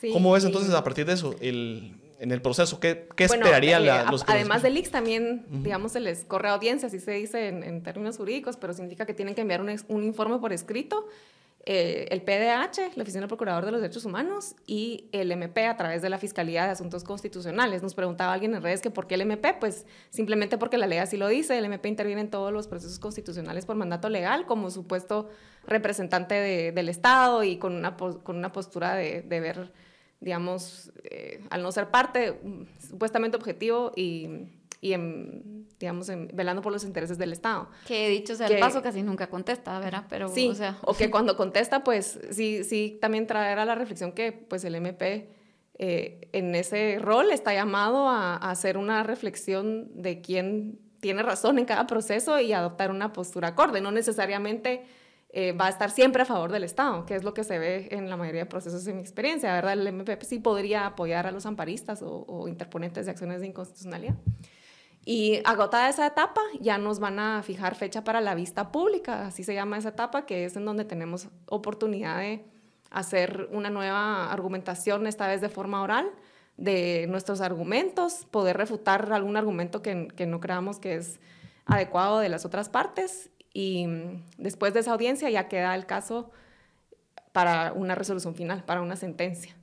¿Cómo 0.12 0.32
ves 0.32 0.44
entonces 0.44 0.72
a 0.74 0.84
partir 0.84 1.06
de 1.06 1.14
eso 1.14 1.34
el, 1.40 1.96
en 2.20 2.30
el 2.30 2.42
proceso? 2.42 2.78
¿Qué, 2.78 3.08
qué 3.16 3.24
esperaría 3.24 3.80
la, 3.80 4.02
eh, 4.02 4.06
los 4.10 4.24
Además 4.26 4.62
del 4.62 4.76
IX 4.76 4.90
también, 4.90 5.46
digamos, 5.62 5.92
se 5.92 6.00
les 6.00 6.24
corre 6.24 6.48
audiencia, 6.48 6.88
así 6.88 7.00
se 7.00 7.12
dice 7.12 7.48
en, 7.48 7.62
en, 7.62 7.82
términos 7.82 8.16
jurídicos, 8.16 8.56
pero 8.56 8.72
significa 8.72 9.06
que 9.06 9.14
tienen 9.14 9.34
que 9.34 9.40
enviar 9.40 9.60
un, 9.60 9.74
un 9.88 10.04
informe 10.04 10.38
por 10.38 10.52
escrito 10.52 11.08
eh, 11.68 12.06
el 12.12 12.22
PDH, 12.22 12.96
la 12.96 13.02
Oficina 13.02 13.22
del 13.22 13.28
Procurador 13.28 13.64
de 13.64 13.72
los 13.72 13.80
Derechos 13.80 14.04
Humanos, 14.04 14.54
y 14.68 15.08
el 15.10 15.32
MP 15.32 15.66
a 15.66 15.76
través 15.76 16.00
de 16.00 16.08
la 16.08 16.16
Fiscalía 16.16 16.64
de 16.64 16.70
Asuntos 16.70 17.02
Constitucionales. 17.02 17.82
Nos 17.82 17.94
preguntaba 17.94 18.32
alguien 18.32 18.54
en 18.54 18.62
redes 18.62 18.80
que 18.80 18.90
por 18.90 19.08
qué 19.08 19.16
el 19.16 19.22
MP, 19.22 19.54
pues 19.58 19.84
simplemente 20.10 20.58
porque 20.58 20.78
la 20.78 20.86
ley 20.86 20.98
así 20.98 21.16
lo 21.16 21.26
dice, 21.26 21.58
el 21.58 21.64
MP 21.64 21.88
interviene 21.88 22.20
en 22.20 22.30
todos 22.30 22.52
los 22.52 22.68
procesos 22.68 23.00
constitucionales 23.00 23.66
por 23.66 23.74
mandato 23.74 24.08
legal 24.08 24.46
como 24.46 24.70
supuesto 24.70 25.28
representante 25.66 26.72
del 26.72 26.88
Estado 26.88 27.42
y 27.42 27.56
con 27.56 27.74
una, 27.74 27.96
con 27.96 28.36
una 28.36 28.52
postura 28.52 28.94
de, 28.94 29.22
ver, 29.28 29.72
digamos, 30.20 30.92
eh, 31.02 31.42
al 31.50 31.64
no 31.64 31.72
ser 31.72 31.90
parte, 31.90 32.38
supuestamente 32.78 33.36
objetivo 33.36 33.90
y 33.96 34.46
y 34.86 34.92
en, 34.92 35.66
digamos, 35.80 36.08
en, 36.08 36.28
velando 36.32 36.62
por 36.62 36.72
los 36.72 36.84
intereses 36.84 37.18
del 37.18 37.32
Estado. 37.32 37.68
Que 37.86 38.08
dicho 38.08 38.36
sea 38.36 38.46
el 38.46 38.60
paso, 38.60 38.82
casi 38.82 39.02
nunca 39.02 39.28
contesta, 39.28 39.78
¿verdad? 39.80 40.04
Pero, 40.08 40.28
sí, 40.28 40.48
o, 40.48 40.54
sea. 40.54 40.78
o 40.82 40.94
que 40.94 41.10
cuando 41.10 41.36
contesta, 41.36 41.82
pues 41.82 42.20
sí, 42.30 42.62
sí, 42.62 42.98
también 43.00 43.26
traerá 43.26 43.64
la 43.64 43.74
reflexión 43.74 44.12
que 44.12 44.30
pues 44.32 44.64
el 44.64 44.76
MP 44.76 45.28
eh, 45.78 46.28
en 46.32 46.54
ese 46.54 46.98
rol 47.00 47.32
está 47.32 47.52
llamado 47.52 48.08
a, 48.08 48.36
hacer 48.36 48.78
una 48.78 49.02
reflexión 49.02 49.90
de 50.00 50.20
quién 50.20 50.78
tiene 51.00 51.22
razón 51.22 51.58
en 51.58 51.64
cada 51.64 51.86
proceso 51.86 52.38
y 52.38 52.52
adoptar 52.52 52.90
una 52.90 53.12
postura 53.12 53.48
acorde, 53.48 53.80
no 53.80 53.90
necesariamente 53.90 54.84
eh, 55.30 55.52
va 55.52 55.66
a 55.66 55.68
estar 55.68 55.90
siempre 55.90 56.22
a 56.22 56.24
favor 56.24 56.52
del 56.52 56.62
Estado, 56.62 57.04
que 57.06 57.16
es 57.16 57.24
lo 57.24 57.34
que 57.34 57.42
se 57.42 57.58
ve 57.58 57.88
en 57.90 58.08
la 58.08 58.16
mayoría 58.16 58.42
de 58.42 58.46
procesos 58.46 58.86
en 58.86 58.96
mi 58.96 59.02
experiencia, 59.02 59.52
¿verdad? 59.52 59.72
El 59.72 59.92
MPP 59.92 60.22
sí 60.22 60.38
podría 60.38 60.86
apoyar 60.86 61.26
a 61.26 61.32
los 61.32 61.44
amparistas 61.44 62.02
o, 62.02 62.24
o 62.26 62.48
interponentes 62.48 63.04
de 63.04 63.10
acciones 63.10 63.40
de 63.40 63.48
inconstitucionalidad. 63.48 64.14
Y 65.08 65.40
agotada 65.44 65.88
esa 65.88 66.04
etapa, 66.04 66.40
ya 66.58 66.78
nos 66.78 66.98
van 66.98 67.20
a 67.20 67.40
fijar 67.44 67.76
fecha 67.76 68.02
para 68.02 68.20
la 68.20 68.34
vista 68.34 68.72
pública, 68.72 69.28
así 69.28 69.44
se 69.44 69.54
llama 69.54 69.78
esa 69.78 69.90
etapa, 69.90 70.26
que 70.26 70.44
es 70.44 70.56
en 70.56 70.64
donde 70.64 70.84
tenemos 70.84 71.28
oportunidad 71.46 72.18
de 72.18 72.44
hacer 72.90 73.48
una 73.52 73.70
nueva 73.70 74.32
argumentación, 74.32 75.06
esta 75.06 75.28
vez 75.28 75.40
de 75.40 75.48
forma 75.48 75.80
oral, 75.80 76.10
de 76.56 77.06
nuestros 77.08 77.40
argumentos, 77.40 78.26
poder 78.32 78.56
refutar 78.56 79.12
algún 79.12 79.36
argumento 79.36 79.80
que, 79.80 80.08
que 80.08 80.26
no 80.26 80.40
creamos 80.40 80.80
que 80.80 80.96
es 80.96 81.20
adecuado 81.66 82.18
de 82.18 82.28
las 82.28 82.44
otras 82.44 82.68
partes 82.68 83.30
y 83.52 83.86
mm, 83.86 84.24
después 84.38 84.74
de 84.74 84.80
esa 84.80 84.90
audiencia 84.90 85.30
ya 85.30 85.46
queda 85.46 85.76
el 85.76 85.86
caso 85.86 86.32
para 87.30 87.72
una 87.72 87.94
resolución 87.94 88.34
final, 88.34 88.64
para 88.64 88.82
una 88.82 88.96
sentencia. 88.96 89.54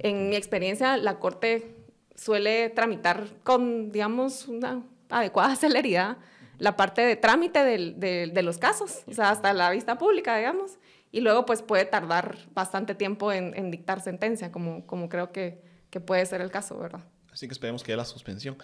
En 0.00 0.28
mi 0.28 0.36
experiencia, 0.36 0.98
la 0.98 1.18
Corte 1.18 1.74
suele 2.14 2.70
tramitar 2.70 3.26
con, 3.42 3.90
digamos, 3.92 4.48
una 4.48 4.82
adecuada 5.10 5.56
celeridad 5.56 6.18
la 6.58 6.76
parte 6.76 7.02
de 7.02 7.16
trámite 7.16 7.64
de, 7.64 8.42
los 8.42 8.58
casos, 8.58 9.02
o 9.06 9.12
sea, 9.12 9.30
hasta 9.30 9.52
la 9.52 9.70
vista 9.70 9.98
pública, 9.98 10.36
digamos, 10.36 10.78
y 11.10 11.20
luego 11.20 11.46
pues 11.46 11.62
puede 11.62 11.84
tardar 11.84 12.38
bastante 12.54 12.94
tiempo 12.94 13.32
en, 13.32 13.70
dictar 13.70 14.00
sentencia, 14.00 14.52
como, 14.52 15.08
creo 15.08 15.32
que, 15.32 15.60
que, 15.90 16.00
puede 16.00 16.24
ser 16.26 16.40
el 16.40 16.50
caso, 16.50 16.78
¿verdad? 16.78 17.00
Así 17.32 17.46
que 17.46 17.52
esperemos 17.52 17.82
que 17.82 17.92
haya 17.92 17.98
la 17.98 18.04
suspensión. 18.04 18.56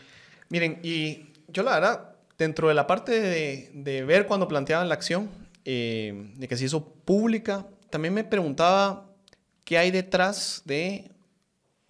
Miren, 0.49 0.81
y 0.83 1.33
yo 1.49 1.63
la 1.63 1.75
verdad 1.75 2.17
dentro 2.39 2.69
de 2.69 2.75
la 2.75 2.87
parte 2.87 3.21
de, 3.21 4.05
ver 4.05 4.27
cuando 4.27 4.49
planteaban 4.49 4.89
la 4.89 4.95
acción, 4.95 5.29
eh, 5.65 6.33
de 6.37 6.49
que 6.49 6.57
se 6.57 6.65
hizo 6.65 6.87
pública, 6.87 7.67
también 7.91 8.15
me 8.15 8.25
preguntaba 8.25 9.11
qué 9.65 9.77
hay 9.79 9.91
detrás 9.91 10.63
de 10.65 11.11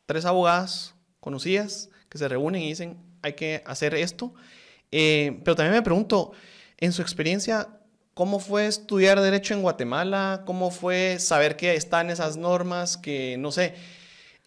tres 0.06 0.24
abogadas 0.24 0.94
conocidas 1.20 1.90
que 2.08 2.18
se 2.18 2.28
reúnen 2.28 2.62
y 2.62 2.68
dicen 2.68 2.98
hay 3.22 3.34
que 3.34 3.62
hacer 3.66 3.94
esto. 3.94 4.34
Eh, 4.92 5.40
pero 5.44 5.54
también 5.54 5.74
me 5.74 5.82
pregunto, 5.82 6.32
en 6.78 6.92
su 6.92 7.02
experiencia, 7.02 7.68
¿cómo 8.14 8.40
fue 8.40 8.66
estudiar 8.66 9.20
derecho 9.20 9.54
en 9.54 9.62
Guatemala? 9.62 10.42
¿Cómo 10.46 10.70
fue 10.70 11.18
saber 11.18 11.56
que 11.56 11.74
están 11.74 12.10
esas 12.10 12.36
normas? 12.36 12.96
Que 12.96 13.36
no 13.38 13.52
sé, 13.52 13.74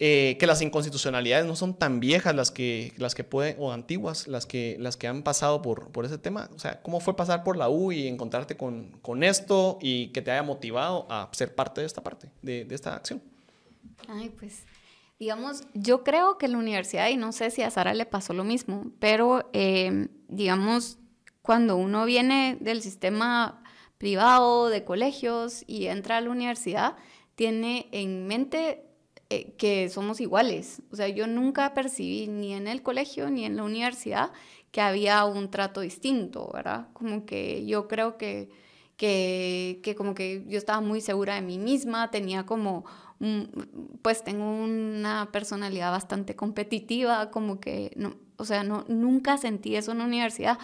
eh, 0.00 0.36
que 0.38 0.46
las 0.46 0.60
inconstitucionalidades 0.60 1.46
no 1.46 1.56
son 1.56 1.74
tan 1.78 2.00
viejas 2.00 2.34
las 2.34 2.50
que, 2.50 2.92
las 2.96 3.14
que 3.14 3.24
pueden, 3.24 3.56
o 3.58 3.72
antiguas, 3.72 4.26
las 4.26 4.44
que, 4.44 4.76
las 4.80 4.96
que 4.96 5.06
han 5.06 5.22
pasado 5.22 5.62
por, 5.62 5.92
por 5.92 6.04
ese 6.04 6.18
tema. 6.18 6.50
O 6.54 6.58
sea, 6.58 6.82
¿cómo 6.82 7.00
fue 7.00 7.16
pasar 7.16 7.44
por 7.44 7.56
la 7.56 7.68
U 7.68 7.92
y 7.92 8.08
encontrarte 8.08 8.56
con, 8.56 8.98
con 9.02 9.22
esto 9.22 9.78
y 9.80 10.08
que 10.08 10.20
te 10.20 10.32
haya 10.32 10.42
motivado 10.42 11.06
a 11.08 11.30
ser 11.32 11.54
parte 11.54 11.80
de 11.80 11.86
esta 11.86 12.02
parte, 12.02 12.30
de, 12.42 12.64
de 12.64 12.74
esta 12.74 12.96
acción? 12.96 13.22
Ay, 14.08 14.30
pues, 14.36 14.64
digamos, 15.18 15.62
yo 15.74 16.04
creo 16.04 16.38
que 16.38 16.48
la 16.48 16.58
universidad, 16.58 17.08
y 17.08 17.16
no 17.16 17.32
sé 17.32 17.50
si 17.50 17.62
a 17.62 17.70
Sara 17.70 17.94
le 17.94 18.06
pasó 18.06 18.32
lo 18.32 18.44
mismo, 18.44 18.92
pero, 18.98 19.48
eh, 19.52 20.08
digamos, 20.28 20.98
cuando 21.42 21.76
uno 21.76 22.04
viene 22.04 22.56
del 22.60 22.82
sistema 22.82 23.62
privado, 23.98 24.68
de 24.68 24.84
colegios, 24.84 25.64
y 25.66 25.86
entra 25.86 26.16
a 26.16 26.20
la 26.20 26.30
universidad, 26.30 26.96
tiene 27.36 27.88
en 27.92 28.26
mente 28.26 28.84
eh, 29.30 29.54
que 29.56 29.88
somos 29.88 30.20
iguales. 30.20 30.82
O 30.90 30.96
sea, 30.96 31.08
yo 31.08 31.26
nunca 31.26 31.74
percibí 31.74 32.26
ni 32.28 32.52
en 32.52 32.66
el 32.68 32.82
colegio 32.82 33.30
ni 33.30 33.44
en 33.44 33.56
la 33.56 33.62
universidad 33.64 34.32
que 34.70 34.80
había 34.80 35.24
un 35.24 35.50
trato 35.50 35.80
distinto, 35.80 36.50
¿verdad? 36.52 36.88
Como 36.92 37.24
que 37.26 37.64
yo 37.66 37.88
creo 37.88 38.18
que, 38.18 38.50
que 38.96 39.94
como 39.96 40.14
que 40.14 40.44
yo 40.48 40.58
estaba 40.58 40.80
muy 40.80 41.00
segura 41.00 41.36
de 41.36 41.42
mí 41.42 41.58
misma, 41.58 42.10
tenía 42.10 42.44
como, 42.46 42.84
pues 44.02 44.24
tengo 44.24 44.44
una 44.50 45.30
personalidad 45.32 45.90
bastante 45.90 46.36
competitiva, 46.36 47.30
como 47.30 47.60
que, 47.60 47.92
no, 47.96 48.16
o 48.36 48.44
sea, 48.44 48.64
no, 48.64 48.84
nunca 48.88 49.38
sentí 49.38 49.76
eso 49.76 49.92
en 49.92 49.98
la 49.98 50.04
universidad. 50.04 50.58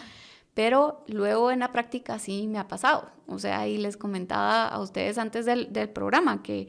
Pero 0.55 1.05
luego 1.07 1.51
en 1.51 1.61
la 1.61 1.73
práctica 1.73 2.19
sí 2.19 2.49
me 2.49 2.59
ha 2.59 2.69
pasado. 2.69 3.11
O 3.27 3.39
sea, 3.39 3.69
y 3.69 3.79
les 3.79 3.97
comentaba 3.97 4.67
a 4.67 4.81
ustedes 4.81 5.17
antes 5.17 5.47
del, 5.47 5.73
del 5.73 5.89
programa 5.89 6.43
que 6.43 6.69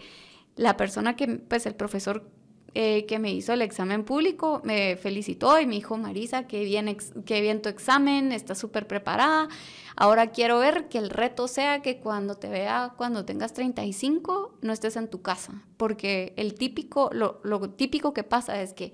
la 0.55 0.77
persona 0.77 1.15
que, 1.15 1.27
pues 1.27 1.65
el 1.65 1.75
profesor 1.75 2.29
eh, 2.73 3.05
que 3.05 3.19
me 3.19 3.31
hizo 3.33 3.51
el 3.51 3.61
examen 3.61 4.05
público 4.05 4.61
me 4.63 4.95
felicitó 4.95 5.59
y 5.59 5.65
me 5.65 5.75
dijo, 5.75 5.97
Marisa, 5.97 6.47
qué 6.47 6.63
bien, 6.63 6.95
qué 7.25 7.41
bien 7.41 7.61
tu 7.61 7.67
examen, 7.67 8.31
estás 8.31 8.59
súper 8.59 8.87
preparada. 8.87 9.49
Ahora 9.97 10.27
quiero 10.27 10.59
ver 10.59 10.87
que 10.87 10.97
el 10.97 11.09
reto 11.09 11.49
sea 11.49 11.81
que 11.81 11.99
cuando 11.99 12.35
te 12.35 12.47
vea, 12.47 12.93
cuando 12.95 13.25
tengas 13.25 13.53
35, 13.53 14.57
no 14.61 14.71
estés 14.71 14.95
en 14.95 15.09
tu 15.09 15.21
casa. 15.21 15.53
Porque 15.75 16.33
el 16.37 16.53
típico, 16.53 17.09
lo 17.13 17.69
típico 17.71 18.13
que 18.13 18.23
pasa 18.23 18.61
es 18.61 18.73
que 18.73 18.93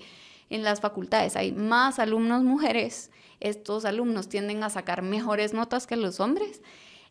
en 0.49 0.63
las 0.63 0.81
facultades 0.81 1.35
hay 1.35 1.51
más 1.51 1.99
alumnos 1.99 2.43
mujeres, 2.43 3.11
estos 3.39 3.85
alumnos 3.85 4.29
tienden 4.29 4.63
a 4.63 4.69
sacar 4.69 5.01
mejores 5.03 5.53
notas 5.53 5.85
que 5.85 5.95
los 5.95 6.19
hombres 6.19 6.61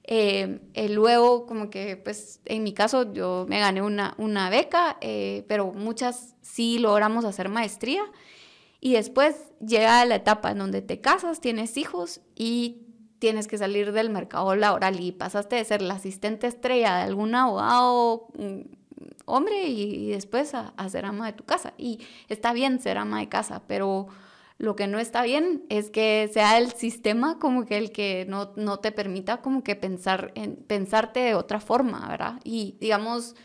eh, 0.06 0.60
eh, 0.74 0.88
luego, 0.88 1.46
como 1.46 1.68
que, 1.68 1.96
pues, 1.96 2.40
en 2.44 2.62
mi 2.62 2.72
caso, 2.72 3.12
yo 3.12 3.44
me 3.48 3.58
gané 3.58 3.82
una, 3.82 4.14
una 4.18 4.50
beca, 4.50 4.98
eh, 5.00 5.44
pero 5.48 5.72
muchas 5.72 6.36
sí 6.42 6.78
logramos 6.78 7.24
hacer 7.24 7.48
maestría. 7.48 8.02
Y 8.80 8.92
después 8.92 9.36
llega 9.60 10.04
la 10.04 10.16
etapa 10.16 10.52
en 10.52 10.58
donde 10.58 10.80
te 10.82 11.00
casas, 11.00 11.40
tienes 11.40 11.76
hijos 11.76 12.20
y 12.36 12.82
tienes 13.18 13.48
que 13.48 13.58
salir 13.58 13.92
del 13.92 14.10
mercado 14.10 14.54
laboral 14.54 15.00
y 15.00 15.10
pasaste 15.10 15.56
de 15.56 15.64
ser 15.64 15.82
la 15.82 15.94
asistente 15.94 16.46
estrella 16.46 16.96
de 16.96 17.02
algún 17.04 17.34
abogado 17.34 18.28
mm, 18.38 18.60
hombre 19.24 19.68
y, 19.68 20.10
después 20.10 20.54
a, 20.54 20.74
a, 20.76 20.88
ser 20.88 21.04
ama 21.06 21.26
de 21.26 21.32
tu 21.32 21.44
casa. 21.44 21.74
Y 21.78 21.98
está 22.28 22.52
bien 22.52 22.78
ser 22.80 22.98
ama 22.98 23.18
de 23.18 23.28
casa, 23.28 23.62
pero 23.66 24.06
lo 24.58 24.74
que 24.74 24.86
no 24.86 24.98
está 24.98 25.22
bien 25.22 25.64
es 25.68 25.90
que 25.90 26.30
sea 26.32 26.58
el 26.58 26.72
sistema 26.72 27.38
como 27.38 27.66
que 27.66 27.76
el 27.76 27.92
que 27.92 28.24
no, 28.28 28.52
no 28.56 28.78
te 28.78 28.90
permita 28.90 29.42
como 29.42 29.62
que 29.62 29.76
pensar 29.76 30.32
en, 30.34 30.56
pensarte 30.56 31.20
de 31.20 31.34
otra 31.34 31.60
forma, 31.60 32.08
¿verdad? 32.08 32.40
Y 32.42 32.76
digamos, 32.80 33.36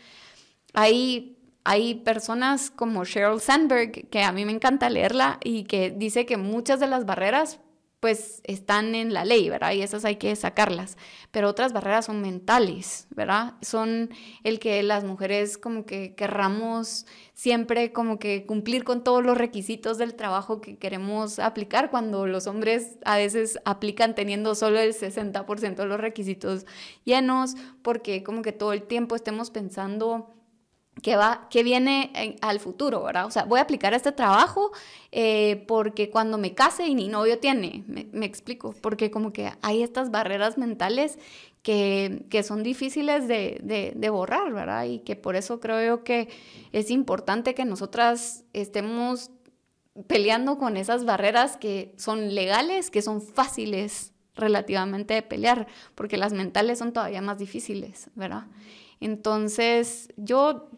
hay, 0.72 1.38
hay 1.64 1.96
personas 1.96 2.70
como 2.70 3.04
Sheryl 3.04 3.40
Sandberg, 3.40 4.08
que 4.08 4.22
a 4.22 4.32
mí 4.32 4.44
me 4.46 4.52
encanta 4.52 4.88
leerla 4.88 5.38
y 5.44 5.64
que 5.64 5.90
dice 5.90 6.24
que 6.24 6.38
muchas 6.38 6.80
de 6.80 6.86
las 6.86 7.04
barreras 7.04 7.60
pues 8.02 8.40
están 8.42 8.96
en 8.96 9.14
la 9.14 9.24
ley, 9.24 9.48
¿verdad? 9.48 9.70
Y 9.74 9.82
esas 9.82 10.04
hay 10.04 10.16
que 10.16 10.34
sacarlas. 10.34 10.98
Pero 11.30 11.48
otras 11.48 11.72
barreras 11.72 12.06
son 12.06 12.20
mentales, 12.20 13.06
¿verdad? 13.10 13.54
Son 13.62 14.10
el 14.42 14.58
que 14.58 14.82
las 14.82 15.04
mujeres 15.04 15.56
como 15.56 15.86
que 15.86 16.16
querramos 16.16 17.06
siempre 17.32 17.92
como 17.92 18.18
que 18.18 18.44
cumplir 18.44 18.82
con 18.82 19.04
todos 19.04 19.24
los 19.24 19.38
requisitos 19.38 19.98
del 19.98 20.14
trabajo 20.16 20.60
que 20.60 20.78
queremos 20.78 21.38
aplicar, 21.38 21.92
cuando 21.92 22.26
los 22.26 22.48
hombres 22.48 22.98
a 23.04 23.18
veces 23.18 23.60
aplican 23.64 24.16
teniendo 24.16 24.56
solo 24.56 24.80
el 24.80 24.94
60% 24.94 25.76
de 25.76 25.86
los 25.86 26.00
requisitos 26.00 26.66
llenos, 27.04 27.54
porque 27.82 28.24
como 28.24 28.42
que 28.42 28.50
todo 28.50 28.72
el 28.72 28.82
tiempo 28.82 29.14
estemos 29.14 29.52
pensando 29.52 30.34
que, 31.00 31.16
va, 31.16 31.48
que 31.48 31.62
viene 31.62 32.36
al 32.42 32.60
futuro, 32.60 33.02
¿verdad? 33.02 33.26
O 33.26 33.30
sea, 33.30 33.44
voy 33.44 33.58
a 33.58 33.62
aplicar 33.62 33.94
este 33.94 34.12
trabajo 34.12 34.72
eh, 35.10 35.64
porque 35.66 36.10
cuando 36.10 36.36
me 36.36 36.54
case 36.54 36.86
y 36.86 36.94
ni 36.94 37.08
novio 37.08 37.38
tiene, 37.38 37.84
me, 37.86 38.26
explico, 38.26 38.74
porque 38.80 39.10
como 39.10 39.32
que 39.32 39.52
hay 39.62 39.82
estas 39.82 40.10
barreras 40.10 40.58
mentales 40.58 41.18
que, 41.62 42.26
que 42.28 42.42
son 42.42 42.62
difíciles 42.62 43.26
de, 43.26 43.58
de, 43.62 43.92
de, 43.94 44.10
borrar, 44.10 44.52
¿verdad? 44.52 44.84
Y 44.84 44.98
que 44.98 45.16
por 45.16 45.36
eso 45.36 45.60
creo 45.60 45.84
yo 45.84 46.04
que 46.04 46.28
es 46.72 46.90
importante 46.90 47.54
que 47.54 47.64
nosotras 47.64 48.44
estemos 48.52 49.30
peleando 50.06 50.58
con 50.58 50.76
esas 50.76 51.04
barreras 51.04 51.56
que 51.56 51.94
son 51.96 52.34
legales, 52.34 52.90
que 52.90 53.02
son 53.02 53.22
fáciles 53.22 54.12
relativamente 54.34 55.14
de 55.14 55.22
pelear, 55.22 55.66
porque 55.94 56.16
las 56.16 56.32
mentales 56.32 56.78
son 56.78 56.92
todavía 56.92 57.20
más 57.20 57.38
difíciles, 57.38 58.10
¿verdad? 58.14 58.46
Entonces, 59.00 60.08
yo 60.16 60.70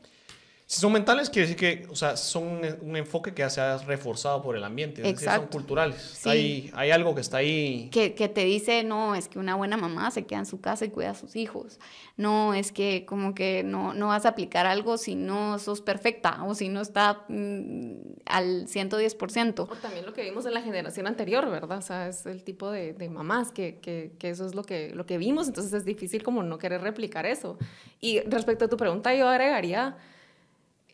si 0.75 0.81
son 0.81 0.93
mentales, 0.93 1.31
quiere 1.31 1.47
decir 1.47 1.57
que, 1.57 1.87
o 1.89 1.95
sea, 1.95 2.17
son 2.17 2.61
un 2.83 2.97
enfoque 2.97 3.33
que 3.33 3.49
se 3.49 3.61
ha 3.61 3.79
reforzado 3.79 4.43
por 4.43 4.57
el 4.57 4.65
ambiente, 4.65 5.03
es 5.03 5.15
decir, 5.15 5.31
son 5.31 5.47
culturales. 5.47 6.27
hay, 6.27 6.69
hay, 6.75 6.91
algo 6.91 7.15
que 7.15 7.21
está 7.21 7.37
ahí. 7.37 7.91
Que, 7.93 8.17
que, 8.17 8.29
te 8.29 8.45
dice, 8.45 8.83
no, 8.83 9.15
es 9.15 9.29
que 9.29 9.39
una 9.39 9.55
buena 9.55 9.77
mamá 9.77 10.11
se 10.11 10.27
queda 10.27 10.41
en 10.41 10.47
su 10.47 10.61
casa 10.61 10.85
y 10.85 10.89
cuida 10.91 11.11
a 11.11 11.15
sus 11.15 11.37
hijos. 11.37 11.79
No, 12.17 12.55
es 12.55 12.73
que 12.73 13.07
como 13.07 13.37
que 13.37 13.63
no, 13.63 13.95
no 13.95 14.09
vas 14.09 14.27
a 14.27 14.31
aplicar 14.31 14.67
algo 14.67 14.99
si 14.99 15.15
no 15.15 15.61
sos 15.61 15.81
perfecta 15.81 16.43
o 16.43 16.57
si 16.57 16.69
no 16.69 16.81
está 16.81 17.25
mm, 17.29 17.93
al 18.27 18.67
110%. 18.67 19.61
O 19.61 19.67
también 19.77 20.05
lo 20.05 20.13
que 20.13 20.25
vimos 20.25 20.45
en 20.45 20.55
la 20.55 20.63
generación 20.63 21.07
anterior, 21.07 21.49
¿verdad? 21.49 21.79
O 21.79 21.83
sea, 21.83 22.09
es 22.09 22.27
el 22.27 22.43
tipo 22.43 22.73
de, 22.73 22.95
de 22.95 23.09
mamás 23.09 23.53
que, 23.53 23.79
que, 23.79 24.17
que, 24.19 24.31
eso 24.31 24.45
es 24.45 24.57
lo 24.57 24.65
que, 24.65 24.91
lo 24.93 25.07
que 25.07 25.19
vimos, 25.19 25.47
entonces 25.47 25.73
es 25.73 25.85
difícil 25.85 26.25
como 26.25 26.43
no 26.43 26.59
querer 26.59 26.81
replicar 26.81 27.27
eso. 27.27 27.59
Y 28.01 28.23
respecto 28.23 28.65
a 28.65 28.69
tu 28.69 28.77
pregunta, 28.77 29.15
yo 29.15 29.29
agregaría 29.29 29.97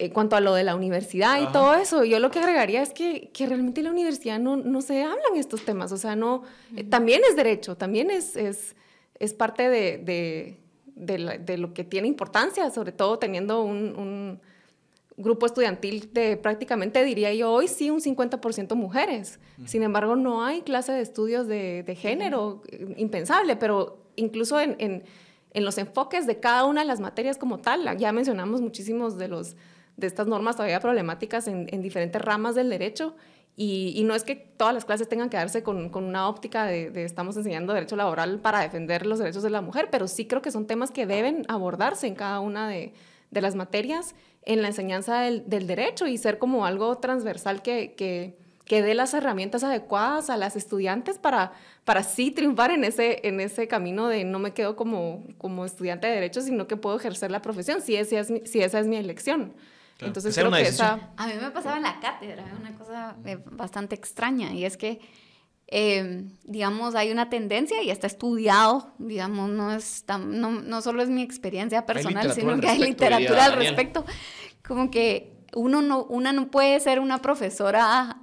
en 0.01 0.11
cuanto 0.13 0.35
a 0.35 0.41
lo 0.41 0.55
de 0.55 0.65
la 0.65 0.75
universidad 0.75 1.43
y 1.43 1.53
todo 1.53 1.75
eso, 1.75 2.05
yo 2.05 2.19
lo 2.21 2.31
que 2.31 2.39
agregaría 2.39 2.81
es 2.81 2.95
que, 2.95 3.31
que 3.35 3.47
realmente 3.47 3.81
en 3.81 3.85
la 3.85 3.91
universidad 3.91 4.39
no, 4.39 4.57
no, 4.57 4.81
se 4.81 5.03
hablan 5.03 5.37
estos 5.37 5.63
temas, 5.63 5.93
o 5.93 5.99
sea, 5.99 6.17
no, 6.17 6.43
también 6.89 7.21
es 7.29 7.37
derecho, 7.37 7.77
también 7.77 8.11
es, 8.11 8.35
es, 8.35 8.77
es 9.19 9.35
parte 9.35 9.69
de, 9.69 9.99
de, 9.99 11.39
de, 11.39 11.59
lo 11.59 11.75
que 11.75 11.85
tiene 11.85 12.09
importancia, 12.09 12.71
sobre 12.71 12.93
todo 12.93 13.19
teniendo 13.19 13.63
un, 13.63 14.41
grupo 15.19 15.45
estudiantil 15.45 16.09
de 16.15 16.39
prácticamente, 16.39 17.05
diría 17.05 17.35
yo, 17.35 17.53
hoy 17.53 17.69
sí 17.69 17.91
un 17.91 18.01
50% 18.01 18.75
mujeres. 18.75 19.39
Sin 19.67 19.83
embargo, 19.83 20.17
no 20.17 20.43
hay 20.43 20.63
clase 20.63 20.93
de 20.93 21.03
estudios 21.03 21.47
de, 21.47 21.99
género, 22.01 22.63
impensable, 22.97 23.57
pero 23.57 23.99
incluso 24.17 24.59
en, 24.59 24.77
en, 24.79 25.65
los 25.65 25.77
enfoques 25.77 26.27
de 26.27 26.41
cada 26.41 26.65
una 26.65 26.81
de 26.81 26.87
las 26.87 27.01
materias 27.01 27.37
como 27.37 27.59
tal, 27.59 27.99
ya 27.99 28.13
mencionamos 28.13 28.63
muchísimos 28.63 29.19
de, 29.19 29.29
los, 29.29 29.57
de 30.01 30.07
estas 30.07 30.27
normas 30.27 30.57
todavía 30.57 30.81
problemáticas 30.81 31.47
en, 31.47 31.69
en 31.71 31.83
diferentes 31.83 32.21
ramas 32.21 32.55
del 32.55 32.71
derecho 32.71 33.15
y, 33.63 34.03
no 34.05 34.15
es 34.15 34.25
que 34.25 34.37
todas 34.37 34.73
las 34.73 34.87
clases 34.87 35.07
tengan 35.07 35.29
que 35.29 35.37
darse 35.37 35.63
con, 35.63 35.91
con 35.91 36.05
una 36.05 36.29
óptica 36.29 36.65
de, 36.65 37.05
estamos 37.05 37.37
enseñando 37.37 37.75
derecho 37.75 37.95
laboral 37.95 38.39
para 38.39 38.61
defender 38.61 39.05
los 39.05 39.19
derechos 39.19 39.43
de 39.43 39.51
la 39.51 39.61
mujer, 39.61 39.89
pero 39.91 40.09
sí 40.09 40.27
creo 40.27 40.41
que 40.41 40.51
son 40.51 40.67
temas 40.67 40.91
que 40.91 41.05
deben 41.05 41.45
abordarse 41.47 42.07
en 42.07 42.15
cada 42.15 42.41
una 42.41 42.71
de, 42.71 42.95
de 43.31 43.41
las 43.43 43.57
materias 43.57 44.15
en 44.47 44.63
la 44.63 44.69
enseñanza 44.69 45.21
del, 45.21 45.47
del, 45.47 45.67
derecho 45.67 46.07
y 46.07 46.17
ser 46.17 46.39
como 46.39 46.65
algo 46.65 46.97
transversal 46.99 47.61
que, 47.61 47.93
que, 47.93 48.39
que, 48.65 48.81
dé 48.81 48.95
las 48.95 49.13
herramientas 49.13 49.63
adecuadas 49.63 50.31
a 50.31 50.39
las 50.39 50.57
estudiantes 50.57 51.19
para, 51.19 51.53
para 51.85 52.03
sí 52.03 52.31
triunfar 52.31 52.71
en 52.71 52.85
ese, 52.85 53.29
en 53.29 53.41
ese 53.41 53.69
camino 53.69 54.09
de 54.09 54.25
no 54.25 54.39
me 54.39 54.55
quedo 54.55 54.75
como, 54.75 55.23
como 55.37 55.67
estudiante 55.67 56.07
de 56.07 56.15
derecho, 56.15 56.41
sino 56.41 56.67
que 56.67 56.79
puedo 56.79 56.97
ejercer 56.97 57.31
la 57.31 57.43
profesión 57.43 57.83
si, 57.83 57.97
esa 57.97 58.21
es 58.21 58.33
si 58.47 58.63
esa 58.63 58.81
es 58.81 58.87
mi 58.87 58.97
elección. 58.97 59.53
Entonces 60.01 60.35
creo 60.35 60.51
que 60.51 60.63
esa... 60.63 61.13
A 61.17 61.27
mí 61.27 61.35
me 61.41 61.51
pasaba 61.51 61.77
en 61.77 61.83
la 61.83 62.01
cátedra, 62.01 62.45
una 62.59 62.75
cosa 62.75 63.17
eh, 63.25 63.39
bastante 63.51 63.95
extraña, 63.95 64.53
y 64.53 64.65
es 64.65 64.77
que, 64.77 65.01
em, 65.67 66.37
digamos, 66.45 66.95
hay 66.95 67.11
una 67.11 67.29
tendencia, 67.29 67.83
y 67.83 67.91
está 67.91 68.07
estudiado, 68.07 68.93
digamos, 68.99 69.51
no, 69.51 69.73
es 69.73 70.05
no, 70.09 70.51
no, 70.53 70.83
solo 70.83 71.03
es 71.03 71.09
mi 71.09 71.23
experiencia 71.23 71.87
personal, 71.87 72.33
sino 72.33 72.59
que 72.61 72.69
hay 72.69 72.79
literatura 72.79 73.47
al 73.47 73.55
respecto, 73.55 74.05
como 74.67 74.91
que 74.91 75.41
uno 75.55 75.83
no, 75.83 76.05
una 76.05 76.33
no 76.33 76.51
puede 76.51 76.79
ser 76.81 77.01
una 77.01 77.19
profesora 77.19 78.23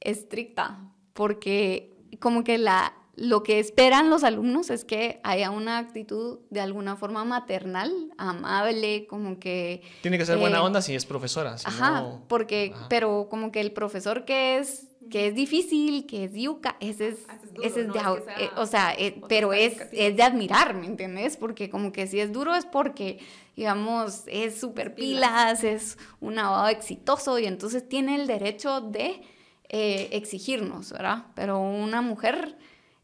estricta, 0.00 0.78
porque 1.12 1.96
como 2.20 2.44
que 2.44 2.58
la, 2.58 2.94
lo 3.18 3.42
que 3.42 3.58
esperan 3.58 4.10
los 4.10 4.22
alumnos 4.22 4.70
es 4.70 4.84
que 4.84 5.20
haya 5.24 5.50
una 5.50 5.78
actitud 5.78 6.38
de 6.50 6.60
alguna 6.60 6.94
forma 6.94 7.24
maternal, 7.24 7.92
amable, 8.16 9.06
como 9.08 9.40
que... 9.40 9.82
Tiene 10.02 10.18
que 10.18 10.24
ser 10.24 10.38
buena 10.38 10.58
eh, 10.58 10.60
onda 10.60 10.80
si 10.80 10.94
es 10.94 11.04
profesora. 11.04 11.56
ajá, 11.64 12.20
porque, 12.28 12.72
pero 12.88 13.26
como 13.28 13.50
que 13.50 13.60
el 13.60 13.72
profesor 13.72 14.24
que 14.24 14.58
es 14.58 14.84
que 15.10 15.26
es 15.28 15.34
difícil, 15.34 16.06
que 16.06 16.24
es 16.24 16.34
yuca, 16.34 16.76
ese 16.80 17.08
es, 17.08 17.18
ah, 17.28 17.38
ese 17.62 17.80
es 17.80 17.92
de, 17.92 17.98
eh, 17.98 18.50
o 18.56 18.66
sea, 18.66 18.92
eh, 18.92 19.20
pero 19.26 19.54
es, 19.54 19.80
es 19.92 20.14
de 20.14 20.22
admirar, 20.22 20.74
¿me 20.74 20.84
entiendes? 20.84 21.38
Porque 21.38 21.70
como 21.70 21.92
que 21.92 22.06
si 22.06 22.20
es 22.20 22.30
duro 22.30 22.54
es 22.54 22.66
porque, 22.66 23.18
digamos, 23.56 24.24
es 24.26 24.60
súper 24.60 24.94
pilas, 24.94 25.64
es 25.64 25.96
un 26.20 26.38
abogado 26.38 26.68
exitoso 26.68 27.38
y 27.38 27.46
entonces 27.46 27.88
tiene 27.88 28.16
el 28.16 28.26
derecho 28.26 28.82
de 28.82 29.22
exigirnos, 29.70 30.92
¿verdad? 30.92 31.26
Pero 31.34 31.58
una 31.58 32.02
mujer 32.02 32.58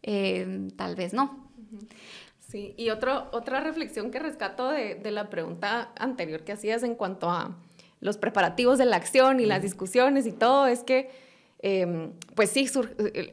Em, 0.06 0.68
tal 0.70 0.96
vez 0.96 1.14
no. 1.14 1.50
Sí, 2.38 2.74
y 2.76 2.90
otro, 2.90 3.28
otra 3.32 3.60
reflexión 3.60 4.10
que 4.10 4.18
rescato 4.18 4.68
de, 4.68 4.96
de, 4.96 5.10
la 5.10 5.30
pregunta 5.30 5.92
anterior 5.98 6.44
que 6.44 6.52
hacías 6.52 6.82
en 6.82 6.94
cuanto 6.94 7.30
a 7.30 7.56
los 8.00 8.18
preparativos 8.18 8.76
de 8.76 8.84
la 8.84 8.96
acción 8.96 9.40
y 9.40 9.46
las 9.46 9.62
discusiones 9.62 10.26
y 10.26 10.32
todo, 10.32 10.66
es 10.66 10.84
que, 10.84 11.10
em, 11.62 12.12
pues 12.34 12.50
sí, 12.50 12.70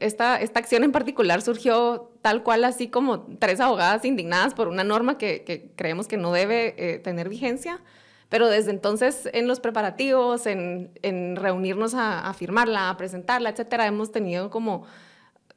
esta, 0.00 0.40
esta 0.40 0.60
acción 0.60 0.82
en 0.82 0.92
particular 0.92 1.42
surgió 1.42 2.10
tal 2.22 2.42
cual, 2.42 2.64
así 2.64 2.88
como 2.88 3.26
tres 3.38 3.60
abogadas 3.60 4.06
indignadas 4.06 4.54
por 4.54 4.68
una 4.68 4.82
norma 4.82 5.18
que, 5.18 5.44
que 5.44 5.70
creemos 5.76 6.08
que 6.08 6.16
no 6.16 6.32
debe 6.32 6.74
eh, 6.78 6.98
tener 6.98 7.28
vigencia. 7.28 7.82
Pero 8.30 8.48
desde 8.48 8.70
entonces, 8.70 9.28
en 9.34 9.46
los 9.46 9.60
preparativos, 9.60 10.46
en, 10.46 10.90
en 11.02 11.36
reunirnos 11.36 11.92
a, 11.92 12.26
a 12.26 12.32
firmarla, 12.32 12.88
a 12.88 12.96
presentarla, 12.96 13.50
etcétera, 13.50 13.86
hemos 13.86 14.10
tenido 14.10 14.48
como 14.48 14.86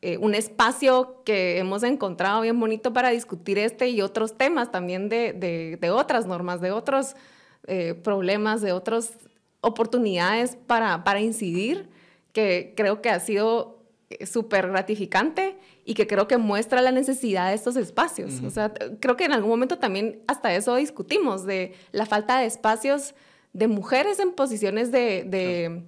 eh, 0.02 0.18
un 0.18 0.36
espacio 0.36 1.22
que 1.24 1.58
hemos 1.58 1.84
encontrado 1.84 2.41
bien 2.41 2.60
bonito 2.60 2.93
para 2.93 3.10
discutir 3.10 3.58
este 3.58 3.89
y 3.89 4.02
otros 4.02 4.38
temas 4.38 4.72
también 4.72 5.10
de, 5.10 5.34
de, 5.80 5.89
otras 5.89 6.26
normas, 6.28 6.62
de 6.62 6.72
otros 6.72 7.16
eh, 7.68 7.93
problemas, 7.93 8.62
de 8.62 8.72
otras 8.72 9.14
oportunidades 9.62 10.58
para, 10.68 11.04
para 11.04 11.22
incidir, 11.22 11.89
que 12.34 12.74
creo 12.76 13.02
que 13.02 13.10
ha 13.10 13.20
sido 13.20 13.80
eh, 14.10 14.26
súper 14.26 14.68
gratificante 14.68 15.58
y 15.86 15.93
que 15.93 16.08
creo 16.08 16.28
que 16.28 16.38
muestra 16.38 16.82
la 16.82 16.91
necesidad 16.91 17.50
de 17.50 17.56
estos 17.56 17.76
espacios. 17.76 18.41
O 18.46 18.50
sea, 18.50 18.74
creo 19.00 19.16
que 19.16 19.26
en 19.26 19.34
algún 19.34 19.50
momento 19.50 19.80
también 19.80 20.22
hasta 20.28 20.54
eso 20.54 20.76
discutimos, 20.76 21.46
de 21.46 21.74
la 21.91 22.06
falta 22.06 22.39
de 22.39 22.46
espacios 22.46 23.16
de 23.54 23.68
mujeres 23.68 24.20
en 24.20 24.34
posiciones 24.34 24.91
de 24.91 25.84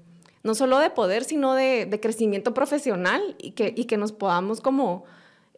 no 0.47 0.55
solo 0.55 0.79
de 0.79 0.89
poder, 0.89 1.25
sino 1.25 1.53
de, 1.53 1.99
crecimiento 2.01 2.53
profesional 2.53 3.35
y 3.37 3.51
que, 3.51 3.73
y 3.75 3.83
que 3.83 3.97
nos 3.97 4.13
podamos 4.13 4.61
como 4.61 5.03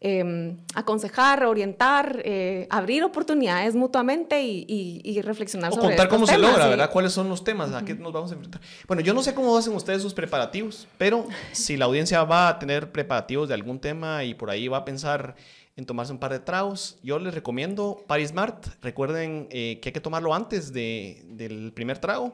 em, 0.01 0.57
aconsejar, 0.73 1.45
orientar, 1.45 2.21
eh, 2.25 2.65
abrir 2.71 3.03
oportunidades 3.03 3.75
mutuamente 3.75 4.41
y, 4.41 4.65
y, 4.67 5.21
reflexionar 5.21 5.71
o 5.71 5.75
sobre 5.75 5.89
contar 5.89 6.09
cómo 6.09 6.25
se 6.25 6.39
logra, 6.39 6.67
¿verdad? 6.67 6.89
¿Cuáles 6.89 7.13
son 7.13 7.29
los 7.29 7.43
temas? 7.43 7.71
¿A 7.73 7.85
qué 7.85 7.93
nos 7.93 8.11
vamos 8.11 8.31
a 8.31 8.33
enfrentar? 8.33 8.61
Bueno, 8.87 9.03
yo 9.03 9.13
no 9.13 9.21
sé 9.21 9.35
cómo 9.35 9.55
hacen 9.55 9.75
ustedes 9.75 10.01
sus 10.01 10.15
preparativos, 10.15 10.87
pero 10.97 11.27
si 11.51 11.77
la 11.77 11.85
audiencia 11.85 12.23
va 12.23 12.47
a 12.47 12.57
tener 12.57 12.91
preparativos 12.91 13.47
de 13.47 13.53
algún 13.53 13.79
tema 13.79 14.23
y 14.23 14.33
por 14.33 14.49
ahí 14.49 14.67
va 14.67 14.77
a 14.77 14.85
pensar 14.85 15.35
en 15.75 15.85
tomarse 15.85 16.11
un 16.11 16.19
par 16.19 16.31
de 16.31 16.39
tragos, 16.39 16.97
yo 17.03 17.19
les 17.19 17.33
recomiendo 17.33 18.03
Paris 18.07 18.33
Mart. 18.33 18.65
Recuerden 18.81 19.47
eh, 19.51 19.79
que 19.81 19.89
hay 19.89 19.93
que 19.93 20.01
tomarlo 20.01 20.33
antes 20.33 20.73
de, 20.73 21.23
del 21.27 21.71
primer 21.73 21.99
trago. 21.99 22.33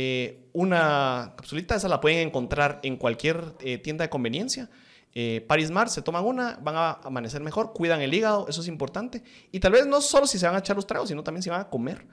Eh, 0.00 0.48
una 0.52 1.34
capsulita, 1.36 1.74
esa 1.74 1.88
la 1.88 2.00
pueden 2.00 2.28
encontrar 2.28 2.78
en 2.84 2.96
cualquier 2.96 3.56
eh, 3.58 3.78
tienda 3.78 4.04
de 4.04 4.08
conveniencia. 4.08 4.70
Eh, 5.12 5.44
Paris 5.48 5.72
Mar, 5.72 5.88
se 5.88 6.02
toman 6.02 6.24
una, 6.24 6.56
van 6.62 6.76
a 6.76 6.90
amanecer 7.02 7.42
mejor, 7.42 7.72
cuidan 7.72 8.00
el 8.00 8.14
hígado, 8.14 8.46
eso 8.48 8.60
es 8.60 8.68
importante. 8.68 9.24
Y 9.50 9.58
tal 9.58 9.72
vez 9.72 9.88
no 9.88 10.00
solo 10.00 10.28
si 10.28 10.38
se 10.38 10.46
van 10.46 10.54
a 10.54 10.60
echar 10.60 10.76
los 10.76 10.86
tragos, 10.86 11.08
sino 11.08 11.24
también 11.24 11.42
si 11.42 11.50
van 11.50 11.62
a 11.62 11.68
comer. 11.68 12.06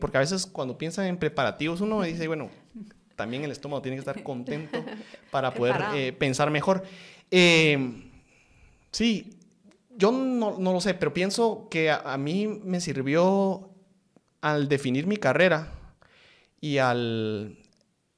porque 0.00 0.16
a 0.16 0.20
veces 0.20 0.46
cuando 0.46 0.78
piensan 0.78 1.04
en 1.04 1.18
preparativos 1.18 1.82
uno 1.82 2.00
dice, 2.00 2.26
bueno, 2.28 2.48
también 3.14 3.44
el 3.44 3.50
estómago 3.50 3.82
tiene 3.82 3.96
que 3.96 4.00
estar 4.00 4.22
contento 4.22 4.82
para 5.30 5.52
poder 5.54 6.16
pensar 6.16 6.50
mejor. 6.50 6.82
sí, 8.90 9.38
yo 9.98 10.12
no, 10.12 10.56
no, 10.58 10.72
lo 10.72 10.80
sé, 10.80 10.94
pero 10.94 11.12
pienso 11.12 11.68
que 11.70 11.90
a 11.90 12.16
mí 12.16 12.46
me 12.46 12.80
sirvió 12.80 13.68
al 14.40 14.66
definir 14.66 15.06
mi 15.06 15.18
carrera 15.18 15.81
y 16.62 16.78
al 16.78 17.58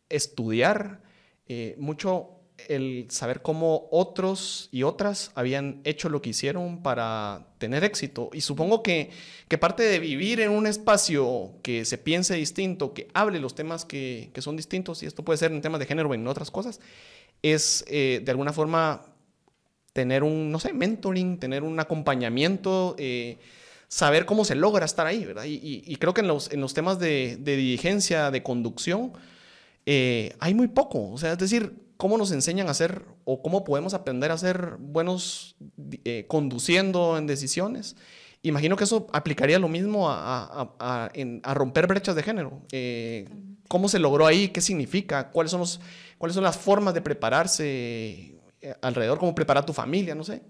estudiar 0.09 1.01
eh, 1.49 1.75
mucho 1.79 2.31
el 2.69 3.07
saber 3.11 3.43
cómo 3.43 3.89
otros 3.91 4.69
y 4.71 4.85
otras 4.85 5.33
habían 5.35 5.81
hecho 5.83 6.09
lo 6.09 6.23
que 6.23 6.31
hicieron 6.31 6.83
para 6.83 7.49
tener 7.59 7.83
éxito. 7.83 8.31
Y 8.33 8.43
supongo 8.43 8.83
que, 8.83 9.11
que 9.49 9.59
parte 9.59 9.83
de 9.83 9.99
vivir 9.99 10.41
en 10.41 10.51
un 10.51 10.67
espacio 10.67 11.55
que 11.63 11.85
se 11.85 11.99
piense 11.99 12.35
distinto, 12.35 12.95
que 12.95 13.09
hable 13.15 13.41
los 13.41 13.57
temas 13.57 13.85
que, 13.85 14.31
que 14.33 14.43
son 14.43 14.57
distintos, 14.57 15.03
y 15.03 15.07
esto 15.07 15.25
puede 15.25 15.39
ser 15.39 15.51
en 15.51 15.63
temas 15.63 15.81
de 15.81 15.87
género 15.87 16.11
o 16.11 16.15
en 16.15 16.29
otras 16.29 16.51
cosas, 16.51 16.81
es 17.43 17.85
eh, 17.89 18.21
de 18.23 18.31
alguna 18.31 18.53
forma 18.53 19.07
tener 19.95 20.23
un, 20.23 20.53
no 20.53 20.61
sé, 20.61 20.75
mentoring, 20.75 21.39
tener 21.39 21.63
un 21.63 21.81
acompañamiento. 21.81 22.95
Eh, 22.99 23.39
saber 23.95 24.27
cómo 24.27 24.45
se 24.45 24.57
logra 24.57 24.85
estar 24.85 25.07
ahí, 25.07 25.25
¿verdad? 25.25 25.45
Y, 25.47 25.95
creo 26.01 26.13
que 26.13 26.21
en 26.21 26.27
los, 26.27 26.51
en 26.51 26.61
los 26.61 26.75
temas 26.75 26.99
de, 26.99 27.39
dirigencia, 27.41 28.33
de 28.33 28.43
conducción, 28.43 29.13
eh, 29.87 30.35
hay 30.41 30.53
muy 30.53 30.67
poco. 30.67 31.13
O 31.13 31.17
sea, 31.17 31.31
es 31.31 31.39
decir, 31.39 31.77
cómo 31.97 32.19
nos 32.19 32.33
enseñan 32.33 32.67
a 32.67 32.73
hacer 32.73 33.05
o 33.25 33.41
cómo 33.41 33.63
podemos 33.63 33.95
aprender 33.95 34.33
a 34.33 34.37
ser 34.37 34.79
buenos 34.81 35.55
eh, 36.05 36.25
conduciendo 36.27 37.17
en 37.17 37.29
decisiones. 37.29 37.95
Imagino 38.43 38.75
que 38.75 38.83
eso 38.83 39.07
aplicaría 39.13 39.61
lo 39.61 39.69
mismo 39.69 40.11
a, 40.11 40.75
a, 40.81 41.55
romper 41.55 41.87
brechas 41.87 42.17
de 42.17 42.25
género. 42.25 42.63
Eh, 42.73 43.29
¿Cómo 43.69 43.89
se 43.89 44.01
logró 44.01 44.27
ahí? 44.27 44.49
¿Qué 44.49 44.61
significa? 44.61 45.31
¿Cuáles 45.31 45.53
son, 45.53 45.61
los, 45.61 45.81
¿Cuáles 46.19 46.35
son 46.35 46.43
las 46.43 46.57
formas 46.57 46.95
de 46.95 47.01
prepararse 47.01 48.41
alrededor? 48.83 49.21
¿Cómo 49.21 49.37
preparar 49.37 49.65
tu 49.65 49.73
familia? 49.73 50.17
No 50.17 50.25
sé. 50.25 50.43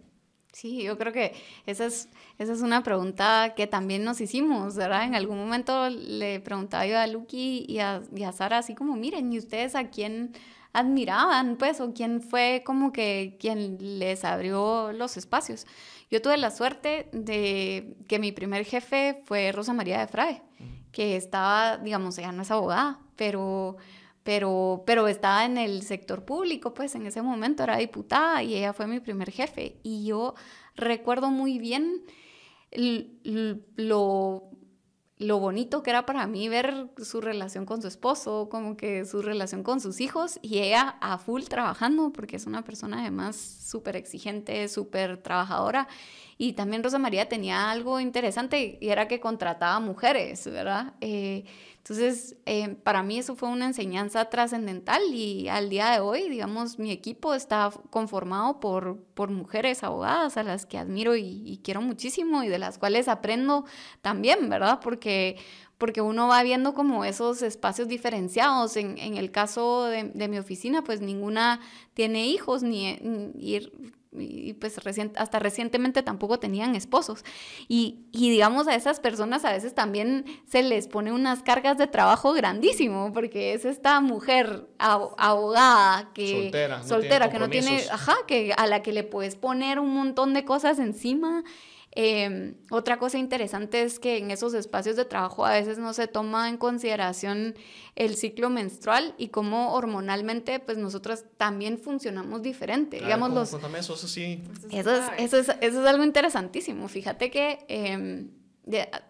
Sí, 0.54 0.84
yo 0.84 0.96
creo 0.96 1.12
que 1.12 1.34
esa 1.66 1.86
es, 1.86 2.08
esa 2.38 2.52
es 2.52 2.62
una 2.62 2.84
pregunta 2.84 3.54
que 3.56 3.66
también 3.66 4.04
nos 4.04 4.20
hicimos, 4.20 4.76
¿verdad? 4.76 5.02
En 5.02 5.16
algún 5.16 5.36
momento 5.36 5.90
le 5.90 6.38
preguntaba 6.38 6.86
yo 6.86 6.96
a 6.96 7.08
Lucky 7.08 7.66
y 7.68 7.80
a, 7.80 8.02
y 8.14 8.22
a 8.22 8.30
Sara 8.30 8.58
así 8.58 8.76
como, 8.76 8.94
miren, 8.94 9.32
¿y 9.32 9.38
ustedes 9.38 9.74
a 9.74 9.90
quién 9.90 10.32
admiraban, 10.72 11.56
pues, 11.56 11.80
o 11.80 11.92
quién 11.92 12.20
fue 12.22 12.62
como 12.64 12.92
que 12.92 13.36
quien 13.40 13.98
les 13.98 14.24
abrió 14.24 14.92
los 14.92 15.16
espacios? 15.16 15.66
Yo 16.08 16.22
tuve 16.22 16.36
la 16.36 16.52
suerte 16.52 17.08
de 17.12 17.96
que 18.06 18.20
mi 18.20 18.30
primer 18.30 18.64
jefe 18.64 19.22
fue 19.24 19.50
Rosa 19.50 19.72
María 19.72 19.98
de 19.98 20.06
Frae, 20.06 20.42
que 20.92 21.16
estaba, 21.16 21.78
digamos, 21.78 22.16
ella 22.18 22.30
no 22.30 22.42
es 22.42 22.50
abogada, 22.52 23.00
pero 23.16 23.76
pero, 24.24 24.82
pero 24.86 25.06
estaba 25.06 25.44
en 25.44 25.58
el 25.58 25.82
sector 25.82 26.24
público, 26.24 26.74
pues 26.74 26.94
en 26.94 27.06
ese 27.06 27.22
momento 27.22 27.62
era 27.62 27.76
diputada 27.76 28.42
y 28.42 28.54
ella 28.54 28.72
fue 28.72 28.86
mi 28.86 29.00
primer 29.00 29.30
jefe. 29.30 29.78
Y 29.82 30.04
yo 30.06 30.34
recuerdo 30.74 31.30
muy 31.30 31.58
bien 31.58 32.02
lo 33.76 34.50
lo 35.18 35.38
bonito 35.38 35.82
que 35.82 35.90
era 35.90 36.06
para 36.06 36.26
mí 36.26 36.48
ver 36.48 36.88
su 36.98 37.20
relación 37.20 37.66
con 37.66 37.80
su 37.80 37.86
esposo, 37.88 38.48
como 38.50 38.76
que 38.76 39.04
su 39.04 39.22
relación 39.22 39.62
con 39.62 39.80
sus 39.80 40.00
hijos 40.00 40.40
y 40.42 40.58
ella 40.58 40.96
a 41.00 41.18
full 41.18 41.44
trabajando 41.44 42.12
porque 42.12 42.36
es 42.36 42.46
una 42.46 42.62
persona 42.62 43.00
además 43.00 43.36
súper 43.36 43.96
exigente, 43.96 44.68
súper 44.68 45.22
trabajadora 45.22 45.86
y 46.36 46.54
también 46.54 46.82
Rosa 46.82 46.98
María 46.98 47.28
tenía 47.28 47.70
algo 47.70 48.00
interesante 48.00 48.78
y 48.80 48.88
era 48.88 49.06
que 49.06 49.20
contrataba 49.20 49.78
mujeres, 49.78 50.44
¿verdad? 50.46 50.94
Eh, 51.00 51.44
entonces, 51.84 52.36
eh, 52.46 52.76
para 52.82 53.02
mí 53.02 53.18
eso 53.18 53.36
fue 53.36 53.50
una 53.50 53.66
enseñanza 53.66 54.30
trascendental 54.30 55.02
y 55.12 55.50
al 55.50 55.68
día 55.68 55.90
de 55.90 56.00
hoy, 56.00 56.30
digamos, 56.30 56.78
mi 56.78 56.90
equipo 56.90 57.34
está 57.34 57.70
conformado 57.90 58.58
por, 58.58 58.96
por 59.12 59.30
mujeres 59.30 59.84
abogadas 59.84 60.38
a 60.38 60.44
las 60.44 60.64
que 60.64 60.78
admiro 60.78 61.14
y, 61.14 61.60
quiero 61.62 61.82
muchísimo 61.82 62.42
y 62.42 62.48
de 62.48 62.58
las 62.58 62.78
cuales 62.78 63.06
aprendo 63.06 63.66
también, 64.00 64.48
¿verdad? 64.48 64.80
Porque, 64.82 65.36
porque 65.78 66.00
uno 66.00 66.28
va 66.28 66.42
viendo 66.42 66.74
como 66.74 67.04
esos 67.04 67.42
espacios 67.42 67.88
diferenciados. 67.88 68.76
En, 68.76 68.98
en 68.98 69.16
el 69.16 69.30
caso 69.30 69.84
de, 69.84 70.04
de, 70.04 70.28
mi 70.28 70.38
oficina, 70.38 70.82
pues 70.82 71.00
ninguna 71.00 71.60
tiene 71.94 72.26
hijos 72.26 72.62
ni, 72.62 72.96
ni 73.02 73.32
y 74.16 74.52
pues 74.54 74.78
hasta 75.16 75.38
recientemente 75.38 76.02
tampoco 76.02 76.38
tenían 76.38 76.74
esposos. 76.74 77.24
Y, 77.68 78.06
digamos 78.12 78.68
a 78.68 78.74
esas 78.74 79.00
personas 79.00 79.44
a 79.44 79.52
veces 79.52 79.74
también 79.74 80.24
se 80.46 80.62
les 80.62 80.88
pone 80.88 81.12
unas 81.12 81.42
cargas 81.42 81.78
de 81.78 81.86
trabajo 81.86 82.32
grandísimo, 82.32 83.12
porque 83.12 83.54
es 83.54 83.64
esta 83.64 84.00
mujer 84.00 84.68
abogada 84.78 86.10
que 86.14 86.50
soltera, 86.84 87.30
que 87.30 87.38
no 87.38 87.48
tiene, 87.48 87.82
ajá, 87.90 88.14
que 88.26 88.52
a 88.56 88.66
la 88.66 88.82
que 88.82 88.92
le 88.92 89.02
puedes 89.02 89.36
poner 89.36 89.78
un 89.78 89.92
montón 89.94 90.34
de 90.34 90.44
cosas 90.44 90.78
encima 90.78 91.44
Em, 91.96 92.54
otra 92.70 92.98
cosa 92.98 93.18
interesante 93.18 93.82
es 93.82 94.00
que 94.00 94.18
en 94.18 94.32
esos 94.32 94.52
espacios 94.54 94.96
de 94.96 95.04
trabajo 95.04 95.46
a 95.46 95.52
veces 95.52 95.78
no 95.78 95.92
se 95.94 96.08
toma 96.08 96.48
en 96.48 96.56
consideración 96.56 97.54
el 97.94 98.16
ciclo 98.16 98.50
menstrual 98.50 99.14
y 99.16 99.28
cómo 99.28 99.74
hormonalmente 99.74 100.58
pues 100.58 100.76
nosotras 100.76 101.24
también 101.36 101.78
funcionamos 101.78 102.42
diferente. 102.42 102.98
Digamos 102.98 103.32
los, 103.32 103.54
eso, 103.54 103.94
eso 103.94 104.08
sí. 104.08 104.42
Eso 104.72 104.90
es, 104.92 105.04
eso, 105.18 105.36
es, 105.38 105.48
eso 105.60 105.80
es 105.82 105.86
algo 105.86 106.02
interesantísimo. 106.02 106.88
Fíjate 106.88 107.30
que 107.30 107.64
em, 107.68 108.30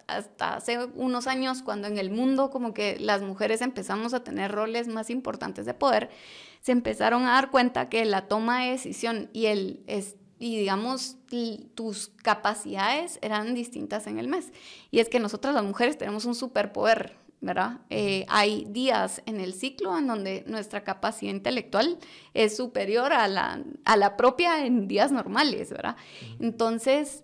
hasta 0.05 0.55
hace 0.55 0.85
unos 0.95 1.25
años 1.25 1.63
cuando 1.63 1.87
en 1.87 1.97
el 1.97 2.11
mundo 2.11 2.51
como 2.51 2.73
que 2.75 2.99
las 2.99 3.23
mujeres 3.23 3.61
empezamos 3.61 4.13
a 4.13 4.23
tener 4.23 4.51
roles 4.51 4.87
más 4.87 5.09
importantes 5.09 5.65
de 5.65 5.73
poder, 5.73 6.09
se 6.61 6.71
empezaron 6.71 7.23
a 7.23 7.33
dar 7.33 7.49
cuenta 7.49 7.89
que 7.89 8.05
la 8.05 8.27
toma 8.27 8.63
de 8.63 8.71
decisión 8.71 9.29
y 9.33 9.47
el 9.47 9.83
y 10.39 10.57
digamos 10.57 11.17
tus 11.75 12.11
capacidades 12.21 13.19
eran 13.21 13.53
distintas 13.53 14.07
en 14.07 14.19
el 14.19 14.27
mes. 14.27 14.51
Y 14.91 14.99
es 14.99 15.09
que 15.09 15.19
nosotras 15.19 15.53
las 15.53 15.63
mujeres 15.63 15.97
tenemos 15.97 16.25
un 16.25 16.35
superpoder, 16.35 17.15
¿verdad? 17.41 17.79
Eh, 17.89 18.25
hay 18.27 18.65
días 18.69 19.21
en 19.25 19.39
el 19.39 19.53
ciclo 19.53 19.97
en 19.97 20.07
donde 20.07 20.43
nuestra 20.47 20.83
capacidad 20.83 21.31
intelectual 21.31 21.97
es 22.33 22.57
superior 22.57 23.13
a 23.13 23.27
la, 23.27 23.63
a 23.85 23.97
la 23.97 24.17
propia 24.17 24.65
en 24.65 24.87
días 24.87 25.11
normales, 25.11 25.69
¿verdad? 25.69 25.95
Entonces, 26.39 27.23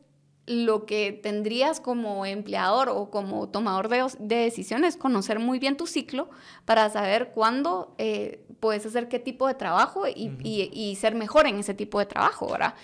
lo 0.52 0.86
que 0.86 1.12
tendrías 1.14 1.80
como 1.80 2.26
empleador 2.26 2.90
o 2.90 3.10
como 3.10 3.50
tomador 3.50 3.88
de, 3.88 4.06
de 4.20 4.36
decisiones, 4.36 4.98
conocer 4.98 5.40
muy 5.40 5.60
bien 5.60 5.78
tu 5.78 5.88
ciclo 5.88 6.30
para 6.66 6.90
saber 6.90 7.32
cuándo 7.34 7.96
eh, 7.98 8.46
puedes 8.60 8.86
hacer 8.86 9.08
qué 9.08 9.20
tipo 9.20 9.48
de 9.48 9.56
trabajo 9.56 10.08
y, 10.08 10.32
y, 10.44 10.96
ser 10.96 11.16
mejor 11.16 11.48
en 11.48 11.60
ese 11.60 11.74
tipo 11.74 12.00
de 12.00 12.06
trabajo, 12.06 12.52
¿verdad? 12.52 12.76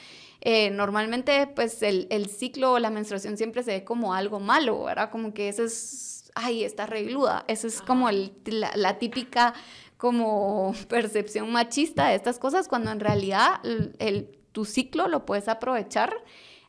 Eh, 0.42 0.70
normalmente, 0.70 1.48
pues 1.48 1.84
el, 1.84 2.08
el, 2.10 2.30
ciclo 2.30 2.74
o 2.74 2.80
la 2.80 2.90
menstruación 2.90 3.38
siempre 3.38 3.64
se 3.64 3.72
ve 3.72 3.84
como 3.84 4.14
algo 4.14 4.40
malo, 4.40 4.84
¿verdad? 4.84 5.10
Como 5.10 5.34
que 5.34 5.50
eso 5.50 5.64
es, 5.64 6.32
ay, 6.36 6.64
está 6.64 6.86
regluda. 6.86 7.44
Eso 7.48 7.68
es 7.68 7.82
como 7.82 8.08
el, 8.08 8.34
la, 8.46 8.72
la, 8.76 8.98
típica 8.98 9.54
como 9.98 10.74
percepción 10.90 11.52
machista 11.52 12.10
de 12.10 12.16
estas 12.16 12.40
cosas, 12.40 12.68
cuando 12.68 12.92
en 12.92 13.00
realidad 13.00 13.60
el, 13.64 14.30
tu 14.52 14.66
ciclo 14.66 15.08
lo 15.08 15.26
puedes 15.26 15.48
aprovechar 15.48 16.14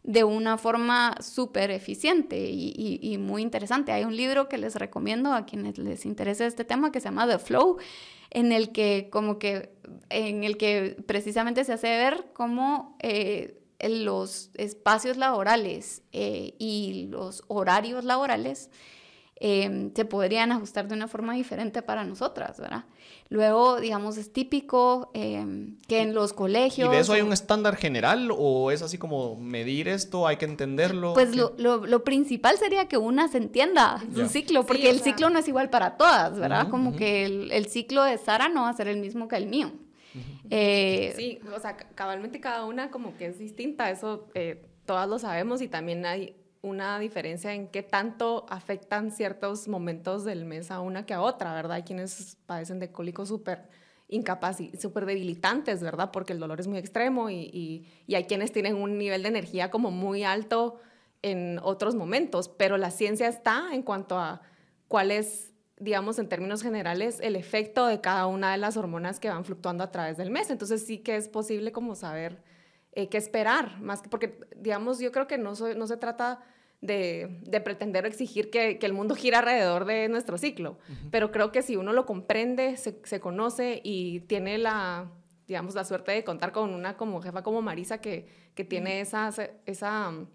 de 0.09 0.24
una 0.24 0.56
forma 0.56 1.16
súper 1.20 1.70
eficiente 1.70 2.48
y, 2.50 3.18
muy 3.18 3.42
interesante. 3.42 3.92
Hay 3.92 4.04
un 4.04 4.16
libro 4.16 4.48
que 4.48 4.56
les 4.56 4.74
recomiendo 4.76 5.34
a 5.34 5.44
quienes 5.44 5.76
les 5.76 6.06
interese 6.06 6.46
este 6.46 6.64
tema 6.64 6.90
que 6.90 7.00
se 7.00 7.09
llama 7.09 7.28
The 7.28 7.38
Flow, 7.38 7.76
en 8.30 8.50
el 8.50 8.72
que 8.72 9.11
como 9.12 9.38
que, 9.38 9.70
en 10.09 10.44
el 10.44 10.56
que 10.56 10.96
precisamente 11.06 11.62
se 11.64 11.74
hace 11.74 11.88
ver 11.88 12.30
cómo 12.32 12.96
eh, 13.00 13.61
los 13.86 14.50
espacios 14.54 15.18
laborales 15.18 16.00
eh, 16.12 16.54
y 16.59 17.09
los 17.11 17.44
horarios 17.48 18.02
laborales 18.02 18.70
Em, 19.41 19.95
se 19.95 20.05
podrían 20.05 20.51
ajustar 20.51 20.89
de 20.89 20.95
una 20.95 21.07
forma 21.07 21.34
diferente 21.34 21.80
para 21.80 22.05
nosotras, 22.05 22.59
¿verdad? 22.59 22.86
Luego, 23.28 23.78
digamos, 23.78 24.16
es 24.16 24.32
típico 24.32 25.12
em, 25.14 25.76
que 25.86 26.01
en 26.01 26.12
los 26.12 26.32
colegios... 26.32 26.89
¿Y 26.89 26.93
de 26.93 27.01
eso 27.01 27.12
hay 27.12 27.22
un 27.22 27.32
estándar 27.32 27.76
general 27.76 28.30
o 28.36 28.72
es 28.72 28.82
así 28.82 28.99
como 28.99 29.36
medir 29.36 29.86
esto, 29.86 30.26
hay 30.26 30.39
que 30.39 30.45
entenderlo? 30.45 31.14
Pues 31.14 31.36
lo, 31.36 31.55
lo, 31.57 32.05
principal 32.05 32.59
sería 32.59 32.89
que 32.89 32.97
una 32.97 33.28
se 33.28 33.39
entienda 33.39 34.03
su 34.12 34.26
ciclo, 34.26 34.66
porque 34.66 34.91
el 34.91 34.99
ciclo 35.01 35.30
no 35.30 35.39
es 35.39 35.47
igual 35.47 35.70
para 35.70 35.97
todas, 35.97 36.36
¿verdad? 36.36 36.68
como 36.68 36.97
que 36.97 37.24
el, 37.24 37.53
el, 37.53 37.66
ciclo 37.66 38.03
de 38.03 38.18
Sara 38.18 38.49
no 38.49 38.62
va 38.62 38.70
a 38.70 38.74
ser 38.74 38.89
el 38.89 38.97
mismo 38.97 39.28
que 39.28 39.36
el 39.36 39.47
mío. 39.47 39.70
Eh, 40.51 41.12
sí, 41.16 41.39
o 41.55 41.61
sea, 41.61 41.76
cabalmente 41.76 42.41
cada 42.41 42.64
una 42.64 42.91
como 42.91 43.16
que 43.16 43.26
es 43.26 43.39
distinta, 43.39 43.91
eso 43.91 44.26
eh, 44.34 44.64
todas 44.84 45.09
lo 45.09 45.18
sabemos 45.18 45.61
y 45.61 45.68
también 45.68 46.07
hay 46.07 46.34
una 46.62 46.98
diferencia 46.98 47.54
en 47.54 47.68
qué 47.68 47.82
tanto 47.82 48.46
afectan 48.48 49.11
ciertos 49.11 49.68
momentos 49.68 50.24
del 50.24 50.44
mes 50.44 50.70
a 50.70 50.80
una 50.80 51.06
que 51.06 51.14
a 51.14 51.20
otra, 51.20 51.54
¿verdad? 51.54 51.76
Hay 51.76 51.82
quienes 51.82 52.36
padecen 52.46 52.78
de 52.78 52.90
cólicos 52.90 53.28
súper 53.28 53.68
incapaz 54.09 54.61
y 54.61 54.72
súper 54.76 55.06
debilitantes, 55.06 55.82
¿verdad? 55.82 56.11
Porque 56.11 56.32
el 56.32 56.40
dolor 56.40 56.61
es 56.61 56.66
muy 56.66 56.78
extremo 56.78 57.30
y, 57.30 57.86
y, 58.06 58.14
hay 58.14 58.24
quienes 58.24 58.52
tienen 58.52 58.74
un 58.74 58.98
nivel 58.98 59.22
de 59.22 59.28
energía 59.28 59.70
como 59.70 59.90
muy 59.90 60.24
alto 60.24 60.80
en 61.22 61.59
otros 61.62 61.94
momentos, 61.94 62.48
pero 62.48 62.78
la 62.78 62.90
ciencia 62.90 63.28
está 63.28 63.68
en 63.72 63.82
cuanto 63.82 64.18
a 64.18 64.40
cuál 64.88 65.11
es, 65.11 65.52
digamos, 65.78 66.18
en 66.18 66.28
términos 66.28 66.62
generales, 66.62 67.18
el 67.20 67.36
efecto 67.36 67.86
de 67.86 68.00
cada 68.00 68.26
una 68.26 68.52
de 68.52 68.59
las 68.59 68.76
hormonas 68.76 69.20
que 69.20 69.28
van 69.28 69.44
fluctuando 69.44 69.84
a 69.84 69.92
través 69.92 70.16
del 70.16 70.30
mes. 70.30 70.50
Entonces 70.50 70.86
sí 70.86 70.98
que 70.98 71.16
es 71.16 71.28
posible 71.28 71.72
como 71.72 71.94
saber 71.94 72.42
eh, 72.99 73.09
qué 73.09 73.16
esperar, 73.16 73.80
más 73.80 74.03
que 74.03 74.09
porque, 74.09 74.40
digamos, 74.57 74.99
yo 74.99 75.12
creo 75.12 75.28
que 75.28 75.38
no, 75.38 75.53
no 75.53 75.86
se 75.86 75.96
trata 75.96 76.40
de, 76.80 77.38
de, 77.42 77.61
pretender 77.61 78.05
o 78.05 78.09
exigir 78.09 78.51
que, 78.51 78.80
que, 78.80 78.86
el 78.86 78.92
mundo 78.92 79.14
gira 79.14 79.38
alrededor 79.38 79.84
de 79.84 80.09
nuestro 80.09 80.36
ciclo, 80.36 80.78
pero 81.12 81.30
creo 81.30 81.53
que 81.53 81.62
si 81.62 81.76
uno 81.76 81.92
lo 81.92 82.07
comprende, 82.07 82.76
se, 82.76 83.01
se, 83.05 83.20
conoce 83.20 83.80
y 83.84 84.20
tiene 84.22 84.59
la, 84.59 85.12
digamos, 85.46 85.76
la 85.76 85.84
suerte 85.84 86.11
de 86.11 86.24
contar 86.24 86.51
con 86.51 86.74
una 86.74 86.96
como 86.96 87.22
jefa 87.22 87.44
como 87.44 87.62
Marisa 87.62 88.01
que, 88.01 88.26
que 88.57 88.64
tiene 88.64 89.01
esa, 89.01 89.32
esa 89.64 90.09
um, 90.09 90.26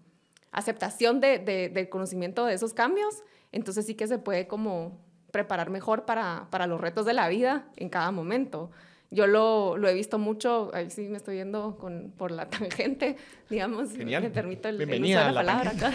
aceptación 0.50 1.20
de, 1.20 1.40
de, 1.40 1.68
del 1.68 1.90
conocimiento 1.90 2.46
de 2.46 2.54
esos 2.54 2.72
cambios, 2.72 3.22
entonces 3.52 3.84
sí 3.84 3.94
que 3.94 4.06
se 4.06 4.16
puede 4.16 4.46
como 4.46 5.04
preparar 5.32 5.68
mejor 5.68 6.06
para, 6.06 6.48
para 6.50 6.66
los 6.66 6.80
retos 6.80 7.04
de 7.04 7.12
la 7.12 7.28
vida 7.28 7.68
en 7.76 7.90
cada 7.90 8.10
momento 8.10 8.70
yo 9.14 9.26
lo, 9.26 9.76
lo, 9.76 9.88
he 9.88 9.94
visto 9.94 10.18
mucho, 10.18 10.70
ahí 10.74 10.90
sí 10.90 11.08
me 11.08 11.16
estoy 11.16 11.36
yendo 11.36 11.76
con, 11.78 12.12
por 12.16 12.30
la 12.30 12.48
tangente, 12.50 13.16
digamos, 13.48 13.92
Genial. 13.92 14.24
me 14.24 14.30
permito 14.30 14.68
el, 14.68 14.80
el 14.80 15.02
uso 15.02 15.18
de 15.18 15.24
la, 15.24 15.32
palabra 15.32 15.70
acá, 15.70 15.92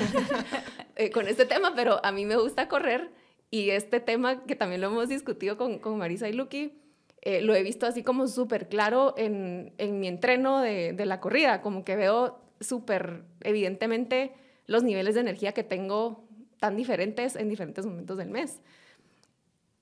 eh, 0.96 1.12
con 1.12 1.28
este 1.28 1.46
tema, 1.46 1.74
pero 1.76 2.04
a 2.04 2.12
mí 2.12 2.26
me 2.26 2.38
gusta 2.38 2.68
correr 2.68 3.12
y 3.52 3.72
este 3.72 4.00
tema 4.00 4.44
que 4.46 4.56
también 4.56 4.82
lo 4.82 4.88
hemos 4.88 5.10
discutido 5.10 5.58
con, 5.58 5.80
con 5.80 5.98
Marisa 5.98 6.30
y 6.30 6.34
Lucky, 6.34 6.80
eh, 7.22 7.42
lo 7.42 7.54
he 7.54 7.64
visto 7.64 7.86
así 7.86 8.04
como 8.04 8.28
súper 8.28 8.70
claro 8.70 9.14
en, 9.18 9.74
en, 9.78 10.00
mi 10.00 10.08
entreno 10.08 10.62
de, 10.62 10.94
de 10.94 11.06
la 11.06 11.20
corrida, 11.20 11.62
como 11.62 11.84
que 11.84 11.98
veo 11.98 12.40
súper 12.62 13.24
evidentemente 13.42 14.32
los 14.66 14.84
niveles 14.84 15.16
de 15.16 15.22
energía 15.22 15.52
que 15.52 15.64
tengo 15.64 16.24
tan 16.60 16.76
diferentes 16.76 17.36
en 17.36 17.50
diferentes 17.50 17.86
momentos 17.86 18.18
del 18.18 18.30
mes. 18.30 18.62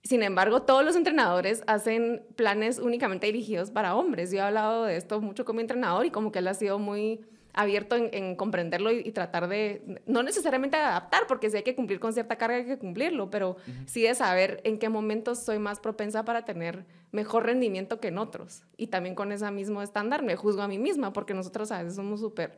Sin 0.04 0.24
embargo, 0.24 0.62
todos 0.62 0.86
los 0.86 0.96
entrenadores 0.96 1.64
hacen 1.68 2.26
planes 2.36 2.80
únicamente 2.80 3.28
dirigidos 3.28 3.72
para 3.72 3.96
hombres. 3.96 4.32
Yo 4.32 4.38
he 4.38 4.42
hablado 4.42 4.86
de 4.86 4.96
esto 4.96 5.20
mucho 5.22 5.44
con 5.44 5.56
mi 5.58 5.62
entrenador 5.62 6.06
y 6.06 6.12
como 6.12 6.32
que 6.32 6.40
él 6.40 6.48
ha 6.48 6.54
sido 6.54 6.80
muy 6.80 7.22
abierto 7.58 7.96
en, 7.96 8.36
comprenderlo 8.36 8.92
y, 8.92 9.12
tratar 9.12 9.48
de, 9.48 10.00
no 10.06 10.22
necesariamente 10.22 10.78
adaptar, 10.78 11.24
porque 11.28 11.50
si 11.50 11.58
hay 11.58 11.64
que 11.64 11.76
cumplir 11.76 12.00
con 12.00 12.14
cierta 12.14 12.36
carga 12.36 12.58
hay 12.58 12.66
que 12.66 12.78
cumplirlo, 12.78 13.32
pero 13.32 13.58
sí 13.88 14.04
de 14.04 14.14
saber 14.14 14.62
en 14.64 14.78
qué 14.78 14.90
momentos 14.90 15.40
soy 15.40 15.58
más 15.58 15.80
propensa 15.80 16.24
para 16.24 16.46
tener 16.46 16.86
mejor 17.12 17.48
rendimiento 17.48 18.00
que 18.00 18.10
en 18.10 18.20
otros. 18.20 18.62
Y 18.78 18.88
también 18.88 19.16
con 19.16 19.32
ese 19.32 19.50
mismo 19.50 19.82
estándar 19.82 20.22
me 20.22 20.36
juzgo 20.36 20.62
a 20.62 20.68
mí 20.68 20.78
misma, 20.78 21.14
porque 21.14 21.34
nosotros 21.34 21.72
a 21.72 21.80
veces 21.82 21.96
somos 21.96 22.20
súper 22.20 22.56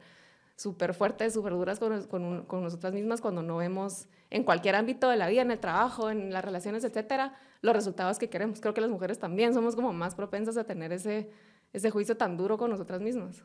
súper 0.59 0.93
fuertes, 0.93 1.33
súper 1.33 1.53
duras 1.53 1.79
con, 1.79 2.03
con, 2.07 2.43
con, 2.43 2.61
nosotras 2.61 2.91
mismas 2.91 3.21
cuando 3.21 3.41
no 3.41 3.55
vemos 3.57 4.07
en 4.29 4.43
cualquier 4.43 4.75
ámbito 4.75 5.09
de 5.09 5.15
la 5.15 5.29
vida, 5.29 5.41
en 5.41 5.51
el 5.51 5.59
trabajo, 5.59 6.09
en 6.09 6.33
las 6.33 6.43
relaciones, 6.43 6.83
etcétera, 6.83 7.33
los 7.61 7.73
resultados 7.73 8.19
que 8.19 8.29
queremos. 8.29 8.59
Creo 8.59 8.73
que 8.73 8.81
las 8.81 8.89
mujeres 8.89 9.19
también 9.19 9.53
somos 9.53 9.77
como 9.77 9.93
más 9.93 10.15
propensas 10.15 10.57
a 10.57 10.65
tener 10.65 10.91
ese, 10.91 11.29
ese 11.71 11.89
juicio 11.91 12.17
tan 12.17 12.35
duro 12.35 12.57
con 12.57 12.69
nosotras 12.69 12.99
mismas. 12.99 13.41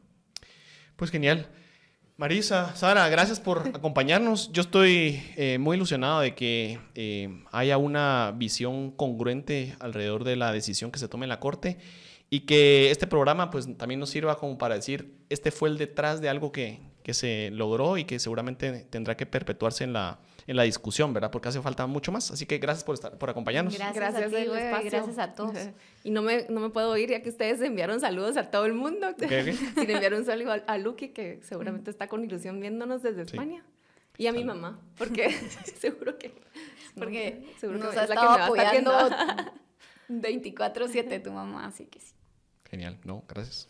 Pues 0.96 1.12
genial. 1.12 1.46
Marisa, 2.16 2.74
Sara, 2.74 3.08
gracias 3.08 3.38
por 3.38 3.58
acompañarnos. 3.74 4.50
Yo 4.50 4.62
estoy 4.62 5.22
eh, 5.36 5.58
muy 5.58 5.76
ilusionado 5.76 6.18
de 6.18 6.34
que 6.34 6.80
eh, 6.96 7.44
haya 7.52 7.78
una 7.78 8.34
visión 8.36 8.90
congruente 8.90 9.76
alrededor 9.78 10.24
de 10.24 10.34
la 10.34 10.50
decisión 10.50 10.90
que 10.90 10.98
se 10.98 11.06
tome 11.06 11.26
en 11.26 11.30
la 11.30 11.38
Corte 11.38 11.78
y 12.28 12.40
que 12.40 12.90
este 12.90 13.06
programa 13.06 13.52
pues 13.52 13.68
también 13.76 14.00
nos 14.00 14.10
sirva 14.10 14.36
como 14.36 14.58
para 14.58 14.74
decir, 14.74 15.16
este 15.28 15.52
fue 15.52 15.68
el 15.68 15.78
detrás 15.78 16.20
de 16.20 16.28
algo 16.28 16.50
que, 16.50 16.80
que 17.04 17.12
se 17.12 17.50
logró 17.52 17.98
y 17.98 18.04
que 18.06 18.18
seguramente 18.18 18.86
tendrá 18.88 19.14
que 19.14 19.26
perpetuarse 19.26 19.84
en 19.84 19.92
la, 19.92 20.18
en 20.46 20.56
la 20.56 20.62
discusión, 20.62 21.12
¿verdad? 21.12 21.30
Porque 21.30 21.50
hace 21.50 21.60
falta 21.60 21.86
mucho 21.86 22.10
más. 22.10 22.30
Así 22.30 22.46
que 22.46 22.56
gracias 22.56 22.82
por, 22.82 22.94
estar, 22.94 23.18
por 23.18 23.28
acompañarnos. 23.28 23.74
Gracias, 23.74 23.94
Gracias 23.94 24.22
a 24.32 24.36
ti, 24.36 24.46
güey, 24.48 24.62
espacio. 24.64 24.90
gracias 24.90 25.18
a 25.18 25.34
todos. 25.34 25.52
Y 26.02 26.10
no 26.10 26.22
me, 26.22 26.46
no 26.48 26.60
me 26.60 26.70
puedo 26.70 26.96
ir 26.96 27.10
ya 27.10 27.22
que 27.22 27.28
ustedes 27.28 27.60
enviaron 27.60 28.00
saludos 28.00 28.36
a 28.38 28.50
todo 28.50 28.64
el 28.64 28.72
mundo. 28.72 29.08
Ok, 29.10 29.22
ok. 29.22 29.30
Sin 29.74 29.90
enviar 29.90 30.14
un 30.14 30.24
saludo 30.24 30.52
a, 30.52 30.54
a 30.66 30.78
Lucky, 30.78 31.10
que 31.10 31.40
seguramente 31.42 31.90
está 31.90 32.08
con 32.08 32.24
ilusión 32.24 32.58
viéndonos 32.58 33.02
desde 33.02 33.24
Sí. 33.26 33.32
España. 33.36 33.62
Y 34.16 34.26
a 34.26 34.32
mi 34.32 34.42
mamá, 34.44 34.80
porque 34.96 35.30
seguro 35.78 36.18
que... 36.18 36.32
Porque 36.94 37.42
no, 37.52 37.58
seguro 37.58 37.78
que 37.80 37.84
nos 37.86 37.94
es 37.96 38.00
ha 38.00 38.06
la 38.06 38.14
que 38.14 38.20
me 38.20 38.26
va 38.26 38.34
a 38.34 38.48
estar 38.48 38.66
apoyando 38.66 38.92
viendo. 40.08 40.28
24/7 40.28 41.22
tu 41.22 41.32
mamá, 41.32 41.66
así 41.66 41.84
que 41.86 42.00
sí. 42.00 42.14
Genial, 42.70 42.98
no, 43.04 43.24
gracias. 43.28 43.68